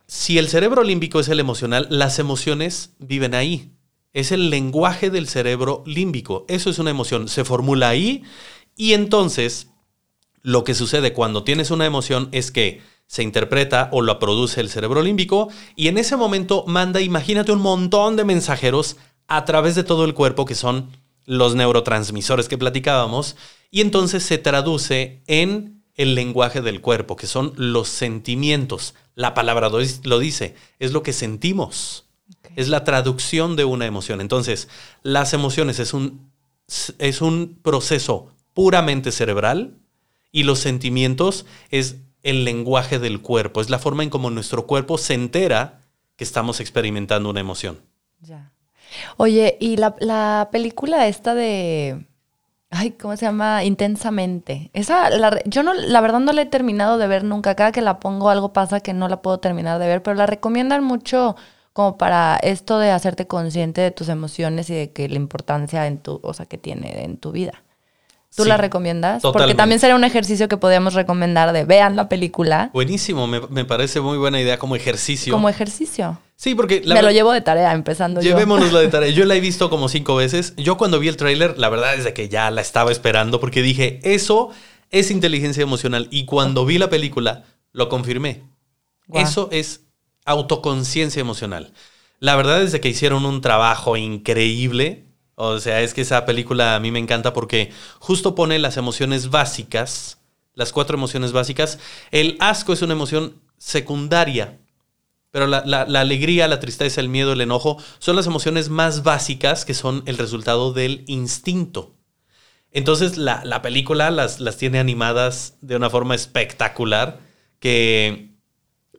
si 0.08 0.40
el 0.40 0.48
cerebro 0.48 0.84
límbico 0.84 1.20
es 1.20 1.30
el 1.30 1.40
emocional, 1.40 1.88
las 1.90 2.18
emociones 2.18 2.94
viven 2.98 3.36
ahí 3.36 3.72
es 4.14 4.32
el 4.32 4.50
lenguaje 4.50 5.10
del 5.10 5.28
cerebro 5.28 5.84
límbico. 5.86 6.46
Eso 6.48 6.70
es 6.70 6.80
una 6.80 6.90
emoción. 6.90 7.28
Se 7.28 7.44
formula 7.44 7.90
ahí 7.90 8.24
y 8.76 8.94
entonces 8.94 9.68
lo 10.42 10.64
que 10.64 10.74
sucede 10.74 11.14
cuando 11.14 11.44
tienes 11.44 11.72
una 11.72 11.86
emoción 11.86 12.30
es 12.32 12.52
que 12.52 12.82
se 13.10 13.24
interpreta 13.24 13.90
o 13.92 14.04
la 14.04 14.20
produce 14.20 14.62
el 14.62 14.70
cerebro 14.70 15.02
límbico 15.02 15.50
y 15.76 15.88
en 15.88 15.98
ese 15.98 16.16
momento 16.16 16.64
manda, 16.68 17.02
imagínate, 17.02 17.52
un 17.52 17.60
montón 17.60 18.16
de 18.16 18.24
mensajeros 18.24 18.98
a 19.28 19.46
través 19.46 19.74
de 19.74 19.84
todo 19.84 20.06
el 20.06 20.14
cuerpo 20.14 20.46
que 20.46 20.54
son 20.54 20.92
los 21.26 21.56
neurotransmisores 21.56 22.48
que 22.48 22.60
platicábamos 22.60 23.36
y 23.72 23.82
entonces 23.82 24.22
se 24.22 24.38
traduce 24.38 25.24
en 25.26 25.82
el 25.96 26.14
lenguaje 26.14 26.62
del 26.62 26.82
cuerpo, 26.82 27.16
que 27.16 27.26
son 27.26 27.52
los 27.58 27.90
sentimientos. 27.90 28.94
La 29.16 29.34
palabra 29.34 29.70
lo 29.70 30.20
dice, 30.20 30.56
es 30.78 30.92
lo 30.92 31.02
que 31.02 31.12
sentimos. 31.12 32.06
Es 32.56 32.70
la 32.70 32.84
traducción 32.84 33.56
de 33.56 33.66
una 33.66 33.88
emoción. 33.88 34.22
Entonces, 34.22 34.70
las 35.02 35.34
emociones 35.34 35.80
es 35.80 35.96
un, 35.96 36.32
es 37.00 37.22
un 37.22 37.58
proceso 37.64 38.28
puramente 38.54 39.12
cerebral 39.12 39.80
y 40.32 40.44
los 40.44 40.60
sentimientos 40.60 41.48
es 41.72 41.98
el 42.24 42.46
lenguaje 42.46 43.00
del 43.00 43.22
cuerpo, 43.22 43.62
es 43.62 43.70
la 43.70 43.80
forma 43.80 44.04
en 44.04 44.10
cómo 44.10 44.30
nuestro 44.30 44.68
cuerpo 44.68 44.98
se 44.98 45.14
entera 45.14 45.80
que 46.16 46.24
estamos 46.24 46.60
experimentando 46.60 47.30
una 47.30 47.40
emoción. 47.40 47.80
Ya. 48.22 48.52
Oye, 49.18 49.58
y 49.60 49.78
la, 49.78 49.96
la 50.00 50.50
película 50.52 51.08
esta 51.08 51.34
de... 51.34 52.06
Ay, 52.72 52.92
¿cómo 52.92 53.16
se 53.18 53.26
llama? 53.26 53.64
Intensamente. 53.64 54.70
Esa, 54.74 55.10
la, 55.10 55.42
yo 55.46 55.64
no, 55.64 55.74
la 55.74 56.02
verdad 56.02 56.20
no 56.20 56.34
la 56.34 56.44
he 56.44 56.46
terminado 56.46 56.98
de 57.00 57.08
ver 57.08 57.24
nunca. 57.24 57.56
Cada 57.56 57.72
que 57.72 57.82
la 57.82 58.00
pongo 58.00 58.30
algo 58.30 58.54
pasa 58.54 58.80
que 58.80 58.94
no 58.94 59.08
la 59.08 59.22
puedo 59.22 59.40
terminar 59.40 59.80
de 59.80 59.88
ver, 59.88 60.04
pero 60.04 60.16
la 60.16 60.28
recomiendan 60.28 60.84
mucho 60.84 61.36
como 61.74 61.98
para 61.98 62.38
esto 62.44 62.78
de 62.78 62.92
hacerte 62.92 63.26
consciente 63.26 63.82
de 63.82 63.92
tus 63.92 64.10
emociones 64.10 64.70
y 64.70 64.76
de 64.76 64.92
que 64.92 65.10
la 65.10 65.16
importancia 65.16 65.88
en 65.88 65.98
tu, 66.00 66.20
o 66.22 66.34
sea, 66.34 66.46
que 66.46 66.58
tiene 66.58 67.04
en 67.04 67.18
tu 67.18 67.32
vida. 67.32 67.64
¿Tú 68.36 68.46
la 68.46 68.58
recomiendas? 68.58 69.22
Porque 69.22 69.56
también 69.56 69.80
sería 69.80 69.96
un 69.96 70.04
ejercicio 70.04 70.48
que 70.48 70.58
podríamos 70.58 70.94
recomendar 70.94 71.52
de 71.52 71.66
vean 71.66 71.96
la 71.96 72.10
película. 72.10 72.70
Buenísimo, 72.74 73.28
me, 73.28 73.66
parece 73.66 74.02
muy 74.02 74.18
buena 74.18 74.40
idea 74.40 74.60
como 74.60 74.76
ejercicio. 74.76 75.34
Como 75.34 75.50
ejercicio. 75.50 76.20
Sí, 76.36 76.56
porque... 76.56 76.82
me 76.86 77.02
lo 77.02 77.12
llevo 77.12 77.34
de 77.34 77.42
tarea, 77.42 77.74
empezando 77.74 78.22
Llevémonos 78.22 78.72
la 78.72 78.80
de 78.80 78.88
tarea. 78.88 79.10
Yo 79.10 79.26
la 79.26 79.36
he 79.36 79.40
visto 79.40 79.70
como 79.70 79.90
cinco 79.90 80.16
veces. 80.16 80.54
Yo 80.58 80.78
cuando 80.78 81.00
vi 81.00 81.08
el 81.08 81.18
tráiler, 81.18 81.58
la 81.58 81.70
verdad 81.70 81.96
es 81.96 82.04
de 82.04 82.14
que 82.14 82.30
ya 82.30 82.50
la 82.52 82.62
estaba 82.62 82.92
esperando 82.92 83.40
porque 83.40 83.62
dije, 83.62 84.00
eso 84.04 84.52
es 84.92 85.12
inteligencia 85.12 85.64
emocional. 85.64 86.08
Y 86.12 86.26
cuando 86.26 86.66
vi 86.66 86.78
la 86.78 86.90
película, 86.90 87.44
lo 87.74 87.90
confirmé. 87.90 88.44
Eso 89.12 89.50
es 89.52 89.82
autoconciencia 90.26 91.20
emocional. 91.20 91.74
La 92.20 92.36
verdad 92.36 92.62
es 92.62 92.80
que 92.80 92.90
hicieron 92.90 93.26
un 93.26 93.42
trabajo 93.42 93.98
increíble. 93.98 95.09
O 95.42 95.58
sea, 95.60 95.80
es 95.80 95.94
que 95.94 96.02
esa 96.02 96.26
película 96.26 96.76
a 96.76 96.82
mí 96.82 96.92
me 96.92 97.00
encanta 97.00 97.32
porque 97.32 97.72
justo 98.00 98.36
pone 98.36 98.60
las 98.60 98.76
emociones 98.76 99.30
básicas, 99.30 100.18
las 100.54 100.74
cuatro 100.74 100.98
emociones 100.98 101.32
básicas. 101.32 101.80
El 102.12 102.36
asco 102.42 102.74
es 102.74 102.82
una 102.82 102.92
emoción 102.92 103.42
secundaria, 103.58 104.60
pero 105.32 105.48
la, 105.48 105.62
alegría, 105.82 106.50
la 106.50 106.60
tristeza, 106.60 107.00
el 107.00 107.08
miedo, 107.08 107.32
el 107.32 107.40
enojo 107.40 107.82
son 108.00 108.18
las 108.18 108.28
emociones 108.28 108.68
más 108.68 109.04
básicas 109.04 109.64
que 109.64 109.74
son 109.74 110.04
el 110.08 110.18
resultado 110.18 110.74
del 110.74 111.06
instinto. 111.08 111.96
Entonces 112.74 113.16
la, 113.18 113.42
la 113.46 113.62
película 113.62 114.12
las, 114.12 114.42
las 114.42 114.58
tiene 114.58 114.78
animadas 114.78 115.56
de 115.62 115.78
una 115.78 115.90
forma 115.90 116.16
espectacular 116.16 117.22
que 117.62 118.29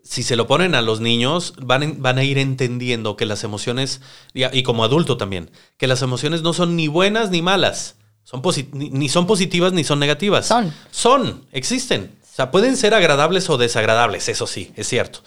si 0.02 0.22
se 0.22 0.36
lo 0.36 0.46
ponen 0.46 0.74
a 0.74 0.82
los 0.82 1.00
niños, 1.00 1.54
van, 1.58 2.00
van 2.02 2.18
a 2.18 2.24
ir 2.24 2.38
entendiendo 2.38 3.16
que 3.16 3.26
las 3.26 3.44
emociones, 3.44 4.00
y, 4.34 4.62
como 4.62 4.84
adulto 4.84 5.16
también, 5.16 5.50
que 5.76 5.86
las 5.86 6.02
emociones 6.02 6.42
no 6.42 6.52
son 6.52 6.76
ni 6.76 6.88
buenas 6.88 7.30
ni 7.30 7.42
malas. 7.42 7.96
Son 8.24 8.42
ni 8.72 9.08
son 9.08 9.26
positivas 9.26 9.72
ni 9.72 9.82
son 9.82 9.98
negativas. 9.98 10.46
Son. 10.46 10.72
Son, 10.90 11.46
existen. 11.52 12.12
O 12.22 12.36
sea, 12.36 12.50
pueden 12.50 12.76
ser 12.76 12.94
agradables 12.94 13.50
o 13.50 13.58
desagradables, 13.58 14.28
eso 14.28 14.46
sí, 14.46 14.72
es 14.76 14.86
cierto. 14.88 15.20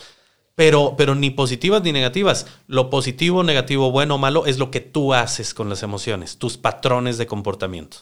Pero, 0.56 0.94
pero 0.96 1.16
ni 1.16 1.32
positivas 1.32 1.82
ni 1.82 1.92
negativas. 1.92 2.46
Lo 2.68 2.92
positivo, 2.92 3.44
negativo, 3.44 3.92
bueno 3.92 4.16
o 4.16 4.18
malo 4.20 4.46
es 4.46 4.60
lo 4.60 4.70
que 4.70 4.82
tú 4.82 5.14
haces 5.14 5.54
con 5.54 5.68
las 5.68 5.82
emociones, 5.82 6.38
tus 6.38 6.58
patrones 6.58 7.18
de 7.18 7.26
comportamiento. 7.26 7.98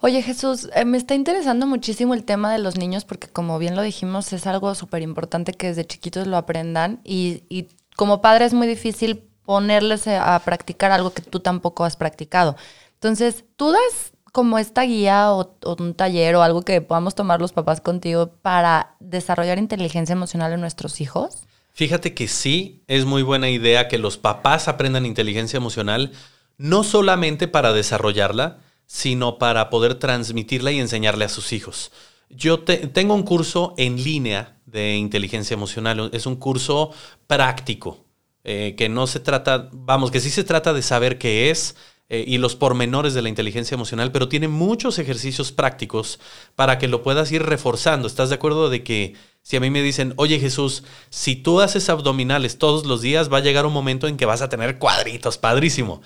Oye 0.00 0.22
Jesús, 0.22 0.70
eh, 0.74 0.86
me 0.86 0.96
está 0.96 1.14
interesando 1.14 1.66
muchísimo 1.66 2.14
el 2.14 2.24
tema 2.24 2.52
de 2.52 2.58
los 2.58 2.78
niños 2.78 3.04
porque 3.04 3.28
como 3.28 3.58
bien 3.58 3.76
lo 3.76 3.82
dijimos 3.82 4.32
es 4.32 4.46
algo 4.46 4.74
súper 4.74 5.02
importante 5.02 5.52
que 5.52 5.68
desde 5.68 5.86
chiquitos 5.86 6.26
lo 6.26 6.38
aprendan 6.38 7.00
y, 7.04 7.44
y 7.50 7.68
como 7.96 8.22
padre 8.22 8.46
es 8.46 8.54
muy 8.54 8.66
difícil 8.66 9.24
ponerles 9.44 10.06
a 10.06 10.38
practicar 10.44 10.92
algo 10.92 11.10
que 11.12 11.22
tú 11.22 11.40
tampoco 11.40 11.84
has 11.84 11.96
practicado. 11.96 12.56
Entonces, 12.94 13.44
¿tú 13.56 13.72
das 13.72 14.12
como 14.32 14.58
esta 14.58 14.82
guía 14.82 15.32
o, 15.32 15.56
o, 15.64 15.76
un 15.80 15.94
taller 15.94 16.36
o 16.36 16.42
algo 16.42 16.62
que 16.62 16.80
podamos 16.80 17.14
tomar 17.14 17.40
los 17.40 17.52
papás 17.52 17.80
contigo 17.80 18.28
para 18.42 18.94
desarrollar 19.00 19.58
inteligencia 19.58 20.12
emocional 20.12 20.52
en 20.52 20.60
nuestros 20.60 21.00
hijos? 21.00 21.48
Fíjate 21.72 22.14
que 22.14 22.28
sí, 22.28 22.82
es 22.86 23.04
muy 23.04 23.22
buena 23.22 23.48
idea 23.48 23.88
que 23.88 23.98
los 23.98 24.18
papás 24.18 24.68
aprendan 24.68 25.06
inteligencia 25.06 25.56
emocional, 25.56 26.12
no 26.58 26.84
solamente 26.84 27.48
para 27.48 27.72
desarrollarla, 27.72 28.58
sino 28.86 29.38
para 29.38 29.70
poder 29.70 29.94
transmitirla 29.94 30.72
y 30.72 30.80
enseñarle 30.80 31.24
a 31.24 31.28
sus 31.28 31.52
hijos. 31.52 31.92
Yo 32.28 32.60
tengo 32.60 33.14
un 33.14 33.22
curso 33.22 33.74
en 33.76 34.02
línea 34.02 34.56
de 34.66 34.96
inteligencia 34.96 35.54
emocional, 35.54 36.10
es 36.12 36.26
un 36.26 36.36
curso 36.36 36.92
práctico, 37.26 38.04
eh, 38.44 38.74
que 38.76 38.88
no 38.88 39.06
se 39.06 39.20
trata, 39.20 39.68
vamos, 39.72 40.10
que 40.10 40.20
sí 40.20 40.30
se 40.30 40.44
trata 40.44 40.72
de 40.72 40.82
saber 40.82 41.18
qué 41.18 41.50
es, 41.50 41.76
eh, 42.12 42.24
y 42.26 42.38
los 42.38 42.56
pormenores 42.56 43.14
de 43.14 43.22
la 43.22 43.28
inteligencia 43.28 43.76
emocional, 43.76 44.10
pero 44.10 44.28
tiene 44.28 44.48
muchos 44.48 44.98
ejercicios 44.98 45.52
prácticos 45.52 46.18
para 46.56 46.76
que 46.76 46.88
lo 46.88 47.04
puedas 47.04 47.30
ir 47.30 47.44
reforzando. 47.44 48.08
¿Estás 48.08 48.30
de 48.30 48.34
acuerdo 48.34 48.68
de 48.68 48.82
que 48.82 49.14
si 49.42 49.56
a 49.56 49.60
mí 49.60 49.70
me 49.70 49.80
dicen, 49.80 50.12
oye 50.16 50.40
Jesús, 50.40 50.82
si 51.08 51.36
tú 51.36 51.60
haces 51.60 51.88
abdominales 51.88 52.58
todos 52.58 52.84
los 52.84 53.00
días, 53.00 53.32
va 53.32 53.38
a 53.38 53.42
llegar 53.42 53.64
un 53.64 53.72
momento 53.72 54.08
en 54.08 54.16
que 54.16 54.26
vas 54.26 54.42
a 54.42 54.48
tener 54.48 54.78
cuadritos, 54.78 55.38
padrísimo. 55.38 56.02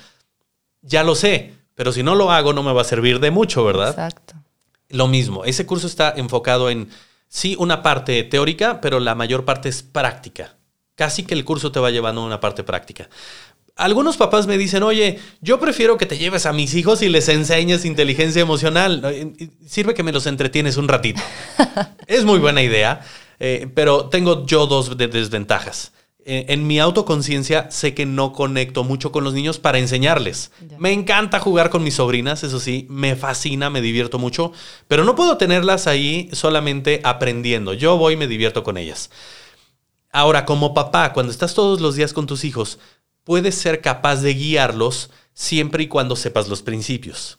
Ya 0.83 1.03
lo 1.03 1.15
sé, 1.15 1.55
pero 1.73 1.91
si 1.91 2.03
no 2.03 2.13
lo 2.13 2.31
hago 2.31 2.53
no 2.53 2.61
me 2.61 2.71
va 2.71 2.81
a 2.81 2.85
servir 2.85 3.19
de 3.19 3.31
mucho, 3.31 3.65
¿verdad? 3.65 3.89
Exacto. 3.89 4.35
Lo 4.89 5.07
mismo, 5.07 5.43
ese 5.43 5.65
curso 5.65 5.87
está 5.87 6.13
enfocado 6.15 6.69
en, 6.69 6.87
sí, 7.27 7.55
una 7.57 7.81
parte 7.81 8.21
teórica, 8.23 8.79
pero 8.79 8.99
la 8.99 9.15
mayor 9.15 9.43
parte 9.43 9.69
es 9.69 9.81
práctica. 9.81 10.55
Casi 10.93 11.23
que 11.23 11.33
el 11.33 11.43
curso 11.43 11.71
te 11.71 11.79
va 11.79 11.89
llevando 11.89 12.21
a 12.21 12.25
una 12.25 12.39
parte 12.39 12.63
práctica. 12.63 13.09
Algunos 13.75 14.15
papás 14.15 14.47
me 14.47 14.57
dicen, 14.57 14.83
oye, 14.83 15.19
yo 15.41 15.59
prefiero 15.59 15.97
que 15.97 16.05
te 16.05 16.17
lleves 16.17 16.45
a 16.45 16.53
mis 16.53 16.73
hijos 16.75 17.01
y 17.01 17.09
les 17.09 17.27
enseñes 17.27 17.85
inteligencia 17.85 18.41
emocional. 18.41 19.33
Sirve 19.65 19.93
que 19.93 20.03
me 20.03 20.13
los 20.13 20.27
entretienes 20.27 20.77
un 20.77 20.87
ratito. 20.87 21.21
es 22.07 22.23
muy 22.23 22.39
buena 22.39 22.61
idea, 22.61 23.01
eh, 23.39 23.67
pero 23.73 24.05
tengo 24.05 24.45
yo 24.45 24.65
dos 24.67 24.97
desventajas. 24.97 25.91
Eh, 26.27 26.45
en 26.49 26.65
mi 26.65 26.79
autoconciencia 26.79 27.69
sé 27.69 27.93
que 27.93 28.07
no 28.07 28.33
conecto 28.33 28.83
mucho 28.83 29.11
con 29.11 29.23
los 29.23 29.35
niños 29.35 29.59
para 29.59 29.77
enseñarles. 29.77 30.51
Me 30.79 30.91
encanta 30.91 31.39
jugar 31.39 31.69
con 31.69 31.83
mis 31.83 31.95
sobrinas, 31.95 32.43
eso 32.43 32.59
sí, 32.59 32.87
me 32.89 33.15
fascina, 33.15 33.69
me 33.69 33.79
divierto 33.79 34.17
mucho, 34.17 34.51
pero 34.87 35.03
no 35.03 35.13
puedo 35.13 35.37
tenerlas 35.37 35.85
ahí 35.85 36.29
solamente 36.31 36.99
aprendiendo. 37.03 37.73
Yo 37.73 37.97
voy 37.97 38.13
y 38.13 38.17
me 38.17 38.27
divierto 38.27 38.63
con 38.63 38.77
ellas. 38.77 39.11
Ahora, 40.11 40.45
como 40.45 40.73
papá, 40.73 41.11
cuando 41.13 41.31
estás 41.31 41.53
todos 41.53 41.81
los 41.81 41.95
días 41.95 42.13
con 42.13 42.25
tus 42.25 42.45
hijos, 42.45 42.79
puedes 43.25 43.55
ser 43.55 43.81
capaz 43.81 44.21
de 44.21 44.33
guiarlos 44.33 45.09
siempre 45.33 45.83
y 45.83 45.87
cuando 45.89 46.15
sepas 46.15 46.47
los 46.47 46.61
principios 46.61 47.37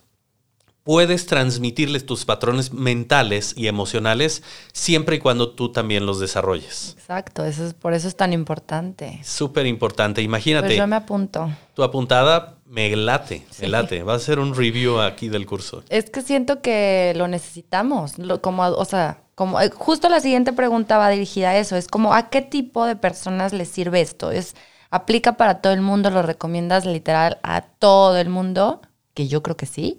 puedes 0.86 1.26
transmitirles 1.26 2.06
tus 2.06 2.24
patrones 2.24 2.72
mentales 2.72 3.54
y 3.56 3.66
emocionales 3.66 4.44
siempre 4.72 5.16
y 5.16 5.18
cuando 5.18 5.50
tú 5.50 5.72
también 5.72 6.06
los 6.06 6.20
desarrolles. 6.20 6.94
Exacto, 6.96 7.44
eso 7.44 7.66
es, 7.66 7.74
por 7.74 7.92
eso 7.92 8.06
es 8.06 8.14
tan 8.14 8.32
importante. 8.32 9.18
Súper 9.24 9.66
importante. 9.66 10.22
Imagínate. 10.22 10.68
Pues 10.68 10.78
yo 10.78 10.86
me 10.86 10.94
apunto. 10.94 11.50
Tu 11.74 11.82
apuntada 11.82 12.58
me 12.66 12.94
late, 12.94 13.44
me 13.60 13.66
late. 13.66 14.04
Va 14.04 14.14
a 14.14 14.20
ser 14.20 14.38
un 14.38 14.54
review 14.54 15.00
aquí 15.00 15.28
del 15.28 15.44
curso. 15.44 15.82
Es 15.88 16.08
que 16.08 16.22
siento 16.22 16.62
que 16.62 17.14
lo 17.16 17.26
necesitamos. 17.26 18.12
como, 18.40 18.62
o 18.62 18.84
sea, 18.84 19.24
como 19.34 19.60
eh, 19.60 19.70
justo 19.70 20.08
la 20.08 20.20
siguiente 20.20 20.52
pregunta 20.52 20.98
va 20.98 21.10
dirigida 21.10 21.50
a 21.50 21.58
eso. 21.58 21.74
Es 21.74 21.88
como, 21.88 22.14
¿a 22.14 22.30
qué 22.30 22.42
tipo 22.42 22.86
de 22.86 22.94
personas 22.94 23.52
les 23.52 23.68
sirve 23.68 24.02
esto? 24.02 24.30
Es 24.30 24.54
aplica 24.90 25.36
para 25.36 25.60
todo 25.60 25.72
el 25.72 25.80
mundo, 25.80 26.10
lo 26.10 26.22
recomiendas 26.22 26.86
literal 26.86 27.38
a 27.42 27.62
todo 27.62 28.16
el 28.16 28.28
mundo, 28.28 28.80
que 29.14 29.28
yo 29.28 29.42
creo 29.42 29.56
que 29.56 29.66
sí 29.66 29.98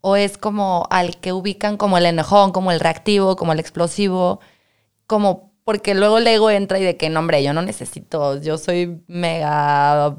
o 0.00 0.16
es 0.16 0.38
como 0.38 0.86
al 0.90 1.18
que 1.18 1.32
ubican 1.32 1.76
como 1.76 1.98
el 1.98 2.06
enojón, 2.06 2.52
como 2.52 2.72
el 2.72 2.80
reactivo, 2.80 3.36
como 3.36 3.52
el 3.52 3.60
explosivo, 3.60 4.40
como 5.06 5.52
porque 5.64 5.94
luego 5.94 6.18
el 6.18 6.26
ego 6.26 6.50
entra 6.50 6.78
y 6.78 6.84
de 6.84 6.96
que, 6.96 7.10
no, 7.10 7.20
hombre, 7.20 7.42
yo 7.42 7.52
no 7.52 7.62
necesito, 7.62 8.40
yo 8.40 8.56
soy 8.56 9.02
mega 9.06 10.16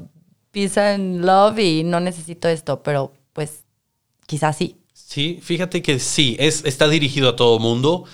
peace 0.52 0.80
and 0.80 1.24
love 1.24 1.58
y 1.58 1.82
no 1.82 2.00
necesito 2.00 2.48
esto, 2.48 2.82
pero 2.82 3.12
pues 3.32 3.64
quizás 4.26 4.56
sí. 4.56 4.76
Sí, 4.92 5.40
fíjate 5.42 5.82
que 5.82 5.98
sí, 5.98 6.36
es, 6.38 6.64
está 6.64 6.86
dirigido 6.88 7.30
a 7.30 7.36
todo 7.36 7.58
mundo 7.58 8.04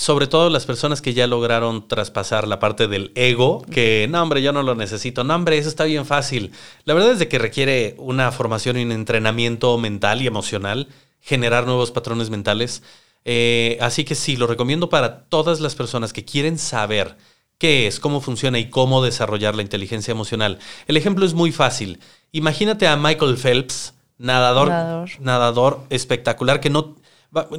sobre 0.00 0.28
todo 0.28 0.48
las 0.48 0.64
personas 0.64 1.02
que 1.02 1.12
ya 1.12 1.26
lograron 1.26 1.86
traspasar 1.86 2.48
la 2.48 2.58
parte 2.58 2.88
del 2.88 3.12
ego, 3.16 3.60
que 3.70 4.08
no, 4.08 4.22
hombre, 4.22 4.40
yo 4.40 4.50
no 4.50 4.62
lo 4.62 4.74
necesito, 4.74 5.24
no, 5.24 5.34
hombre, 5.34 5.58
eso 5.58 5.68
está 5.68 5.84
bien 5.84 6.06
fácil. 6.06 6.52
La 6.86 6.94
verdad 6.94 7.12
es 7.12 7.18
de 7.18 7.28
que 7.28 7.38
requiere 7.38 7.96
una 7.98 8.32
formación 8.32 8.78
y 8.78 8.82
un 8.82 8.92
entrenamiento 8.92 9.76
mental 9.76 10.22
y 10.22 10.26
emocional, 10.26 10.88
generar 11.20 11.66
nuevos 11.66 11.90
patrones 11.90 12.30
mentales. 12.30 12.82
Eh, 13.26 13.76
así 13.82 14.04
que 14.04 14.14
sí, 14.14 14.38
lo 14.38 14.46
recomiendo 14.46 14.88
para 14.88 15.24
todas 15.24 15.60
las 15.60 15.74
personas 15.74 16.14
que 16.14 16.24
quieren 16.24 16.56
saber 16.56 17.18
qué 17.58 17.86
es, 17.86 18.00
cómo 18.00 18.22
funciona 18.22 18.58
y 18.58 18.70
cómo 18.70 19.04
desarrollar 19.04 19.54
la 19.54 19.60
inteligencia 19.60 20.12
emocional. 20.12 20.60
El 20.86 20.96
ejemplo 20.96 21.26
es 21.26 21.34
muy 21.34 21.52
fácil. 21.52 22.00
Imagínate 22.32 22.88
a 22.88 22.96
Michael 22.96 23.36
Phelps, 23.36 23.92
nadador, 24.16 24.68
nadador, 24.68 25.10
nadador 25.20 25.80
espectacular, 25.90 26.58
que 26.58 26.70
no, 26.70 26.96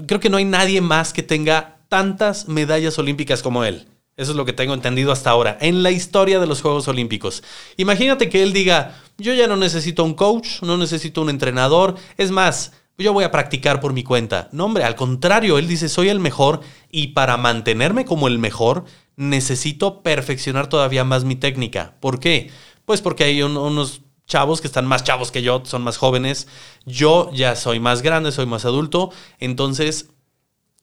creo 0.08 0.20
que 0.20 0.32
no 0.32 0.38
hay 0.38 0.46
nadie 0.46 0.82
más 0.82 1.14
que 1.14 1.22
tenga 1.22 1.78
tantas 1.92 2.48
medallas 2.48 2.98
olímpicas 3.00 3.44
como 3.44 3.66
él. 3.66 3.86
Eso 4.16 4.32
es 4.32 4.38
lo 4.38 4.46
que 4.46 4.54
tengo 4.54 4.74
entendido 4.74 5.12
hasta 5.12 5.30
ahora, 5.30 5.58
en 5.60 5.84
la 5.84 5.92
historia 5.92 6.40
de 6.40 6.48
los 6.48 6.62
Juegos 6.62 6.88
Olímpicos. 6.88 7.44
Imagínate 7.76 8.30
que 8.30 8.44
él 8.44 8.54
diga, 8.54 8.96
yo 9.18 9.34
ya 9.34 9.46
no 9.46 9.58
necesito 9.58 10.06
un 10.06 10.14
coach, 10.14 10.62
no 10.62 10.78
necesito 10.78 11.22
un 11.22 11.30
entrenador, 11.30 11.96
es 12.16 12.32
más, 12.32 12.72
yo 12.98 13.12
voy 13.12 13.26
a 13.26 13.32
practicar 13.32 13.82
por 13.82 13.92
mi 13.92 14.04
cuenta. 14.06 14.48
No, 14.54 14.66
hombre, 14.66 14.86
al 14.86 14.96
contrario, 14.96 15.58
él 15.58 15.68
dice, 15.68 15.90
soy 15.90 16.08
el 16.08 16.22
mejor 16.22 16.62
y 16.90 17.08
para 17.08 17.36
mantenerme 17.36 18.06
como 18.06 18.30
el 18.30 18.40
mejor, 18.40 18.86
necesito 19.18 20.02
perfeccionar 20.02 20.68
todavía 20.68 21.04
más 21.04 21.26
mi 21.26 21.36
técnica. 21.36 21.96
¿Por 22.00 22.22
qué? 22.22 22.52
Pues 22.86 23.02
porque 23.02 23.26
hay 23.26 23.42
unos 23.44 24.00
chavos 24.28 24.62
que 24.62 24.68
están 24.68 24.86
más 24.86 25.04
chavos 25.04 25.30
que 25.30 25.42
yo, 25.42 25.62
son 25.66 25.82
más 25.82 25.98
jóvenes. 25.98 26.48
Yo 26.86 27.32
ya 27.34 27.58
soy 27.58 27.82
más 27.82 28.02
grande, 28.02 28.32
soy 28.32 28.46
más 28.46 28.64
adulto, 28.64 29.12
entonces 29.40 30.08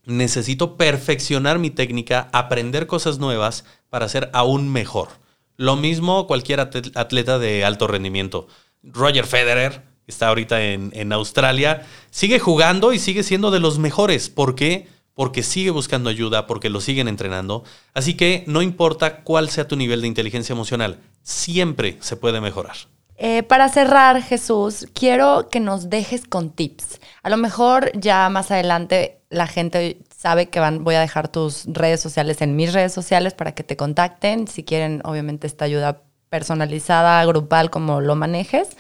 necesito 0.09 0.76
perfeccionar 0.76 1.59
mi 1.59 1.70
técnica, 1.70 2.28
aprender 2.32 2.86
cosas 2.86 3.18
nuevas 3.18 3.64
para 3.90 4.09
ser 4.09 4.30
aún 4.32 4.72
mejor. 4.72 5.09
Lo 5.56 5.76
mismo 5.76 6.26
cualquier 6.26 6.61
atleta 6.61 7.38
de 7.38 7.64
alto 7.64 7.86
rendimiento. 7.86 8.48
Roger 8.82 9.26
Federer, 9.26 9.82
está 10.06 10.28
ahorita 10.28 10.62
en, 10.62 11.12
Australia, 11.12 11.86
sigue 12.11 12.38
jugando 12.38 12.92
y 12.92 12.98
sigue 12.98 13.22
siendo 13.22 13.50
de 13.50 13.61
los 13.61 13.78
mejores. 13.78 14.30
¿Por 14.30 14.54
qué? 14.54 14.88
Porque 15.14 15.42
sigue 15.42 15.70
buscando 15.70 16.11
ayuda, 16.11 16.46
porque 16.46 16.70
lo 16.70 16.80
siguen 16.80 17.09
entrenando. 17.09 17.64
Así 17.92 18.14
que 18.14 18.44
no 18.46 18.62
importa 18.62 19.22
cuál 19.22 19.50
sea 19.50 19.68
tu 19.68 19.76
nivel 19.76 20.00
de 20.00 20.09
inteligencia 20.09 20.52
emocional, 20.52 21.00
siempre 21.22 21.98
se 22.00 22.16
puede 22.16 22.40
mejorar. 22.40 22.76
Eh, 23.21 23.43
para 23.43 23.69
cerrar, 23.69 24.23
Jesús, 24.23 24.87
quiero 24.95 25.49
que 25.51 25.59
nos 25.59 25.91
dejes 25.91 26.25
con 26.25 26.51
tips. 26.51 27.01
A 27.25 27.31
lo 27.31 27.37
mejor 27.37 27.91
ya 27.99 28.29
más 28.29 28.53
adelante 28.53 29.21
la 29.29 29.49
gente 29.49 29.99
sabe 30.16 30.49
que 30.49 30.61
van, 30.61 30.85
voy 30.85 30.95
a 30.95 31.01
dejar 31.01 31.27
tus 31.27 31.64
redes 31.66 32.01
sociales 32.01 32.41
en 32.43 32.55
mis 32.55 32.73
redes 32.73 32.93
sociales 32.93 33.35
para 33.35 33.53
que 33.57 33.64
te 33.64 33.77
contacten. 33.77 34.47
Si 34.47 34.62
quieren, 34.62 35.03
obviamente, 35.05 35.49
esta 35.49 35.64
ayuda 35.64 36.03
personalizada, 36.31 37.25
grupal, 37.25 37.71
como 37.71 38.01
lo 38.01 38.14
manejes. 38.14 38.77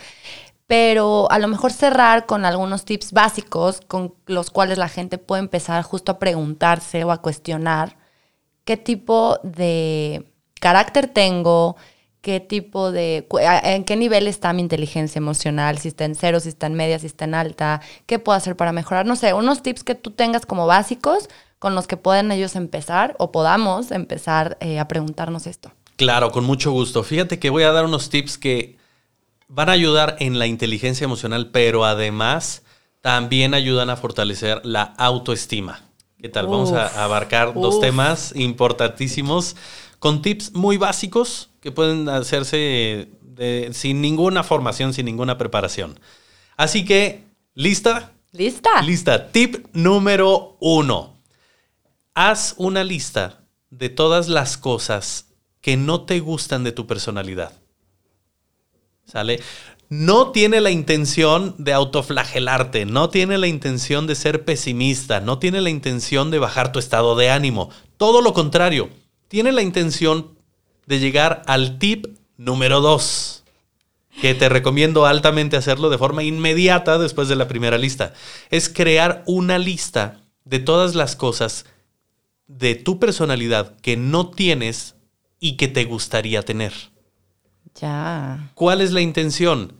Pero 0.68 1.28
a 1.32 1.40
lo 1.40 1.48
mejor 1.48 1.72
cerrar 1.72 2.26
con 2.26 2.44
algunos 2.44 2.84
tips 2.84 3.12
básicos 3.12 3.80
con 3.80 4.14
los 4.26 4.50
cuales 4.50 4.78
la 4.78 4.88
gente 4.88 5.18
puede 5.18 5.40
empezar 5.40 5.82
justo 5.82 6.12
a 6.12 6.18
preguntarse 6.20 7.02
o 7.02 7.10
a 7.10 7.22
cuestionar 7.22 7.96
qué 8.64 8.76
tipo 8.76 9.38
de 9.42 10.30
carácter 10.60 11.08
tengo, 11.08 11.76
qué 12.20 12.40
tipo 12.40 12.90
de, 12.92 13.26
en 13.62 13.84
qué 13.84 13.96
nivel 13.96 14.26
está 14.26 14.52
mi 14.52 14.62
inteligencia 14.62 15.18
emocional, 15.18 15.78
si 15.78 15.88
está 15.88 16.04
en 16.04 16.14
cero, 16.14 16.40
si 16.40 16.48
está 16.48 16.66
en 16.66 16.74
media, 16.74 16.98
si 16.98 17.06
está 17.06 17.24
en 17.24 17.34
alta, 17.34 17.80
qué 18.06 18.18
puedo 18.18 18.36
hacer 18.36 18.56
para 18.56 18.72
mejorar, 18.72 19.06
no 19.06 19.16
sé, 19.16 19.32
unos 19.32 19.62
tips 19.62 19.84
que 19.84 19.94
tú 19.94 20.10
tengas 20.10 20.46
como 20.46 20.66
básicos 20.66 21.28
con 21.58 21.74
los 21.74 21.86
que 21.86 21.96
puedan 21.96 22.30
ellos 22.32 22.56
empezar 22.56 23.16
o 23.18 23.32
podamos 23.32 23.90
empezar 23.90 24.56
eh, 24.60 24.78
a 24.78 24.88
preguntarnos 24.88 25.46
esto. 25.46 25.72
Claro, 25.96 26.30
con 26.30 26.44
mucho 26.44 26.70
gusto. 26.70 27.02
Fíjate 27.02 27.38
que 27.40 27.50
voy 27.50 27.64
a 27.64 27.72
dar 27.72 27.84
unos 27.84 28.10
tips 28.10 28.38
que 28.38 28.76
van 29.48 29.68
a 29.68 29.72
ayudar 29.72 30.16
en 30.20 30.38
la 30.38 30.46
inteligencia 30.46 31.04
emocional, 31.04 31.50
pero 31.50 31.84
además 31.84 32.62
también 33.00 33.54
ayudan 33.54 33.90
a 33.90 33.96
fortalecer 33.96 34.64
la 34.64 34.82
autoestima. 34.82 35.87
¿Qué 36.20 36.28
tal? 36.28 36.48
Vamos 36.48 36.72
a 36.72 37.04
abarcar 37.04 37.54
dos 37.54 37.80
temas 37.80 38.32
importantísimos 38.34 39.54
con 40.00 40.20
tips 40.20 40.52
muy 40.52 40.76
básicos 40.76 41.50
que 41.60 41.70
pueden 41.70 42.08
hacerse 42.08 43.08
sin 43.70 44.00
ninguna 44.00 44.42
formación, 44.42 44.92
sin 44.92 45.06
ninguna 45.06 45.38
preparación. 45.38 46.00
Así 46.56 46.84
que, 46.84 47.22
¿lista? 47.54 48.14
Lista. 48.32 48.82
Lista. 48.82 49.30
Tip 49.30 49.66
número 49.72 50.56
uno. 50.58 51.14
Haz 52.14 52.54
una 52.56 52.82
lista 52.82 53.44
de 53.70 53.88
todas 53.88 54.28
las 54.28 54.56
cosas 54.56 55.26
que 55.60 55.76
no 55.76 56.00
te 56.00 56.18
gustan 56.18 56.64
de 56.64 56.72
tu 56.72 56.88
personalidad. 56.88 57.52
¿Sale? 59.04 59.40
No 59.90 60.32
tiene 60.32 60.60
la 60.60 60.70
intención 60.70 61.54
de 61.56 61.72
autoflagelarte, 61.72 62.84
no 62.84 63.08
tiene 63.08 63.38
la 63.38 63.46
intención 63.46 64.06
de 64.06 64.16
ser 64.16 64.44
pesimista, 64.44 65.20
no 65.20 65.38
tiene 65.38 65.62
la 65.62 65.70
intención 65.70 66.30
de 66.30 66.38
bajar 66.38 66.72
tu 66.72 66.78
estado 66.78 67.16
de 67.16 67.30
ánimo. 67.30 67.70
Todo 67.96 68.20
lo 68.20 68.34
contrario, 68.34 68.90
tiene 69.28 69.50
la 69.50 69.62
intención 69.62 70.36
de 70.86 70.98
llegar 70.98 71.42
al 71.46 71.78
tip 71.78 72.06
número 72.36 72.82
2, 72.82 73.44
que 74.20 74.34
te 74.34 74.50
recomiendo 74.50 75.06
altamente 75.06 75.56
hacerlo 75.56 75.88
de 75.88 75.96
forma 75.96 76.22
inmediata 76.22 76.98
después 76.98 77.28
de 77.28 77.36
la 77.36 77.48
primera 77.48 77.78
lista. 77.78 78.12
Es 78.50 78.68
crear 78.68 79.22
una 79.24 79.58
lista 79.58 80.20
de 80.44 80.58
todas 80.58 80.96
las 80.96 81.16
cosas 81.16 81.64
de 82.46 82.74
tu 82.74 82.98
personalidad 82.98 83.76
que 83.80 83.96
no 83.96 84.28
tienes 84.28 84.96
y 85.40 85.56
que 85.56 85.68
te 85.68 85.84
gustaría 85.84 86.42
tener. 86.42 86.74
Ya. 87.74 88.50
¿Cuál 88.54 88.80
es 88.80 88.92
la 88.92 89.00
intención? 89.00 89.74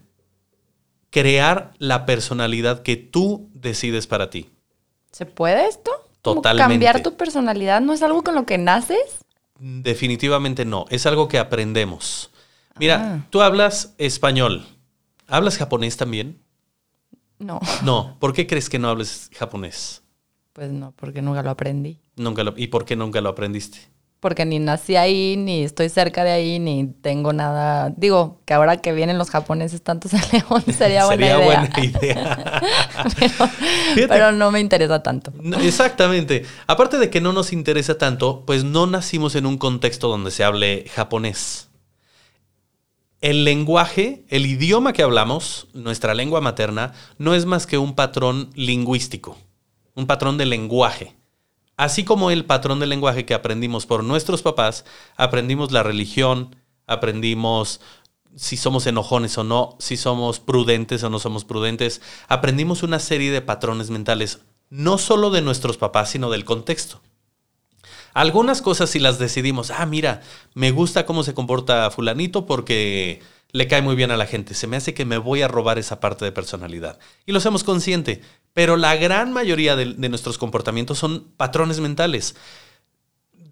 Crear 1.11 1.72
la 1.78 2.07
personalidad 2.07 2.82
que 2.82 2.97
tú 2.97 3.49
decides 3.55 4.07
para 4.07 4.30
ti. 4.30 4.51
¿Se 5.11 5.26
puede 5.26 5.66
esto? 5.66 5.91
Totalmente. 6.22 6.72
¿Cambiar 6.74 7.03
tu 7.03 7.16
personalidad 7.16 7.80
no 7.80 7.93
es 7.93 8.03
algo 8.03 8.22
con 8.22 8.34
lo 8.34 8.45
que 8.45 8.59
naces? 8.59 9.24
Definitivamente 9.59 10.64
no, 10.64 10.86
es 10.91 11.07
algo 11.07 11.28
que 11.28 11.39
aprendemos. 11.39 12.30
Mira, 12.78 13.03
ah. 13.03 13.26
tú 13.30 13.43
hablas 13.43 13.95
español. 13.99 14.66
¿Hablas 15.26 15.59
japonés 15.59 15.97
también? 15.97 16.41
No. 17.39 17.61
No, 17.82 18.16
¿por 18.18 18.32
qué 18.32 18.47
crees 18.47 18.68
que 18.68 18.78
no 18.78 18.89
hables 18.89 19.30
japonés? 19.34 20.03
Pues 20.53 20.70
no, 20.70 20.93
porque 20.93 21.22
nunca 21.22 21.43
lo 21.43 21.51
aprendí. 21.51 22.01
Nunca 22.16 22.43
lo, 22.43 22.55
¿Y 22.57 22.68
por 22.68 22.84
qué 22.84 22.97
nunca 22.97 23.20
lo 23.20 23.28
aprendiste? 23.28 23.78
Porque 24.21 24.45
ni 24.45 24.59
nací 24.59 24.97
ahí, 24.97 25.37
ni 25.37 25.62
estoy 25.62 25.89
cerca 25.89 26.25
de 26.25 26.33
ahí, 26.33 26.59
ni 26.59 26.89
tengo 27.03 27.33
nada. 27.33 27.93
Digo, 27.97 28.41
que 28.45 28.55
ahora 28.55 28.79
que 28.79 28.93
vienen 28.93 29.16
los 29.16 29.31
japoneses 29.31 29.83
tantos 29.83 30.12
a 30.14 30.21
León, 30.33 30.64
sería 30.77 31.07
buena 31.07 31.27
Sería 31.27 31.37
idea. 31.37 31.71
buena 31.71 31.85
idea. 31.85 32.62
pero, 34.09 34.33
no 34.33 34.51
me 34.51 34.61
interesa 34.61 35.03
tanto. 35.03 35.33
No, 35.41 35.59
exactamente. 35.61 36.45
Aparte 36.66 36.99
de 36.99 37.11
que 37.11 37.21
no 37.21 37.33
nos 37.33 37.53
interesa 37.53 37.97
tanto, 37.97 38.45
pues 38.45 38.64
no 38.64 38.87
nacimos 38.87 39.37
en 39.37 39.47
un 39.47 39.57
contexto 39.57 40.09
donde 40.09 40.33
se 40.33 40.43
hable 40.43 40.87
japonés. 40.95 41.69
El 43.21 43.45
lenguaje, 43.45 44.25
el 44.29 44.47
idioma 44.47 44.93
que 44.93 45.03
hablamos, 45.03 45.69
nuestra 45.75 46.14
lengua 46.14 46.41
materna, 46.41 46.93
no 47.19 47.35
es 47.35 47.47
más 47.47 47.66
que 47.66 47.79
un 47.79 47.95
patrón 47.95 48.51
lingüístico, 48.55 49.37
un 49.95 50.07
patrón 50.07 50.39
de 50.39 50.47
lenguaje. 50.47 51.18
Así 51.79 52.05
como 52.05 52.33
el 52.33 52.45
patrón 52.45 52.81
de 52.81 52.89
lenguaje 52.89 53.24
que 53.24 53.35
aprendimos 53.35 53.87
por 53.87 54.03
nuestros 54.03 54.43
papás, 54.43 54.85
aprendimos 55.16 55.70
la 55.70 55.85
religión, 55.85 56.57
aprendimos 56.89 57.81
si 58.35 58.57
somos 58.57 58.89
enojones 58.89 59.39
o 59.39 59.45
no, 59.45 59.76
si 59.79 59.97
somos 59.97 60.41
prudentes 60.41 61.05
o 61.05 61.09
no 61.09 61.20
somos 61.20 61.45
prudentes, 61.45 62.03
aprendimos 62.26 62.83
una 62.83 62.99
serie 62.99 63.31
de 63.31 63.43
patrones 63.43 63.91
mentales, 63.91 64.41
no 64.70 64.99
solo 64.99 65.31
de 65.31 65.41
nuestros 65.41 65.76
papás, 65.76 66.11
sino 66.11 66.31
del 66.31 66.45
contexto. 66.45 67.01
Algunas 68.12 68.61
cosas 68.61 68.91
si 68.91 68.99
las 68.99 69.20
decidimos, 69.20 69.70
ah, 69.70 69.87
mira, 69.87 70.22
me 70.55 70.72
gusta 70.72 71.07
cómo 71.07 71.22
se 71.22 71.33
comporta 71.33 71.93
fulanito 71.93 72.45
porque 72.45 73.22
le 73.51 73.66
cae 73.66 73.82
muy 73.82 73.96
bien 73.96 74.11
a 74.11 74.16
la 74.16 74.26
gente, 74.26 74.55
se 74.55 74.66
me 74.66 74.76
hace 74.76 74.94
que 74.94 75.05
me 75.05 75.18
voy 75.18 75.42
a 75.42 75.49
robar 75.49 75.78
esa 75.78 76.01
parte 76.01 76.24
de 76.24 76.32
personalidad. 76.32 76.99
Y 77.24 77.32
lo 77.32 77.38
hacemos 77.38 77.64
consciente, 77.64 78.20
pero 78.53 78.76
la 78.76 78.96
gran 78.96 79.32
mayoría 79.32 79.74
de, 79.74 79.94
de 79.94 80.09
nuestros 80.09 80.36
comportamientos 80.36 80.99
son 80.99 81.28
patrones 81.36 81.80
mentales. 81.80 82.36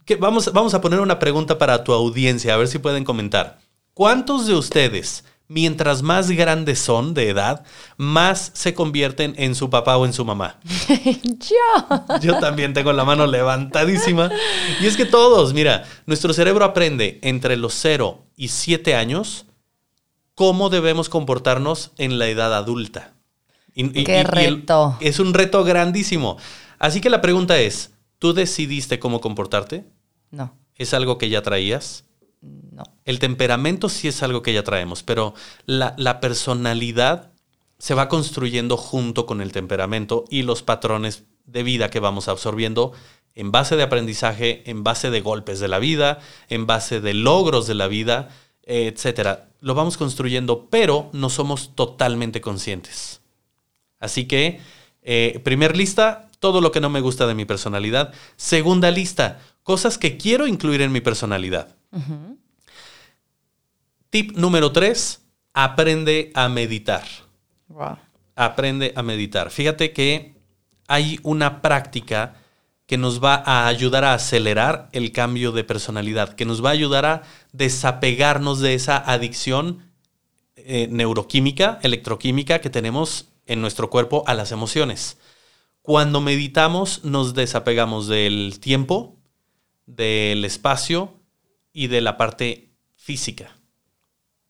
Que 0.05 0.17
vamos, 0.17 0.53
vamos 0.53 0.75
a 0.75 0.81
poner 0.81 1.01
una 1.01 1.19
pregunta 1.19 1.59
para 1.59 1.83
tu 1.83 1.93
audiencia, 1.93 2.55
a 2.55 2.59
ver 2.59 2.69
si 2.69 2.79
pueden 2.79 3.05
comentar. 3.05 3.59
¿Cuántos 3.95 4.47
de 4.47 4.55
ustedes, 4.55 5.25
mientras 5.49 6.03
más 6.03 6.31
grandes 6.31 6.79
son 6.79 7.15
de 7.15 7.31
edad, 7.31 7.65
más 7.97 8.51
se 8.53 8.75
convierten 8.75 9.35
en 9.39 9.55
su 9.55 9.71
papá 9.71 9.97
o 9.97 10.05
en 10.05 10.13
su 10.13 10.27
mamá? 10.27 10.61
Yo. 11.23 12.19
Yo 12.21 12.39
también 12.39 12.75
tengo 12.75 12.93
la 12.93 13.07
mano 13.07 13.27
levantadísima. 13.27 14.31
Y 14.83 14.87
es 14.87 14.99
que 14.99 15.07
todos, 15.07 15.55
mira, 15.55 15.85
nuestro 16.05 16.35
cerebro 16.35 16.67
aprende 16.67 17.19
entre 17.23 17.57
los 17.57 17.73
0 17.73 18.27
y 18.37 18.49
7 18.49 18.95
años 18.95 19.47
cómo 20.37 20.69
debemos 20.71 21.09
comportarnos 21.09 21.91
en 21.99 22.21
la 22.21 22.29
edad 22.29 22.55
adulta. 22.55 23.15
Y- 23.75 23.87
y- 23.87 24.05
Qué 24.05 24.13
y- 24.13 24.17
y 24.17 24.19
el- 24.21 24.27
reto. 24.27 24.97
es 25.01 25.19
un 25.19 25.35
reto 25.35 25.65
grandísimo. 25.65 26.37
Así 26.79 27.01
que 27.01 27.11
la 27.11 27.21
pregunta 27.21 27.59
es, 27.59 27.91
¿tú 28.21 28.33
decidiste 28.33 29.01
cómo 29.01 29.21
comportarte? 29.21 29.85
No, 30.31 30.55
¿Es 30.77 30.95
algo 30.95 31.19
que 31.19 31.29
ya 31.31 31.43
traías? 31.43 32.05
no. 32.43 32.85
El 33.07 33.19
temperamento 33.19 33.89
sí 33.89 34.07
es 34.09 34.23
algo 34.23 34.43
que 34.43 34.53
ya 34.53 34.63
traemos, 34.63 35.03
pero 35.03 35.33
la, 35.65 35.95
la 35.97 36.21
personalidad 36.21 37.33
se 37.79 37.95
va 37.95 38.09
construyendo 38.09 38.77
junto 38.77 39.25
con 39.27 39.41
el 39.41 39.53
temperamento 39.53 40.25
y 40.31 40.43
los 40.43 40.63
patrones 40.63 41.25
de 41.47 41.63
vida 41.63 41.89
que 41.89 41.99
vamos 42.01 42.29
absorbiendo 42.29 42.93
en 43.35 43.53
base 43.53 43.77
de 43.77 43.83
aprendizaje, 43.83 44.63
en 44.71 44.85
base 44.85 45.11
de 45.11 45.21
golpes 45.23 45.61
de 45.61 45.69
la 45.69 45.79
vida, 45.79 46.19
en 46.51 46.67
base 46.67 47.01
de 47.01 47.15
logros 47.15 47.67
de 47.67 47.75
la 47.75 47.87
vida, 47.89 48.29
etcétera. 48.65 49.49
Lo 49.61 49.75
vamos 49.75 49.97
construyendo, 49.97 50.69
pero 50.71 51.11
no 51.13 51.31
somos 51.31 51.75
totalmente 51.75 52.41
conscientes. 52.41 53.21
Así 53.99 54.27
que, 54.27 54.61
eh, 55.03 55.41
primer 55.45 55.77
lista, 55.77 56.31
todo 56.39 56.61
lo 56.61 56.73
que 56.73 56.81
no 56.81 56.91
me 56.91 57.01
gusta 57.01 57.27
de 57.27 57.35
mi 57.35 57.45
personalidad. 57.45 58.13
Segunda 58.37 58.91
lista, 58.91 59.41
cosas 59.63 59.99
que 59.99 60.17
quiero 60.17 60.47
incluir 60.47 60.83
en 60.83 60.93
mi 60.93 61.01
personalidad. 61.01 61.75
Tip 64.11 64.37
número 64.37 64.73
tres, 64.73 65.23
aprende 65.55 66.31
a 66.35 66.49
meditar. 66.49 67.05
Wow. 67.69 67.99
Aprende 68.35 68.93
a 68.95 69.03
meditar. 69.03 69.51
Fíjate 69.51 69.93
que 69.93 70.37
hay 70.87 71.19
una 71.23 71.63
práctica 71.63 72.37
que 72.87 72.97
nos 72.97 73.23
va 73.23 73.35
a 73.35 73.67
ayudar 73.67 74.05
a 74.05 74.15
acelerar 74.15 74.89
el 74.93 75.13
cambio 75.13 75.53
de 75.53 75.65
personalidad, 75.65 76.35
que 76.35 76.45
nos 76.45 76.65
va 76.65 76.71
a 76.71 76.73
ayudar 76.73 77.05
a 77.05 77.23
desapegarnos 77.53 78.61
de 78.61 78.75
esa 78.75 78.97
adicción 78.97 79.91
eh, 80.57 80.89
neuroquímica, 80.91 81.81
electroquímica 81.83 82.61
que 82.61 82.71
tenemos 82.71 83.29
en 83.47 83.61
nuestro 83.61 83.91
cuerpo 83.91 84.23
a 84.27 84.35
las 84.35 84.53
emociones. 84.53 85.19
Cuando 85.83 86.21
meditamos 86.21 87.05
nos 87.05 87.35
desapegamos 87.35 88.07
del 88.07 88.59
tiempo, 88.61 89.17
del 89.87 90.45
espacio 90.45 91.15
y 91.73 91.89
de 91.89 92.01
la 92.01 92.17
parte 92.17 92.71
física. 92.95 93.57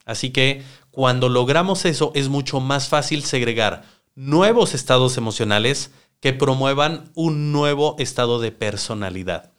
Así 0.05 0.30
que 0.30 0.62
cuando 0.91 1.28
logramos 1.28 1.84
eso 1.84 2.12
es 2.14 2.28
mucho 2.28 2.61
más 2.61 2.89
fácil 2.89 3.22
segregar 3.22 3.84
nuevos 4.14 4.74
estados 4.74 5.18
emocionales 5.18 5.91
que 6.27 6.33
promuevan 6.33 7.12
un 7.14 7.53
nuevo 7.53 7.95
estado 8.01 8.41
de 8.41 8.51
personalidad. 8.51 9.53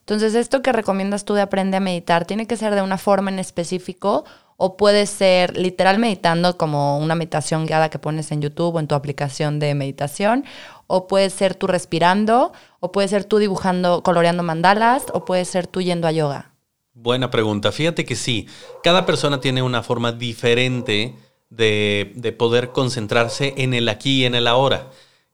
Entonces, 0.00 0.34
esto 0.34 0.62
que 0.62 0.72
recomiendas 0.72 1.24
tú 1.24 1.34
de 1.34 1.42
aprende 1.42 1.76
a 1.76 1.80
meditar, 1.80 2.24
¿tiene 2.24 2.48
que 2.48 2.56
ser 2.56 2.74
de 2.74 2.82
una 2.82 2.98
forma 2.98 3.30
en 3.30 3.38
específico 3.38 4.24
o 4.56 4.76
puede 4.76 5.06
ser 5.06 5.56
literal 5.56 6.00
meditando 6.00 6.58
como 6.58 6.98
una 6.98 7.14
meditación 7.14 7.66
guiada 7.66 7.88
que 7.88 8.00
pones 8.00 8.32
en 8.32 8.42
YouTube 8.42 8.74
o 8.74 8.80
en 8.80 8.88
tu 8.88 8.96
aplicación 8.96 9.60
de 9.60 9.76
meditación? 9.76 10.44
¿O 10.88 11.06
puede 11.06 11.30
ser 11.30 11.54
tú 11.54 11.68
respirando? 11.68 12.52
¿O 12.80 12.90
puede 12.90 13.06
ser 13.06 13.22
tú 13.22 13.38
dibujando, 13.38 14.02
coloreando 14.02 14.42
mandalas? 14.42 15.04
¿O 15.12 15.24
puede 15.24 15.44
ser 15.44 15.68
tú 15.68 15.82
yendo 15.82 16.08
a 16.08 16.10
yoga? 16.10 16.50
Buena 16.94 17.30
pregunta. 17.30 17.70
Fíjate 17.70 18.04
que 18.04 18.16
sí, 18.16 18.48
cada 18.82 19.06
persona 19.06 19.38
tiene 19.38 19.62
una 19.62 19.84
forma 19.84 20.10
diferente 20.10 21.14
de, 21.48 22.10
de 22.16 22.32
poder 22.32 22.70
concentrarse 22.72 23.54
en 23.56 23.72
el 23.72 23.88
aquí 23.88 24.22
y 24.22 24.24
en 24.24 24.34
el 24.34 24.48
ahora, 24.48 24.88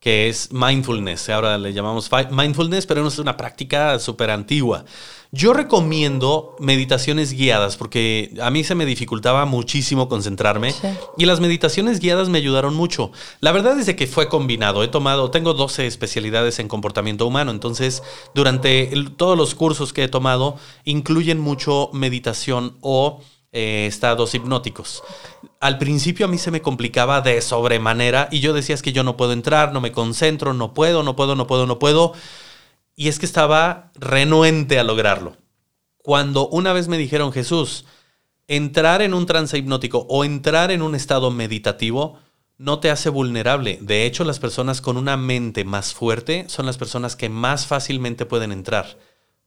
que 0.04 0.28
es 0.28 0.52
mindfulness. 0.52 1.30
Ahora 1.30 1.56
le 1.56 1.72
llamamos 1.72 2.10
mindfulness, 2.30 2.84
pero 2.84 3.00
no 3.00 3.08
es 3.08 3.18
una 3.18 3.38
práctica 3.38 3.98
súper 3.98 4.28
antigua. 4.30 4.84
Yo 5.32 5.54
recomiendo 5.54 6.54
meditaciones 6.60 7.32
guiadas 7.32 7.76
porque 7.78 8.34
a 8.42 8.50
mí 8.50 8.62
se 8.64 8.74
me 8.74 8.84
dificultaba 8.84 9.46
muchísimo 9.46 10.06
concentrarme 10.08 10.72
Sí. 10.72 10.88
y 11.16 11.24
las 11.24 11.40
meditaciones 11.40 12.00
guiadas 12.00 12.28
me 12.28 12.36
ayudaron 12.36 12.74
mucho. 12.74 13.12
La 13.40 13.50
verdad 13.50 13.80
es 13.80 13.86
de 13.86 13.96
que 13.96 14.06
fue 14.06 14.28
combinado. 14.28 14.84
He 14.84 14.88
tomado, 14.88 15.30
tengo 15.30 15.54
12 15.54 15.86
especialidades 15.86 16.58
en 16.58 16.68
comportamiento 16.68 17.26
humano, 17.26 17.50
entonces 17.50 18.02
durante 18.34 18.92
el- 18.92 19.16
todos 19.16 19.38
los 19.38 19.54
cursos 19.54 19.94
que 19.94 20.04
he 20.04 20.08
tomado 20.08 20.56
incluyen 20.84 21.40
mucho 21.40 21.88
meditación 21.94 22.76
o 22.82 23.22
eh, 23.56 23.86
estados 23.88 24.34
hipnóticos. 24.34 25.02
Al 25.64 25.78
principio 25.78 26.26
a 26.26 26.28
mí 26.28 26.36
se 26.36 26.50
me 26.50 26.60
complicaba 26.60 27.22
de 27.22 27.40
sobremanera 27.40 28.28
y 28.30 28.40
yo 28.40 28.52
decía 28.52 28.74
es 28.74 28.82
que 28.82 28.92
yo 28.92 29.02
no 29.02 29.16
puedo 29.16 29.32
entrar, 29.32 29.72
no 29.72 29.80
me 29.80 29.92
concentro, 29.92 30.52
no 30.52 30.74
puedo, 30.74 31.02
no 31.02 31.16
puedo, 31.16 31.36
no 31.36 31.46
puedo, 31.46 31.64
no 31.64 31.78
puedo. 31.78 32.12
Y 32.94 33.08
es 33.08 33.18
que 33.18 33.24
estaba 33.24 33.90
renuente 33.94 34.78
a 34.78 34.84
lograrlo. 34.84 35.38
Cuando 35.96 36.48
una 36.48 36.74
vez 36.74 36.88
me 36.88 36.98
dijeron, 36.98 37.32
Jesús, 37.32 37.86
entrar 38.46 39.00
en 39.00 39.14
un 39.14 39.24
trance 39.24 39.56
hipnótico 39.56 40.04
o 40.10 40.26
entrar 40.26 40.70
en 40.70 40.82
un 40.82 40.94
estado 40.94 41.30
meditativo 41.30 42.18
no 42.58 42.78
te 42.80 42.90
hace 42.90 43.08
vulnerable. 43.08 43.78
De 43.80 44.04
hecho, 44.04 44.24
las 44.24 44.40
personas 44.40 44.82
con 44.82 44.98
una 44.98 45.16
mente 45.16 45.64
más 45.64 45.94
fuerte 45.94 46.44
son 46.46 46.66
las 46.66 46.76
personas 46.76 47.16
que 47.16 47.30
más 47.30 47.66
fácilmente 47.66 48.26
pueden 48.26 48.52
entrar 48.52 48.98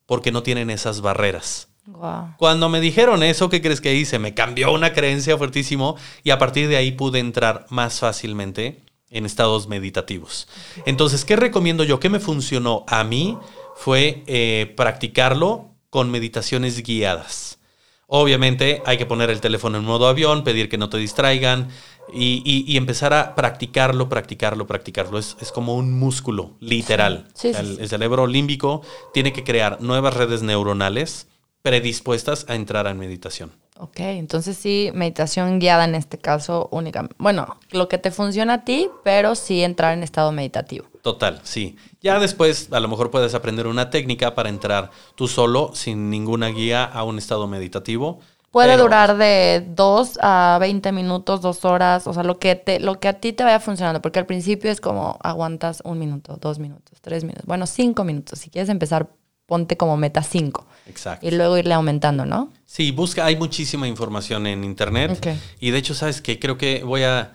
porque 0.08 0.32
no 0.32 0.42
tienen 0.42 0.72
esas 0.72 1.02
barreras. 1.02 1.68
Wow. 1.88 2.36
Cuando 2.38 2.68
me 2.68 2.82
dijeron 2.82 3.24
eso, 3.24 3.48
¿qué 3.50 3.62
crees 3.62 3.80
que 3.82 3.96
hice? 3.96 4.20
Me 4.20 4.34
cambió 4.34 4.74
una 4.74 4.92
creencia 4.94 5.38
fuertísimo 5.38 5.96
y 6.24 6.32
a 6.32 6.38
partir 6.38 6.68
de 6.68 6.76
ahí 6.78 6.92
pude 6.92 7.20
entrar 7.20 7.66
más 7.70 8.00
fácilmente 8.02 8.82
en 9.10 9.26
estados 9.26 9.68
meditativos. 9.70 10.50
Entonces, 10.86 11.24
¿qué 11.24 11.38
recomiendo 11.38 11.86
yo? 11.86 12.00
¿Qué 12.02 12.10
me 12.10 12.20
funcionó 12.20 12.84
a 12.88 13.06
mí? 13.06 13.38
Fue 13.78 14.24
eh, 14.28 14.74
practicarlo 14.76 15.70
con 15.90 16.12
meditaciones 16.12 16.84
guiadas. 16.84 17.60
Obviamente 18.08 18.82
hay 18.86 18.98
que 18.98 19.06
poner 19.06 19.30
el 19.30 19.40
teléfono 19.40 19.78
en 19.78 19.86
modo 19.86 20.08
avión, 20.08 20.44
pedir 20.44 20.68
que 20.70 20.78
no 20.78 20.90
te 20.90 20.98
distraigan 20.98 21.70
y, 22.14 22.42
y- 22.46 22.66
y 22.72 22.78
empezar 22.78 23.14
a 23.14 23.36
practicarlo, 23.36 24.10
practicarlo, 24.10 24.68
practicarlo. 24.68 25.20
Es, 25.20 25.38
es 25.40 25.52
como 25.54 25.76
un 25.76 25.94
músculo, 25.98 26.56
literal. 26.60 27.28
Sí, 27.34 27.54
sí, 27.54 27.60
el, 27.60 27.76
sí. 27.76 27.82
el 27.82 27.90
cerebro 27.90 28.28
límbico 28.28 28.82
tiene 29.14 29.32
que 29.32 29.44
crear 29.46 29.82
nuevas 29.82 30.14
redes 30.16 30.42
neuronales 30.42 31.28
predispuestas 31.68 32.46
a 32.48 32.56
entrar 32.56 32.88
en 32.88 32.98
meditación. 32.98 33.52
Ok, 33.80 34.00
entonces 34.00 34.56
sí, 34.58 34.90
meditación 34.94 35.60
guiada 35.60 35.84
en 35.84 35.96
este 35.96 36.18
caso 36.18 36.70
únicamente. 36.72 37.16
Bueno, 37.20 37.58
lo 37.72 37.90
que 37.90 37.98
te 37.98 38.10
funciona 38.10 38.54
a 38.54 38.64
ti, 38.64 38.90
pero 39.04 39.36
sí 39.36 39.62
entrar 39.64 39.94
en 39.94 40.02
estado 40.02 40.32
meditativo. 40.32 40.88
Total, 41.02 41.42
sí. 41.44 41.76
Ya 42.02 42.20
después 42.20 42.70
a 42.72 42.80
lo 42.80 42.88
mejor 42.88 43.12
puedes 43.12 43.36
aprender 43.36 43.68
una 43.68 43.90
técnica 43.90 44.34
para 44.34 44.48
entrar 44.50 44.92
tú 45.16 45.28
solo, 45.28 45.72
sin 45.74 46.10
ninguna 46.10 46.48
guía, 46.48 46.86
a 46.86 47.04
un 47.04 47.18
estado 47.18 47.48
meditativo. 47.48 48.20
Puede 48.50 48.70
Pero- 48.72 48.84
durar 48.84 49.18
de 49.18 49.64
2 49.76 50.18
a 50.22 50.58
20 50.62 50.92
minutos, 50.94 51.42
2 51.42 51.66
horas, 51.66 52.08
o 52.08 52.14
sea, 52.14 52.24
lo 52.24 52.40
que, 52.40 52.56
te, 52.56 52.80
lo 52.80 53.00
que 53.00 53.10
a 53.10 53.20
ti 53.20 53.34
te 53.34 53.44
vaya 53.44 53.60
funcionando, 53.60 54.02
porque 54.02 54.20
al 54.20 54.26
principio 54.26 54.72
es 54.72 54.80
como 54.80 55.20
aguantas 55.22 55.82
un 55.84 56.00
minuto, 56.00 56.38
dos 56.40 56.58
minutos, 56.58 57.00
tres 57.02 57.26
minutos, 57.26 57.46
bueno, 57.46 57.68
cinco 57.68 58.06
minutos. 58.06 58.40
Si 58.40 58.50
quieres 58.50 58.70
empezar 58.70 59.10
ponte 59.48 59.78
como 59.78 59.98
meta 59.98 60.22
5. 60.22 60.68
Exacto. 60.88 61.26
Y 61.26 61.32
luego 61.32 61.58
irle 61.58 61.74
aumentando, 61.74 62.26
¿no? 62.26 62.54
Sí, 62.66 62.92
busca, 62.92 63.26
hay 63.26 63.36
muchísima 63.36 63.88
información 63.88 64.46
en 64.46 64.64
internet. 64.64 65.40
Y 65.60 65.72
de 65.72 65.78
hecho, 65.80 65.96
sabes 65.96 66.22
que 66.22 66.38
creo 66.38 66.58
que 66.58 66.84
voy 66.84 67.04
a, 67.04 67.34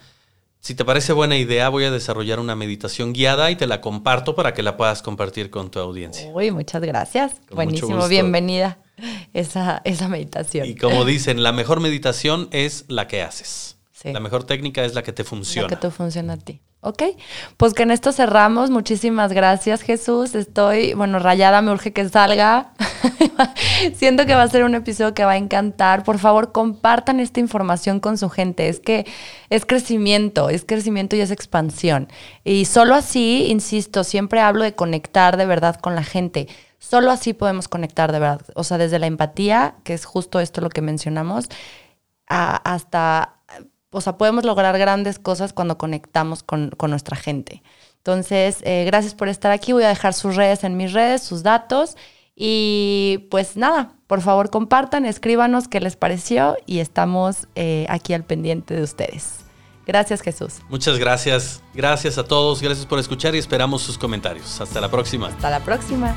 si 0.61 0.75
te 0.75 0.85
parece 0.85 1.13
buena 1.13 1.37
idea, 1.37 1.69
voy 1.71 1.85
a 1.85 1.91
desarrollar 1.91 2.39
una 2.39 2.55
meditación 2.55 3.13
guiada 3.13 3.51
y 3.51 3.57
te 3.57 3.67
la 3.67 3.81
comparto 3.81 4.37
para 4.37 4.55
que 4.55 4.63
la 4.63 4.77
puedas 4.77 5.03
compartir 5.03 5.51
con 5.51 5.71
tu 5.71 5.81
audiencia. 5.81 6.31
Uy, 6.33 6.51
muchas 6.53 6.83
gracias. 6.83 7.33
Con 7.49 7.57
Buenísimo, 7.57 8.07
bienvenida 8.07 8.79
esa, 9.33 9.81
esa 9.85 10.07
meditación. 10.09 10.67
Y 10.67 10.77
como 10.77 11.05
dicen, 11.05 11.43
la 11.43 11.53
mejor 11.53 11.81
meditación 11.81 12.49
es 12.53 12.85
la 12.89 13.09
que 13.09 13.23
haces. 13.23 13.79
Sí. 13.93 14.13
La 14.13 14.21
mejor 14.21 14.45
técnica 14.45 14.85
es 14.85 14.95
la 14.95 15.03
que 15.03 15.13
te 15.13 15.25
funciona. 15.25 15.69
La 15.69 15.77
que 15.77 15.81
te 15.81 15.91
funciona 15.91 16.35
a 16.35 16.37
ti. 16.37 16.61
Ok, 16.85 17.01
pues 17.59 17.75
que 17.75 17.85
en 17.85 17.93
esto 17.93 18.11
cerramos. 18.11 18.71
Muchísimas 18.71 19.33
gracias, 19.33 19.83
Jesús. 19.83 20.35
Estoy, 20.35 20.95
bueno, 20.95 21.21
rayada, 21.21 21.63
me 21.63 21.71
urge 21.71 21.93
que 21.93 22.09
salga. 22.09 22.73
Siento 23.95 24.27
que 24.27 24.35
va 24.35 24.43
a 24.43 24.49
ser 24.49 24.65
un 24.65 24.75
episodio 24.75 25.15
que 25.15 25.25
va 25.25 25.33
a 25.33 25.37
encantar. 25.37 26.03
Por 26.03 26.19
favor, 26.19 26.51
compartan 26.51 27.21
esta 27.21 27.39
información 27.39 28.01
con 28.01 28.19
su 28.19 28.29
gente. 28.31 28.69
Es 28.69 28.81
que 28.81 29.07
es 29.49 29.65
crecimiento, 29.65 30.49
es 30.49 30.65
crecimiento 30.65 31.15
y 31.15 31.21
es 31.21 31.31
expansión. 31.31 32.09
Y 32.43 32.65
solo 32.65 32.97
así, 32.97 33.47
insisto, 33.49 34.03
siempre 34.03 34.41
hablo 34.41 34.65
de 34.65 34.75
conectar 34.75 35.37
de 35.37 35.47
verdad 35.47 35.77
con 35.77 35.95
la 35.95 36.03
gente. 36.03 36.49
Solo 36.81 37.13
así 37.13 37.33
podemos 37.33 37.69
conectar 37.69 38.11
de 38.11 38.19
verdad. 38.19 38.43
O 38.57 38.65
sea, 38.65 38.77
desde 38.77 38.99
la 38.99 39.07
empatía, 39.07 39.77
que 39.85 39.95
es 39.95 40.05
justo 40.05 40.41
esto 40.41 40.61
lo 40.61 40.69
que 40.69 40.83
mencionamos, 40.83 41.49
hasta, 42.27 43.37
o 43.93 44.01
sea, 44.01 44.19
podemos 44.19 44.45
lograr 44.45 44.77
grandes 44.79 45.19
cosas 45.19 45.53
cuando 45.53 45.79
conectamos 45.79 46.43
con, 46.43 46.71
con 46.71 46.91
nuestra 46.91 47.17
gente. 47.17 47.63
Entonces, 47.99 48.59
eh, 48.63 48.85
gracias 48.85 49.15
por 49.15 49.29
estar 49.29 49.53
aquí. 49.53 49.73
Voy 49.73 49.85
a 49.85 49.89
dejar 49.89 50.13
sus 50.13 50.35
redes 50.35 50.65
en 50.65 50.77
mis 50.77 50.93
redes, 50.93 51.23
sus 51.23 51.45
datos. 51.45 51.97
Y 52.35 53.29
pues 53.31 53.57
nada, 53.57 53.95
por 54.07 54.23
favor 54.23 54.51
compartan, 54.51 55.05
escríbanos 55.05 55.69
qué 55.69 55.81
les 55.81 55.97
pareció 55.97 56.57
y 56.67 56.79
estamos 56.79 57.47
eh, 57.55 57.87
aquí 57.89 58.15
al 58.15 58.25
pendiente 58.25 58.75
de 58.75 58.83
ustedes. 58.83 59.45
Gracias 59.87 60.23
Jesús. 60.23 60.55
Muchas 60.69 60.99
gracias. 60.99 61.63
Gracias 61.75 62.19
a 62.19 62.25
todos. 62.25 62.63
Gracias 62.63 62.87
por 62.87 62.99
escuchar 62.99 63.35
y 63.35 63.39
esperamos 63.39 63.83
sus 63.83 63.99
comentarios. 63.99 64.61
Hasta 64.61 64.81
la 64.81 64.91
próxima. 64.91 65.29
Hasta 65.29 65.51
la 65.51 65.61
próxima. 65.61 66.17